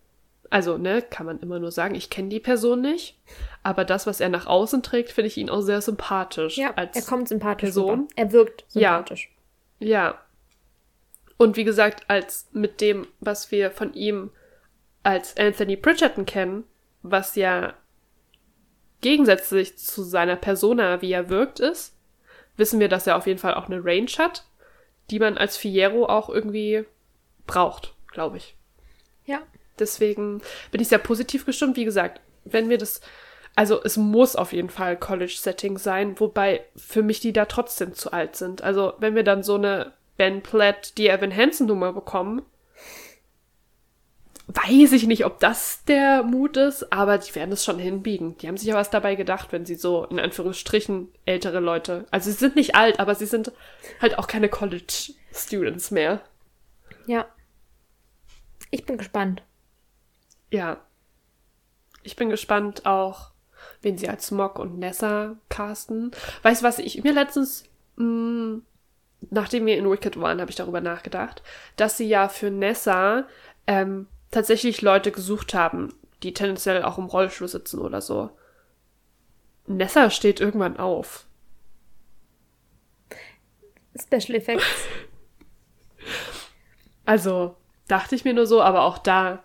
[0.53, 3.17] also, ne, kann man immer nur sagen, ich kenne die Person nicht,
[3.63, 6.57] aber das, was er nach außen trägt, finde ich ihn auch sehr sympathisch.
[6.57, 7.89] Ja, als er kommt sympathisch Person.
[8.01, 8.07] rüber.
[8.15, 8.97] Er wirkt Ja.
[8.97, 9.31] sympathisch.
[9.79, 10.21] Ja.
[11.37, 14.29] Und wie gesagt, als mit dem, was wir von ihm
[15.01, 16.63] als Anthony Bridgerton kennen,
[17.01, 17.73] was ja
[19.01, 21.95] gegensätzlich zu seiner Persona, wie er wirkt, ist,
[22.57, 24.45] wissen wir, dass er auf jeden Fall auch eine Range hat,
[25.09, 26.85] die man als Fiero auch irgendwie
[27.47, 28.55] braucht, glaube ich.
[29.25, 29.41] Ja.
[29.79, 31.77] Deswegen bin ich sehr positiv gestimmt.
[31.77, 33.01] Wie gesagt, wenn wir das,
[33.55, 38.11] also es muss auf jeden Fall College-Setting sein, wobei für mich die da trotzdem zu
[38.11, 38.61] alt sind.
[38.61, 42.43] Also wenn wir dann so eine Ben Platt, die Evan Hansen Nummer bekommen,
[44.47, 48.37] weiß ich nicht, ob das der Mut ist, aber die werden es schon hinbiegen.
[48.37, 52.29] Die haben sich ja was dabei gedacht, wenn sie so in Anführungsstrichen ältere Leute, also
[52.29, 53.51] sie sind nicht alt, aber sie sind
[54.01, 56.21] halt auch keine College-Students mehr.
[57.07, 57.25] Ja.
[58.69, 59.43] Ich bin gespannt.
[60.53, 60.77] Ja.
[62.03, 63.31] Ich bin gespannt auch,
[63.81, 66.11] wen sie als Mock und Nessa casten.
[66.43, 67.63] Weißt du, was ich mir letztens,
[67.95, 68.61] mh,
[69.31, 71.41] nachdem wir in Wicked waren, habe ich darüber nachgedacht,
[71.75, 73.25] dass sie ja für Nessa
[73.65, 75.91] ähm, tatsächlich Leute gesucht haben,
[76.21, 78.29] die tendenziell auch im Rollstuhl sitzen oder so.
[79.65, 81.25] Nessa steht irgendwann auf.
[83.99, 84.65] Special Effects.
[87.05, 87.57] Also,
[87.89, 89.43] dachte ich mir nur so, aber auch da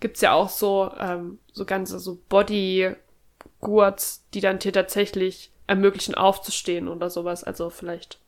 [0.00, 6.88] gibt's ja auch so, ähm, so ganze so Body-Gurts, die dann dir tatsächlich ermöglichen, aufzustehen
[6.88, 7.44] oder sowas.
[7.44, 8.20] Also vielleicht.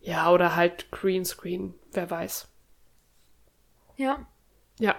[0.00, 2.48] Ja, oder halt Greenscreen, wer weiß.
[3.96, 4.26] ja.
[4.78, 4.94] Ja.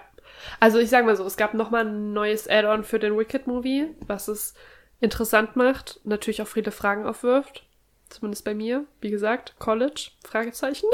[0.60, 3.94] Also ich sag mal so, es gab noch mal ein neues Add-on für den Wicked-Movie,
[4.06, 4.54] was es
[5.00, 7.64] interessant macht, natürlich auch viele Fragen aufwirft.
[8.08, 8.84] Zumindest bei mir.
[9.00, 10.86] Wie gesagt, College, Fragezeichen.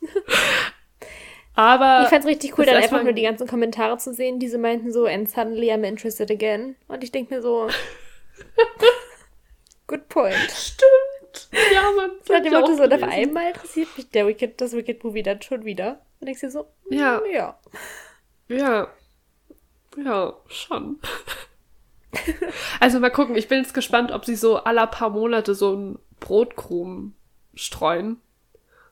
[1.56, 4.48] Aber Ich fand's richtig cool, das dann einfach nur die ganzen Kommentare zu sehen, die
[4.48, 6.76] so meinten so, and suddenly I'm interested again.
[6.88, 7.68] Und ich denke mir so,
[9.86, 10.34] good point.
[10.50, 11.48] Stimmt.
[11.72, 12.10] Ja, man.
[12.22, 13.04] Ich Motto auch so, auf gelesen.
[13.08, 16.00] einmal interessiert mich der Wicked, das Wicked Movie dann schon wieder.
[16.20, 17.20] Und denkst dir so, Ja.
[17.20, 17.58] mm, ja.
[18.48, 18.88] Ja.
[19.96, 20.98] Ja, schon.
[22.80, 25.98] also mal gucken, ich bin jetzt gespannt, ob sie so aller paar Monate so ein
[26.20, 27.14] Brotkrumen
[27.54, 28.20] streuen.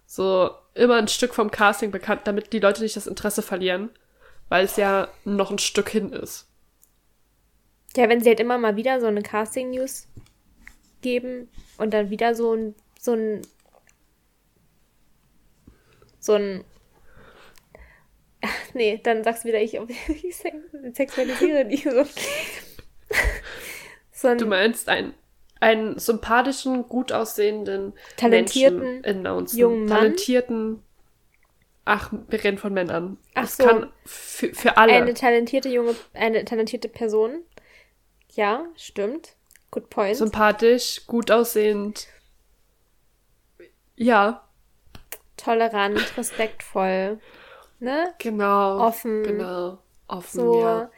[0.07, 3.91] So immer ein Stück vom Casting bekannt, damit die Leute nicht das Interesse verlieren,
[4.49, 6.49] weil es ja noch ein Stück hin ist.
[7.97, 10.09] Ja, wenn sie halt immer mal wieder so eine Casting-News
[11.03, 13.43] geben und dann wieder so ein, so ein,
[16.19, 16.65] so ein,
[18.41, 20.57] Ach, nee, dann sagst du wieder, ich, ich sex-
[20.97, 22.05] sexualisiere die so.
[24.13, 25.15] so ein, Du meinst einen,
[25.63, 29.99] einen sympathischen, gut aussehenden, Talentierten Menschen jungen Mann?
[29.99, 30.83] Talentierten.
[31.85, 33.19] Ach, wir reden von Männern.
[33.35, 33.65] Ach Es so.
[33.65, 34.93] kann für, für alle.
[34.93, 37.43] eine talentierte junge, eine talentierte Person.
[38.31, 39.35] Ja, stimmt.
[39.71, 40.17] Good point.
[40.17, 42.07] Sympathisch, gut aussehend.
[43.97, 44.45] Ja,
[45.37, 47.21] tolerant, respektvoll,
[47.79, 48.15] ne?
[48.19, 48.79] Genau.
[48.79, 49.23] Offen.
[49.23, 49.79] Genau.
[50.09, 50.91] Offen, So, ja.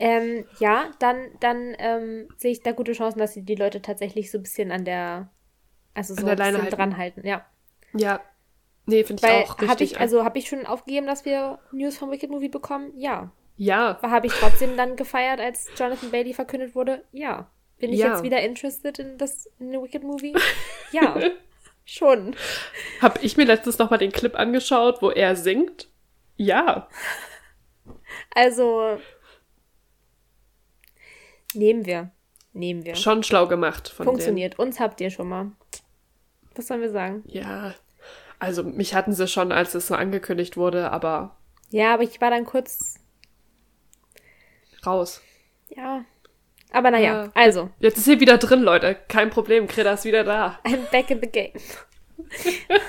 [0.00, 4.30] Ähm, ja, dann, dann ähm, sehe ich da gute Chancen, dass sie die Leute tatsächlich
[4.30, 5.30] so ein bisschen an der,
[5.94, 6.76] also so An der ein bisschen halten.
[6.76, 7.46] dran halten, ja.
[7.92, 8.20] Ja.
[8.86, 9.92] Nee, finde ich auch habe richtig.
[9.92, 12.92] ich, also habe ich schon aufgegeben, dass wir News vom Wicked Movie bekommen?
[12.96, 13.30] Ja.
[13.56, 13.98] ja.
[14.02, 17.04] Habe ich trotzdem dann gefeiert, als Jonathan Bailey verkündet wurde?
[17.12, 17.50] Ja.
[17.78, 18.08] Bin ich Ja.
[18.08, 20.34] jetzt wieder interested in das in the Wicked Movie?
[20.92, 21.20] Ja.
[21.84, 22.34] schon.
[23.02, 25.88] Hab ich mir letztens nochmal den Clip angeschaut, wo er singt?
[26.36, 26.88] Ja.
[28.34, 28.98] Also
[31.54, 32.10] nehmen wir.
[32.52, 32.96] Nehmen wir.
[32.96, 34.58] Schon schlau gemacht von Funktioniert.
[34.58, 35.52] Uns habt ihr schon mal.
[36.56, 37.22] Was sollen wir sagen?
[37.24, 37.44] denen.
[37.44, 37.74] Ja.
[38.38, 41.36] Also, mich hatten sie schon, als es so angekündigt wurde, aber
[41.70, 42.94] Ja, aber ich war dann kurz.
[44.84, 45.20] raus.
[45.68, 46.04] Ja.
[46.72, 47.30] Aber naja, Ja.
[47.34, 47.70] also.
[47.80, 48.96] Jetzt ist sie wieder drin, Leute.
[49.08, 49.66] Kein Problem.
[49.66, 50.58] Greta ist wieder da.
[50.64, 51.52] I'm back in the game.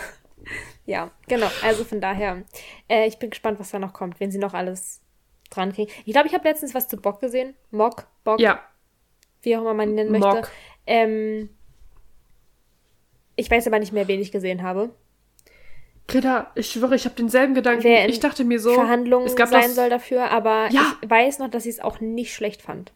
[0.85, 1.49] ja, genau.
[1.63, 2.43] Also von daher,
[2.89, 5.00] äh, ich bin gespannt, was da noch kommt, wenn sie noch alles
[5.51, 5.91] dran kriegen.
[6.05, 7.53] Ich glaube, ich habe letztens was zu Bock gesehen.
[7.69, 8.59] Mock, Bock, Ja.
[9.43, 10.27] wie auch immer man ihn nennen möchte.
[10.27, 10.49] Mock.
[10.87, 11.49] Ähm,
[13.35, 14.89] ich weiß aber nicht mehr, wen ich gesehen habe.
[16.07, 17.83] Greta, ich schwöre, ich habe denselben Gedanken.
[17.83, 20.93] Wer ich dachte mir so, Verhandlungen es gab sein das, soll dafür, aber Ja.
[21.01, 22.91] ich weiß noch, dass ich es auch nicht schlecht fand.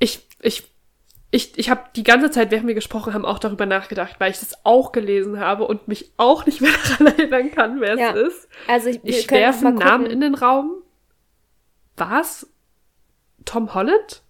[0.00, 0.70] ich, ich,
[1.30, 4.40] ich, ich habe die ganze Zeit, während wir gesprochen haben, auch darüber nachgedacht, weil ich
[4.40, 8.14] das auch gelesen habe und mich auch nicht mehr daran erinnern kann, wer Ja.
[8.14, 8.48] es ist.
[8.66, 10.82] Also ich, Ich werfe einen Namen in den Raum.
[11.96, 12.46] Was?
[13.44, 14.22] Tom Holland?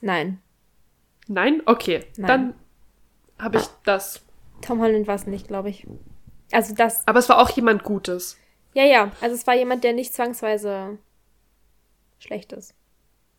[0.00, 0.40] Nein,
[1.28, 1.62] Nein?
[1.66, 2.06] Okay.
[2.16, 2.26] Nein.
[2.28, 2.54] Dann
[3.38, 4.22] habe ich das.
[4.62, 5.86] Tom Holland war es nicht, glaube ich.
[6.52, 8.36] Also das, Aber es war auch jemand Gutes.
[8.74, 9.12] ja, ja.
[9.20, 10.98] Also es war jemand, der nicht zwangsweise
[12.18, 12.74] schlecht ist.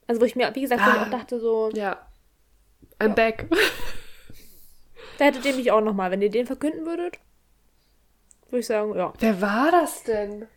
[0.07, 1.03] Also wo ich mir, wie gesagt, wo ich Ah.
[1.03, 1.97] auch dachte so, Ja.
[3.01, 3.13] I'm Ja.
[3.15, 3.47] back.
[5.17, 7.19] da hättet ihr mich auch noch mal, wenn ihr den verkünden würdet,
[8.49, 9.11] würde ich sagen, ja.
[9.19, 10.47] Wer war das denn?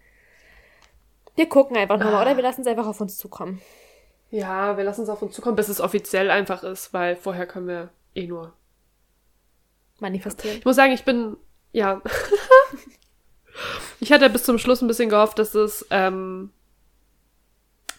[1.36, 2.22] Wir gucken einfach nochmal, Ah.
[2.22, 2.36] oder?
[2.36, 3.60] Wir lassen es einfach auf uns zukommen.
[4.30, 7.68] Ja, wir lassen es auf uns zukommen, bis es offiziell einfach ist, weil vorher können
[7.68, 8.52] wir eh nur
[10.00, 10.58] Manifestieren.
[10.58, 11.36] Ich muss sagen, ich bin,
[11.72, 12.02] ja.
[14.00, 16.50] ich hatte bis zum Schluss ein bisschen gehofft, dass es, ähm,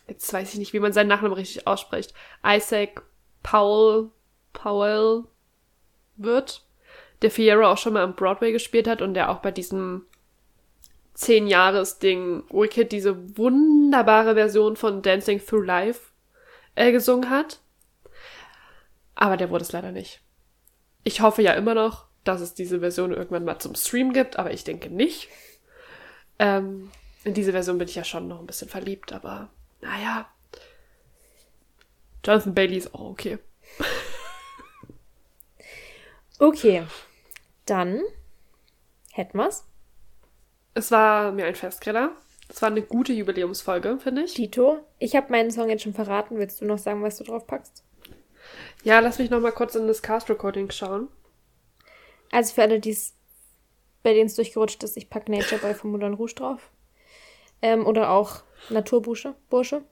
[0.08, 2.14] jetzt weiß ich nicht, wie man seinen Nachnamen richtig ausspricht,
[2.46, 3.02] Isaac
[3.44, 4.10] Powell,
[4.56, 5.26] Powell
[6.18, 6.66] wird,
[7.22, 10.06] der Fierro auch schon mal am Broadway gespielt hat und der auch bei diesem
[11.16, 16.12] 10-Jahres-Ding Wicked diese wunderbare Version von Dancing Through Life
[16.76, 17.60] äh, gesungen hat.
[19.16, 20.22] Aber der wurde es leider nicht.
[21.04, 24.52] Ich hoffe ja immer noch, dass es diese Version irgendwann mal zum Stream gibt, aber
[24.52, 25.30] ich denke nicht.
[26.40, 26.92] Ähm,
[27.24, 29.50] in diese Version bin ich ja schon noch ein bisschen verliebt, aber
[29.82, 30.28] naja.
[32.26, 33.38] Jonathan Bailey ist auch okay.
[36.40, 36.84] Okay,
[37.66, 38.02] dann
[39.14, 39.66] hätten wir's.
[40.74, 42.12] Es war mir ein Fest, Greta.
[42.50, 44.34] Es war eine gute Jubiläumsfolge, finde ich.
[44.34, 46.38] Tito, ich habe meinen Song jetzt schon verraten.
[46.38, 47.84] Willst du noch sagen, was du drauf packst?
[48.84, 51.08] Ja, lass mich noch mal kurz in das Cast-Recording schauen.
[52.32, 53.14] Also für alle, die's,
[54.04, 56.70] bei denen es durchgerutscht ist, ich packe Nature Boy von Moulin Rouge drauf.
[57.62, 59.34] Ähm, oder auch Naturbursche.
[59.50, 59.84] Bursche.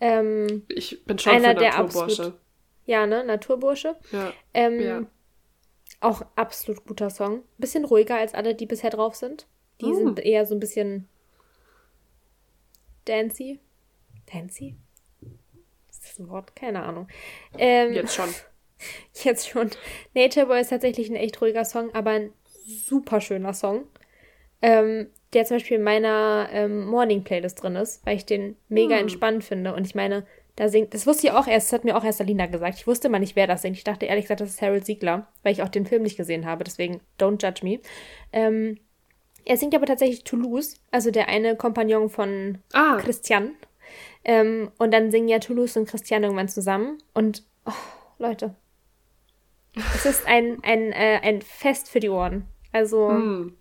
[0.00, 2.22] Ähm, Ich bin schon Einer für der Naturbursche.
[2.22, 2.40] absolut-
[2.86, 3.24] ja, ne?
[3.24, 3.96] Naturbursche.
[4.12, 4.32] Ja.
[4.52, 5.02] Ähm, Ja.
[6.00, 7.42] Auch absolut guter Song.
[7.58, 9.46] Bisschen ruhiger als alle, die bisher drauf sind.
[9.80, 9.94] Die Mm.
[9.94, 11.08] sind eher so ein bisschen
[13.06, 13.58] dancy.
[14.32, 14.76] Dancy?
[15.90, 16.54] Ist das ein Wort?
[16.56, 17.08] Keine Ahnung.
[17.58, 18.28] Ähm, Jetzt schon.
[19.22, 19.70] Jetzt schon.
[20.14, 22.32] Nature Boy ist tatsächlich ein echt ruhiger Song, aber ein
[22.66, 23.86] super schöner Song.
[24.62, 29.02] Ähm, der zum Beispiel in meiner ähm, Morning-Playlist drin ist, weil ich den mega Hm.
[29.02, 29.74] entspannt finde.
[29.74, 32.20] Und ich meine, da singt, das wusste ich auch erst, das hat mir auch erst
[32.20, 32.78] Alina gesagt.
[32.78, 33.76] Ich wusste mal nicht, wer das singt.
[33.76, 36.46] Ich dachte ehrlich gesagt, das ist Harold Siegler, weil ich auch den Film nicht gesehen
[36.46, 36.62] habe.
[36.62, 37.80] Deswegen, don't judge me.
[38.32, 38.78] Ähm,
[39.44, 43.54] er singt aber tatsächlich Toulouse, also der eine Kompagnon von Ah, Christian.
[44.24, 46.98] Ähm, und dann singen ja Toulouse und Christian irgendwann zusammen.
[47.12, 47.72] Und, oh,
[48.18, 48.54] Leute.
[49.94, 52.46] Es ist ein, ein, äh, ein Fest für die Ohren.
[52.72, 53.56] Also, hm.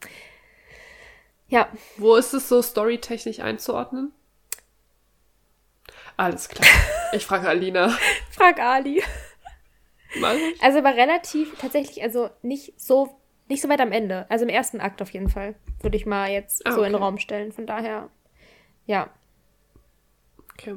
[1.47, 1.67] ja.
[1.97, 4.13] Wo ist es so storytechnisch einzuordnen?
[6.17, 6.67] Alles klar.
[7.13, 7.89] Ich frage Alina.
[8.31, 9.03] Frag Ali.
[10.15, 10.63] Ich?
[10.63, 14.25] Also, aber relativ, tatsächlich, also nicht so, nicht so weit am Ende.
[14.29, 15.55] Also im ersten Akt auf jeden Fall.
[15.81, 17.03] Würde ich mal jetzt Ah, so in den okay.
[17.03, 17.51] Raum stellen.
[17.51, 18.09] Von daher,
[18.85, 19.09] ja.
[20.53, 20.75] Okay.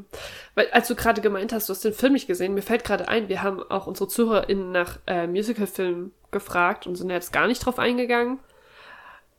[0.54, 3.08] Weil, als du gerade gemeint hast, du hast den Film nicht gesehen, mir fällt gerade
[3.08, 7.64] ein, wir haben auch unsere ZuhörerInnen nach äh, Musicalfilmen gefragt und sind jetzt gar nicht
[7.64, 8.40] drauf eingegangen.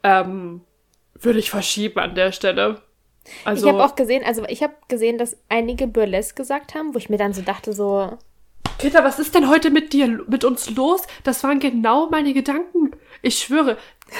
[0.03, 0.61] Ähm,
[1.15, 2.83] würde ich verschieben an der Stelle.
[3.45, 6.97] Also, ich habe auch gesehen, also ich habe gesehen, dass einige Burlesque gesagt haben, wo
[6.97, 8.17] ich mir dann so dachte, so,
[8.77, 11.01] Peter, was ist denn heute mit dir, mit uns los?
[11.23, 12.91] Das waren genau meine Gedanken.
[13.23, 13.77] Ich schwöre,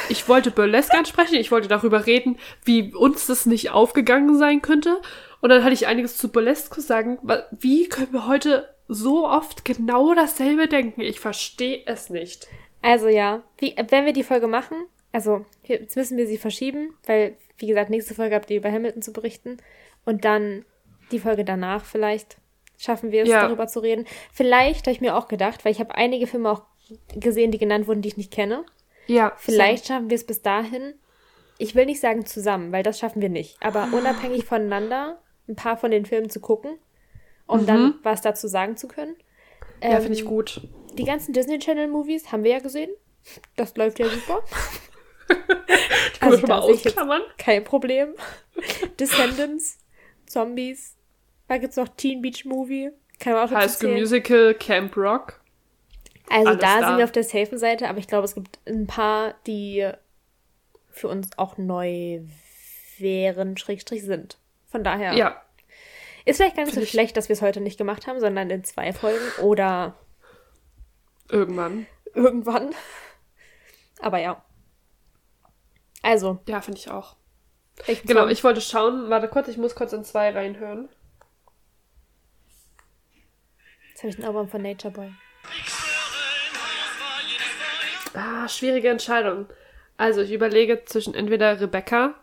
[0.10, 5.00] ich wollte Burlesque ansprechen, ich wollte darüber reden, wie uns das nicht aufgegangen sein könnte.
[5.42, 7.20] Und dann hatte ich einiges zu Burlesque sagen.
[7.52, 11.02] Wie können wir heute so oft genau dasselbe denken?
[11.02, 12.48] Ich verstehe es nicht.
[12.82, 14.78] Also ja, wie, wenn wir die Folge machen,
[15.12, 19.02] also jetzt müssen wir sie verschieben, weil, wie gesagt, nächste Folge habt ihr über Hamilton
[19.02, 19.58] zu berichten.
[20.06, 20.66] Und dann
[21.12, 22.38] die Folge danach vielleicht
[22.78, 23.44] schaffen wir es, ja.
[23.44, 24.06] darüber zu reden.
[24.32, 26.64] Vielleicht habe ich mir auch gedacht, weil ich habe einige Filme auch
[27.16, 28.66] gesehen, die genannt wurden, die ich nicht kenne.
[29.08, 29.34] Ja.
[29.38, 29.94] Vielleicht so.
[29.94, 30.94] schaffen wir es bis dahin.
[31.58, 33.58] Ich will nicht sagen zusammen, weil das schaffen wir nicht.
[33.62, 36.78] Aber unabhängig voneinander ein paar von den Filmen zu gucken,
[37.48, 37.66] um mhm.
[37.66, 39.16] dann was dazu sagen zu können.
[39.82, 40.62] Ja, ähm, finde ich gut.
[40.94, 42.92] Die ganzen Disney Channel Movies haben wir ja gesehen.
[43.56, 44.44] Das läuft ja super.
[45.30, 45.34] die
[46.20, 47.22] können also, wir mal ausklammern.
[47.38, 48.14] Kein Problem.
[49.00, 49.80] Descendants,
[50.26, 50.96] Zombies.
[51.48, 52.92] Da gibt es noch Teen Beach Movie.
[53.20, 55.40] Kann man auch High School Musical, Camp Rock.
[56.30, 58.86] Also da, da sind wir auf der safen Seite, aber ich glaube, es gibt ein
[58.86, 59.90] paar, die
[60.92, 62.22] für uns auch neu
[62.98, 64.38] wären, Schrägstrich sind.
[64.70, 65.14] Von daher.
[65.14, 65.42] Ja.
[66.26, 68.66] Ist vielleicht gar nicht so schlecht, dass wir es heute nicht gemacht haben, sondern in
[68.66, 69.96] zwei Folgen oder
[71.30, 71.86] irgendwann.
[72.14, 72.76] Irgendwann.
[74.02, 74.44] Aber ja.
[76.02, 76.40] Also.
[76.48, 77.16] Ja, finde ich auch.
[78.06, 78.30] Genau, Song?
[78.30, 79.10] ich wollte schauen.
[79.10, 80.90] Warte kurz, ich muss kurz in zwei reinhören.
[83.90, 85.12] Jetzt habe ich ein Album von Nature Boy.
[88.14, 89.48] Ah, schwierige Entscheidung.
[89.96, 92.16] Also ich überlege zwischen entweder Rebecca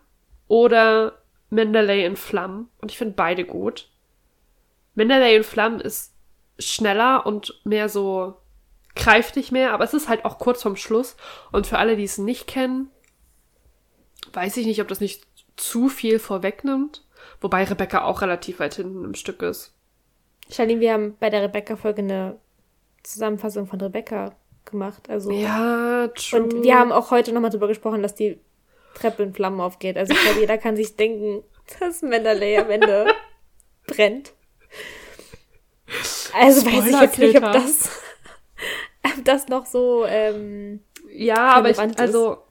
[0.47, 2.69] oder Mendeley in Flammen.
[2.79, 3.89] Und ich finde beide gut.
[4.93, 6.13] Mendeley in Flammen ist
[6.59, 8.41] schneller und mehr so
[8.95, 11.17] greift nicht mehr, aber es ist halt auch kurz vorm Schluss.
[11.51, 12.89] Und für alle, die es nicht kennen,
[14.35, 15.25] weiß ich nicht, ob das nicht
[15.55, 17.05] zu viel vorwegnimmt.
[17.41, 19.73] Wobei Rebecca auch relativ weit hinten im Stück ist.
[20.49, 22.39] Charlene, wir haben bei der Rebecca-Folge eine
[23.03, 24.35] Zusammenfassung von Rebecca
[24.65, 25.09] gemacht.
[25.09, 26.43] Also, ja, true.
[26.43, 28.39] Und wir haben auch heute nochmal drüber gesprochen, dass die
[28.95, 29.97] Treppe in Flammen aufgeht.
[29.97, 31.43] Also ich glaube, jeder kann sich denken,
[31.79, 33.07] dass Mendeley am Ende
[33.87, 34.33] brennt.
[36.33, 38.01] Also Spoiler weiß ich jetzt nicht, ob das,
[39.03, 40.81] ob das noch so ähm,
[41.11, 42.44] Ja, aber ich, also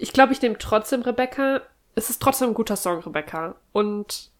[0.00, 1.62] ich glaube, ich nehme trotzdem Rebecca.
[1.94, 3.56] Es ist trotzdem ein guter Song, Rebecca.
[3.72, 4.30] Und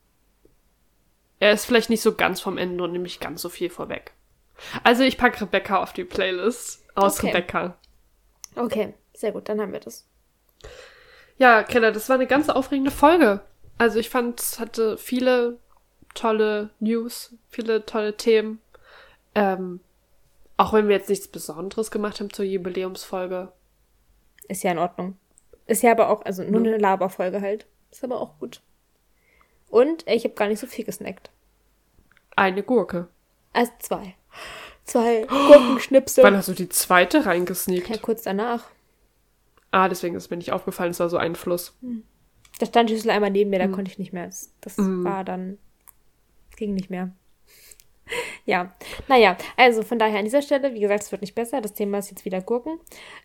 [1.38, 4.12] er ist vielleicht nicht so ganz vom Ende und nehme ich ganz so viel vorweg.
[4.82, 7.28] Also ich packe Rebecca auf die Playlist aus okay.
[7.28, 7.76] Rebecca.
[8.54, 10.06] Okay, sehr gut, dann haben wir das.
[11.36, 13.40] Ja, Greta, das war eine ganz aufregende Folge.
[13.76, 15.58] Also ich fand, es hatte viele
[16.14, 18.60] tolle News, viele tolle Themen.
[19.34, 19.80] Ähm,
[20.56, 23.52] auch wenn wir jetzt nichts Besonderes gemacht haben zur Jubiläumsfolge.
[24.48, 25.18] Ist ja in Ordnung.
[25.66, 27.66] Ist ja aber auch, also nur eine Laberfolge halt.
[27.90, 28.62] Ist aber auch gut.
[29.68, 31.30] Und ich habe gar nicht so viel gesnackt.
[32.36, 33.08] Eine Gurke.
[33.52, 34.14] Also zwei.
[34.84, 36.22] Zwei Gurkenschnipsel.
[36.22, 37.88] Wann hast du die zweite reingesneakt?
[37.88, 38.64] Ja, kurz danach.
[39.72, 41.76] Ah, deswegen ist mir nicht aufgefallen, es war so ein Fluss.
[41.82, 42.04] Hm.
[42.58, 43.72] Da stand Schüssel einmal neben mir, da hm.
[43.72, 44.26] konnte ich nicht mehr.
[44.26, 45.04] Das, das hm.
[45.04, 45.58] war dann.
[46.56, 47.10] ging nicht mehr.
[48.46, 48.72] Ja,
[49.08, 51.60] naja, also von daher an dieser Stelle, wie gesagt, es wird nicht besser.
[51.60, 52.78] Das Thema ist jetzt wieder Gurken.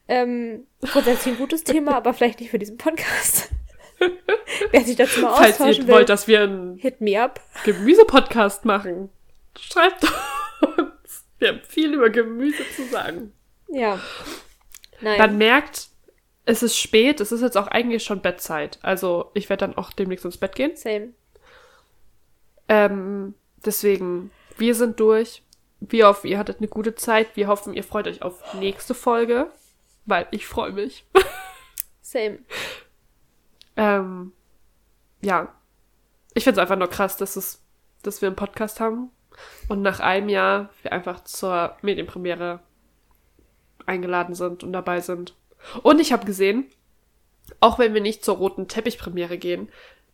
[0.07, 3.49] Ähm, grundsätzlich ein gutes Thema, aber vielleicht nicht für diesen Podcast.
[4.72, 7.39] Wer sich dazu mal Falls ihr will, wollt, dass wir einen Hit me up.
[7.64, 9.10] Gemüse-Podcast machen,
[9.57, 11.26] schreibt uns.
[11.38, 13.31] Wir haben viel über Gemüse zu sagen.
[13.68, 13.99] Ja.
[15.02, 15.18] Nein.
[15.19, 15.89] Man merkt,
[16.45, 18.80] es ist spät, es ist jetzt auch eigentlich schon Bettzeit.
[18.81, 20.76] Also ich werde dann auch demnächst ins Bett gehen.
[20.76, 21.10] Same.
[22.68, 24.31] Ähm, deswegen,
[24.62, 25.44] wir sind durch.
[25.82, 27.36] Wir hoffen, ihr hattet eine gute Zeit.
[27.36, 29.52] Wir hoffen, ihr freut euch auf nächste Folge,
[30.06, 31.06] weil ich freue mich.
[32.02, 32.40] Same.
[33.76, 34.32] Ähm,
[35.22, 35.54] ja.
[36.34, 37.62] Ich finde es einfach nur krass, dass, es,
[38.04, 39.10] dass wir einen Podcast haben
[39.68, 42.60] und nach einem Jahr wir einfach zur Medienpremiere
[43.86, 45.36] eingeladen sind und dabei sind.
[45.82, 46.68] Und ich habe gesehen,
[47.60, 49.70] auch wenn wir nicht zur roten Teppichpremiere gehen,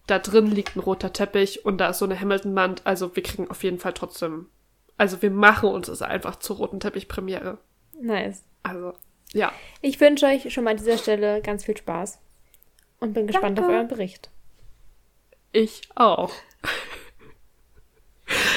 [0.07, 2.81] da drin liegt ein roter Teppich und da ist so eine Hamilton-Wand.
[2.85, 4.47] Also wir kriegen auf jeden Fall trotzdem.
[4.97, 7.59] Also wir machen uns es einfach zur roten Teppichpremiere.
[8.01, 8.43] Nice.
[8.63, 8.93] Also,
[9.33, 9.51] ja.
[9.81, 12.19] Ich wünsche euch schon mal an dieser Stelle ganz viel Spaß
[12.99, 13.69] und bin gespannt Danke.
[13.69, 14.29] auf euren Bericht.
[15.51, 16.31] Ich auch.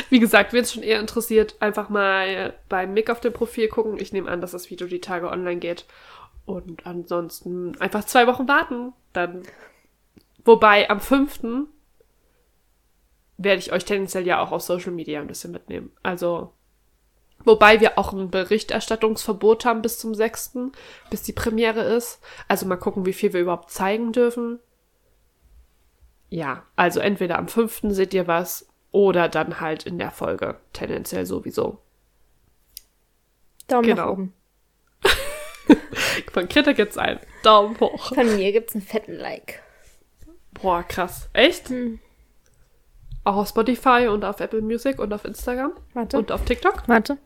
[0.09, 3.99] Wie gesagt, wenn es schon eher interessiert, einfach mal beim Mick auf dem Profil gucken.
[3.99, 5.87] Ich nehme an, dass das Video die Tage online geht.
[6.47, 8.93] Und ansonsten einfach zwei Wochen warten.
[9.13, 9.43] Dann.
[10.45, 11.41] Wobei am 5.
[13.37, 15.93] werde ich euch tendenziell ja auch auf Social Media ein bisschen mitnehmen.
[16.03, 16.53] Also.
[17.43, 20.59] Wobei wir auch ein Berichterstattungsverbot haben bis zum 6.,
[21.09, 22.21] bis die Premiere ist.
[22.49, 24.61] Also mal gucken, wie viel wir überhaupt zeigen dürfen.
[26.29, 27.81] Ja, also entweder am 5.
[27.89, 30.61] seht ihr was oder dann halt in der Folge.
[30.73, 31.81] Tendenziell sowieso.
[33.67, 34.05] Daumen genau.
[34.05, 34.35] nach oben.
[36.33, 38.15] Von Greta gibt's einen Daumen hoch.
[38.15, 39.63] Von mir gibt's einen fetten Like.
[40.55, 41.29] Boah, krass.
[41.33, 41.69] Echt?
[41.69, 42.01] Hm.
[43.25, 46.19] Auch auf Spotify und auf Apple Music und auf Instagram Warte.
[46.19, 46.85] und auf TikTok?
[46.87, 47.19] Warte.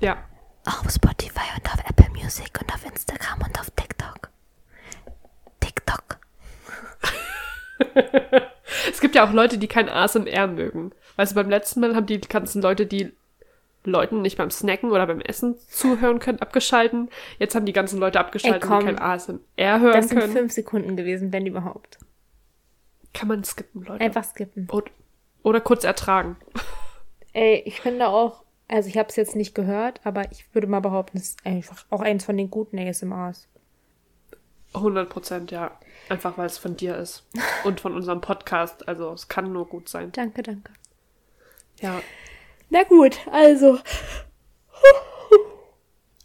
[0.00, 0.16] Ja.
[0.64, 4.30] Auf Spotify und auf Apple Music und auf Instagram und auf TikTok.
[5.60, 6.18] TikTok.
[8.90, 10.92] Es gibt ja auch Leute, die kein ASMR mögen.
[11.16, 13.12] Weißt du, beim letzten Mal haben die ganzen Leute, die
[13.84, 17.08] Leuten nicht beim Snacken oder beim Essen zuhören können, abgeschalten.
[17.38, 18.80] Jetzt haben die ganzen Leute abgeschaltet, Ey, komm.
[18.80, 19.40] die kein ASMR
[19.80, 20.32] hören Das sind können.
[20.32, 21.98] fünf Sekunden gewesen, wenn überhaupt.
[23.12, 24.04] Kann man skippen, Leute.
[24.04, 24.68] Einfach skippen.
[24.70, 24.90] Oder,
[25.42, 26.36] oder kurz ertragen.
[27.32, 30.80] Ey, ich finde auch, also ich habe es jetzt nicht gehört, aber ich würde mal
[30.80, 33.48] behaupten, es ist einfach auch eins von den guten ASMRs.
[34.74, 35.72] 100 Prozent, ja.
[36.08, 37.26] Einfach weil es von dir ist.
[37.64, 38.86] Und von unserem Podcast.
[38.88, 40.12] Also es kann nur gut sein.
[40.12, 40.72] Danke, danke.
[41.80, 42.00] Ja.
[42.68, 43.78] Na gut, also.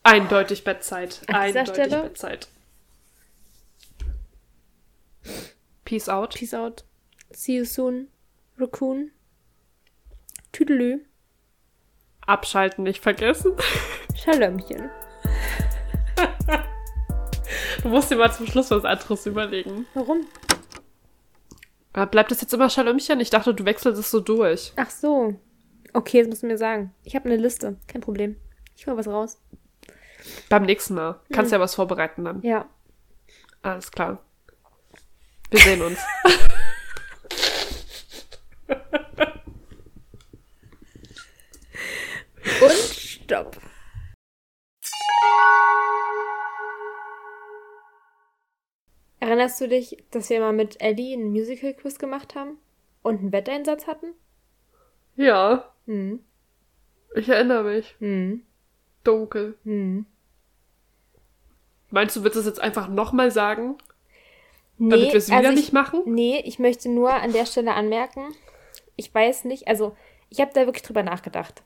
[0.03, 1.21] Eindeutig Bettzeit.
[1.27, 2.47] An Eindeutig Bettzeit.
[5.85, 6.35] Peace out.
[6.35, 6.83] Peace out.
[7.31, 8.07] See you soon,
[8.57, 9.11] Raccoon.
[10.51, 11.05] Tüdelü.
[12.25, 13.53] Abschalten nicht vergessen.
[14.15, 14.89] Schalömchen.
[17.83, 19.85] Du musst dir mal zum Schluss was anderes überlegen.
[19.93, 20.25] Warum?
[22.09, 23.19] Bleibt das jetzt immer Schalömchen?
[23.19, 24.73] Ich dachte, du wechselst es so durch.
[24.75, 25.35] Ach so.
[25.93, 26.95] Okay, das musst du mir sagen.
[27.03, 27.77] Ich habe eine Liste.
[27.87, 28.37] Kein Problem.
[28.75, 29.39] Ich hol was raus.
[30.49, 31.21] Beim nächsten Mal.
[31.31, 32.41] Kannst ja was vorbereiten dann.
[32.41, 32.67] Ja.
[33.61, 34.19] Alles klar.
[35.51, 35.99] Wir sehen uns.
[42.61, 43.57] Und stopp.
[49.19, 52.57] Erinnerst du dich, dass wir mal mit Ellie einen Musical-Quiz gemacht haben?
[53.01, 54.13] Und einen Wetteinsatz hatten?
[55.15, 56.19] ja, Hm.
[57.15, 57.95] ich erinnere mich.
[57.99, 58.41] Hm.
[59.03, 59.55] Dunkel.
[59.63, 60.05] Hm.
[61.91, 63.77] Meinst du, willst du es jetzt einfach nochmal sagen?
[64.77, 66.01] Nee, Damit wir es wieder also ich, nicht machen?
[66.05, 68.35] Nee, ich möchte nur an der Stelle anmerken,
[68.95, 69.95] ich weiß nicht, also
[70.29, 71.63] ich habe da wirklich drüber nachgedacht.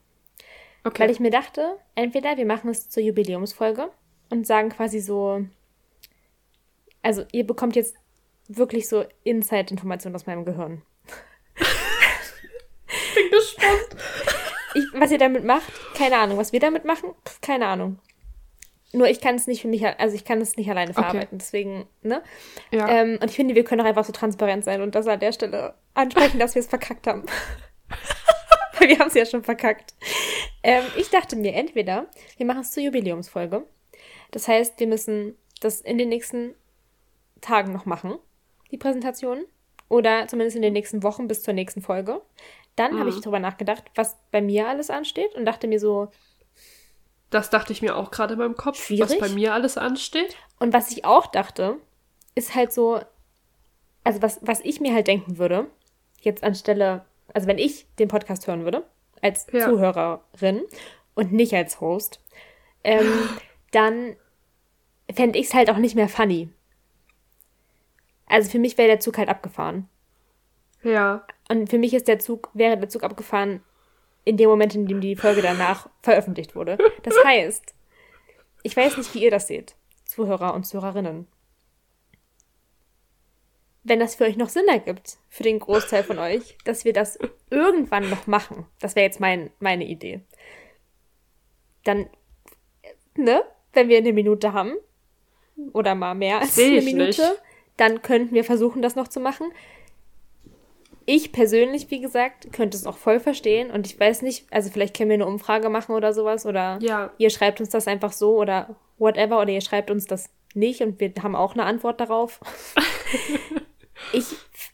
[0.83, 1.03] Okay.
[1.03, 3.89] Weil ich mir dachte, entweder wir machen es zur Jubiläumsfolge
[4.29, 5.45] und sagen quasi so,
[7.01, 7.95] also ihr bekommt jetzt
[8.47, 10.81] wirklich so Inside-Informationen aus meinem Gehirn.
[13.15, 14.03] bin gespannt.
[14.75, 16.37] Ich, was ihr damit macht, keine Ahnung.
[16.37, 17.99] Was wir damit machen, keine Ahnung.
[18.91, 21.01] Nur ich kann es nicht für mich, also ich kann es nicht alleine Okay.
[21.01, 21.37] verarbeiten.
[21.37, 22.23] Deswegen, ne?
[22.71, 22.87] Ja.
[22.89, 25.31] Ähm, und ich finde, wir können auch einfach so transparent sein und das an der
[25.31, 27.25] Stelle ansprechen, dass wir es verkackt haben.
[28.79, 29.93] Weil wir haben es ja schon verkackt.
[30.63, 32.07] Ähm, ich dachte mir, entweder
[32.37, 33.63] wir machen es zur Jubiläumsfolge.
[34.31, 36.55] Das heißt, wir müssen das in den nächsten
[37.41, 38.17] Tagen noch machen,
[38.71, 39.45] die Präsentation.
[39.87, 42.21] Oder zumindest in den nächsten Wochen bis zur nächsten Folge.
[42.75, 43.17] Dann habe Mhm.
[43.17, 46.09] ich darüber nachgedacht, was bei mir alles ansteht und dachte mir so,
[47.29, 49.09] Das dachte ich mir auch gerade in meinem Kopf, Schwierig.
[49.09, 50.35] was bei mir alles ansteht.
[50.59, 51.77] Und was ich auch dachte,
[52.35, 52.99] ist halt so,
[54.03, 55.67] also was, was ich mir halt denken würde,
[56.21, 58.83] jetzt anstelle, also wenn ich den Podcast hören würde,
[59.21, 59.69] als Ja.
[59.69, 60.63] Zuhörerin
[61.13, 62.19] und nicht als Host,
[62.83, 63.11] ähm,
[63.71, 64.15] dann
[65.13, 66.49] fände ich es halt auch nicht mehr funny.
[68.25, 69.87] Also für mich wäre der Zug halt abgefahren.
[70.83, 71.25] Ja.
[71.49, 73.61] Und für mich ist der Zug, wäre der Zug abgefahren
[74.25, 76.77] in dem Moment, in dem die Folge danach veröffentlicht wurde.
[77.03, 77.73] Das heißt,
[78.63, 79.75] ich weiß nicht, wie ihr das seht,
[80.05, 81.27] Zuhörer und Zuhörerinnen.
[83.83, 87.17] Wenn das für euch noch Sinn ergibt, für den Großteil von euch, dass wir das
[87.49, 90.21] irgendwann noch machen, das wäre jetzt mein, meine Idee,
[91.85, 92.09] dann,
[93.15, 93.41] ne,
[93.73, 94.73] wenn wir eine Minute haben,
[95.73, 97.41] oder mal mehr als Seh eine Minute, nicht.
[97.77, 99.51] dann könnten wir versuchen, das noch zu machen.
[101.11, 104.95] Ich persönlich, wie gesagt, könnte es auch voll verstehen und ich weiß nicht, also vielleicht
[104.95, 107.11] können wir eine Umfrage machen oder sowas oder Ja.
[107.17, 110.99] ihr schreibt uns das einfach so oder whatever oder ihr schreibt uns das nicht und
[110.99, 112.39] wir haben auch eine Antwort darauf.
[114.13, 114.25] ich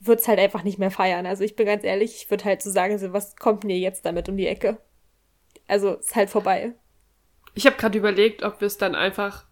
[0.01, 1.25] würde es halt einfach nicht mehr feiern.
[1.25, 4.05] Also ich bin ganz ehrlich, ich würde halt so sagen, so, was kommt mir jetzt
[4.05, 4.77] damit um die Ecke?
[5.69, 6.73] Also ist halt vorbei.
[7.53, 9.45] Ich habe gerade überlegt, ob wir es dann einfach,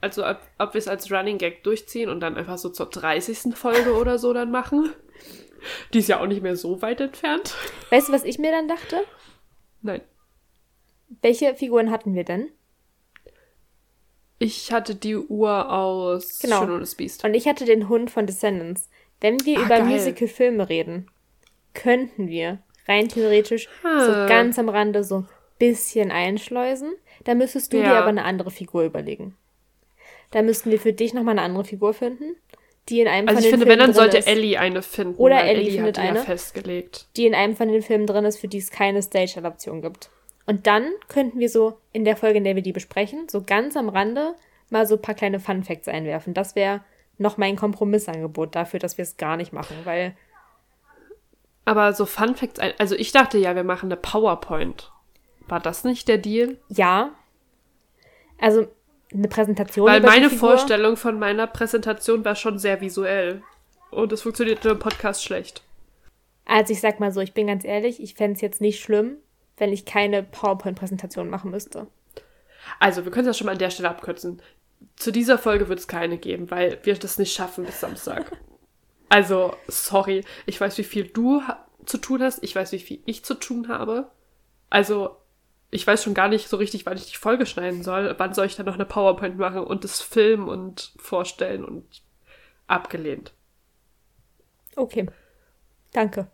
[0.00, 3.54] also ob, ob wir es als Running Gag durchziehen und dann einfach so zur 30.
[3.54, 4.94] Folge oder so dann machen.
[5.92, 7.54] Die ist ja auch nicht mehr so weit entfernt.
[7.90, 9.04] Weißt du, was ich mir dann dachte?
[9.82, 10.00] Nein.
[11.22, 12.48] Welche Figuren hatten wir denn?
[14.38, 16.60] Ich hatte die Uhr aus Genau.
[16.60, 17.24] Schön und das Biest.
[17.24, 18.88] Und ich hatte den Hund von Descendants.
[19.20, 19.80] Wenn wir Ah, über.
[19.82, 21.10] Musical-Filme reden,
[21.74, 22.58] könnten wir
[22.88, 24.04] rein theoretisch Ah.
[24.04, 25.28] so ganz am Rande so ein
[25.58, 26.94] bisschen einschleusen.
[27.24, 27.98] Da müsstest du dir Ja.
[27.98, 29.36] aber eine andere Figur überlegen.
[30.30, 32.36] Da müssten wir für dich nochmal eine andere Figur finden,
[32.90, 34.26] die in einem Also von ich den finde, Filmen wenn, dann sollte ist.
[34.28, 35.14] Ellie eine finden.
[35.16, 36.18] Oder Ellie Ellie findet hat die eine.
[36.18, 37.06] ja festgelegt.
[37.16, 40.10] die in einem von den Filmen drin ist, für die es keine Stage-Adaption gibt.
[40.46, 43.76] Und dann könnten wir so in der Folge, in der wir die besprechen, so ganz
[43.76, 44.34] am Rande
[44.68, 46.34] mal so ein paar kleine Fun Facts einwerfen.
[46.34, 46.80] Das wäre
[47.18, 50.16] noch mein Kompromissangebot dafür, dass wir es gar nicht machen, weil
[51.64, 54.90] Aber so Fun Facts, ein- also ich dachte ja, wir machen eine PowerPoint.
[55.46, 56.56] War das nicht der Deal?
[56.68, 57.10] ja,
[58.38, 58.66] also
[59.12, 59.86] eine Präsentation.
[59.86, 63.42] Weil meine Vorstellung von meiner Präsentation war schon sehr visuell.
[63.90, 65.62] Und es funktioniert im Podcast schlecht.
[66.44, 69.16] Also ich sag mal so, ich bin ganz ehrlich, ich fände es jetzt nicht schlimm,
[69.56, 71.86] wenn ich keine PowerPoint-Präsentation machen müsste.
[72.78, 74.40] Also, wir können es ja schon mal an der Stelle abkürzen.
[74.96, 78.32] Zu dieser Folge wird es keine geben, weil wir das nicht schaffen bis Samstag.
[79.12, 80.24] Also, sorry.
[80.46, 81.42] Ich weiß, wie viel du
[81.84, 82.44] zu tun hast.
[82.44, 84.08] Ich weiß, wie viel ich zu tun habe.
[84.70, 85.16] Also,
[85.70, 88.14] ich weiß schon gar nicht so richtig, wann ich die Folge schneiden soll.
[88.18, 91.84] Wann soll ich dann noch eine PowerPoint machen und das filmen und vorstellen und
[92.66, 93.32] abgelehnt.
[94.76, 95.06] Okay.
[95.92, 96.28] Danke.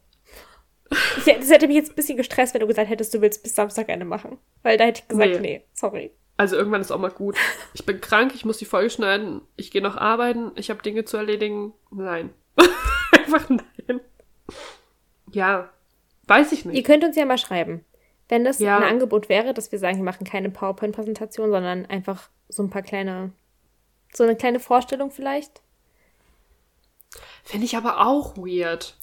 [1.17, 3.55] Ich, das hätte mich jetzt ein bisschen gestresst, wenn du gesagt hättest, du willst bis
[3.55, 4.39] Samstag eine machen.
[4.63, 5.39] Weil da hätte ich gesagt, Nee.
[5.41, 6.13] nee, sorry.
[6.37, 7.37] Also irgendwann ist auch mal gut.
[7.75, 11.05] Ich bin krank, ich muss die Folge schneiden, ich gehe noch arbeiten, ich habe Dinge
[11.07, 11.73] zu erledigen.
[11.91, 12.31] Nein.
[13.13, 14.01] Einfach nein.
[15.33, 15.71] Ja,
[16.27, 16.87] weiß ich Ihr nicht.
[16.87, 17.85] könnt uns ja mal schreiben,
[18.29, 18.79] wenn das Ja.
[18.79, 22.83] ein Angebot wäre, dass wir sagen, wir machen keine PowerPoint-Präsentation, sondern einfach so ein paar
[22.83, 23.33] kleine,
[24.13, 25.63] so eine kleine Vorstellung vielleicht.
[27.45, 28.97] Finde ich aber auch weird.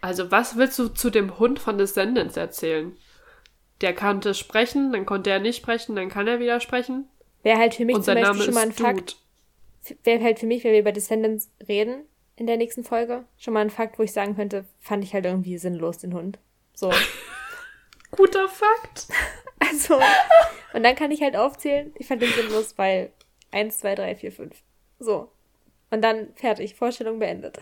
[0.00, 2.96] Also was willst du zu dem Hund von Descendants erzählen?
[3.80, 7.08] Der konnte sprechen, dann konnte er nicht sprechen, dann kann er wieder sprechen.
[7.42, 9.16] Wäre halt für mich Und zum Beispiel Name schon mal ein Fakt,
[10.04, 12.04] wäre halt für mich, wenn wir über Descendants reden
[12.36, 15.24] in der nächsten Folge, schon mal ein Fakt, wo ich sagen könnte, fand ich halt
[15.24, 16.38] irgendwie sinnlos, den Hund.
[16.74, 16.92] So.
[18.16, 19.06] Guter Fakt.
[19.58, 19.98] Also,
[20.74, 23.10] und dann kann ich halt aufzählen, ich fand den sinnlos, weil
[23.52, 24.62] 1, 2, 3, 4, 5.
[24.98, 25.30] So.
[25.90, 27.58] Und dann fertig, Vorstellung beendet.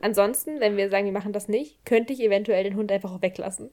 [0.00, 3.20] Ansonsten, wenn wir sagen, wir machen das nicht, könnte ich eventuell den Hund einfach auch
[3.20, 3.70] weglassen.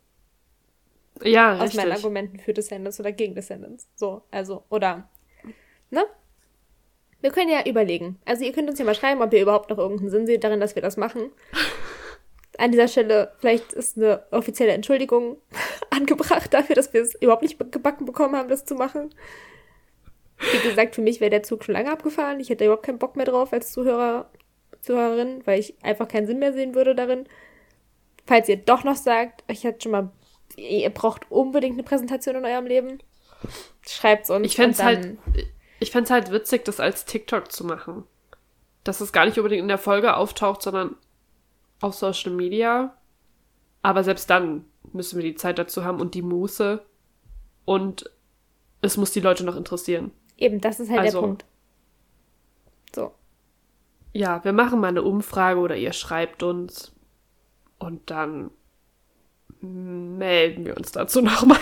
[1.24, 2.04] Ja, Aus meinen richtig.
[2.04, 3.88] Argumenten für Descendants oder gegen Descendants.
[3.96, 5.10] So, also, oder,
[5.90, 6.06] ne?
[7.22, 8.20] Wir können ja überlegen.
[8.26, 10.60] Also, ihr könnt uns ja mal schreiben, ob ihr überhaupt noch irgendeinen Sinn seht darin,
[10.60, 11.32] dass wir das machen.
[12.58, 15.38] An dieser Stelle, vielleicht ist eine offizielle Entschuldigung
[15.90, 19.14] angebracht dafür, dass wir es überhaupt nicht gebacken bekommen haben, das zu machen.
[20.40, 22.40] Wie gesagt, für mich wäre der Zug schon lange abgefahren.
[22.40, 24.30] Ich hätte überhaupt keinen Bock mehr drauf als Zuhörer,
[24.82, 27.28] Zuhörerin, weil ich einfach keinen Sinn mehr sehen würde darin.
[28.26, 30.12] Falls ihr doch noch sagt, ich hatte schon mal,
[30.56, 33.00] ihr braucht unbedingt eine Präsentation in eurem Leben,
[33.88, 34.46] schreibt's uns.
[34.46, 35.18] Ich fänd's und halt,
[35.80, 38.04] ich fänd's halt witzig, das als TikTok zu machen.
[38.84, 40.96] Dass es gar nicht unbedingt in der Folge auftaucht, sondern
[41.82, 42.96] auf Social Media.
[43.82, 46.84] Aber selbst dann müssen wir die Zeit dazu haben und die Muße.
[47.66, 48.10] Und
[48.82, 50.12] es muss die Leute noch interessieren.
[50.38, 51.46] Eben, das ist halt Also- der Punkt.
[52.96, 53.12] So.
[54.14, 56.94] Ja, wir machen mal eine Umfrage oder ihr schreibt uns.
[57.80, 58.50] Und dann
[59.62, 61.60] melden wir uns dazu nochmal.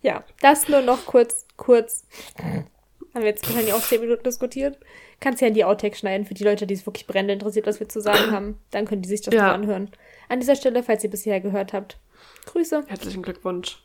[0.00, 2.06] Ja, das nur noch kurz, kurz.
[2.38, 2.66] Haben
[3.14, 4.78] wir jetzt wahrscheinlich auch 10 Minuten diskutiert.
[5.20, 7.80] Kannst ja in die Outtakes schneiden für die Leute, die es wirklich brennend interessiert, was
[7.80, 8.58] wir zu sagen haben.
[8.70, 9.42] Dann können die sich das Ja.
[9.48, 9.90] mal anhören.
[10.28, 11.98] An dieser Stelle, falls ihr bisher gehört habt,
[12.46, 12.84] Grüße.
[12.86, 13.82] Herzlichen Glückwunsch.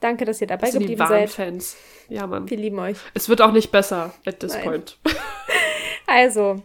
[0.00, 1.30] Danke, dass ihr dabei Das sind die geblieben wahren seid.
[1.30, 1.76] Fans.
[2.08, 2.48] Ja, Mann.
[2.50, 2.96] Wir lieben euch.
[3.14, 4.64] Es wird auch nicht besser at this Nein.
[4.64, 4.98] point.
[6.06, 6.60] Also,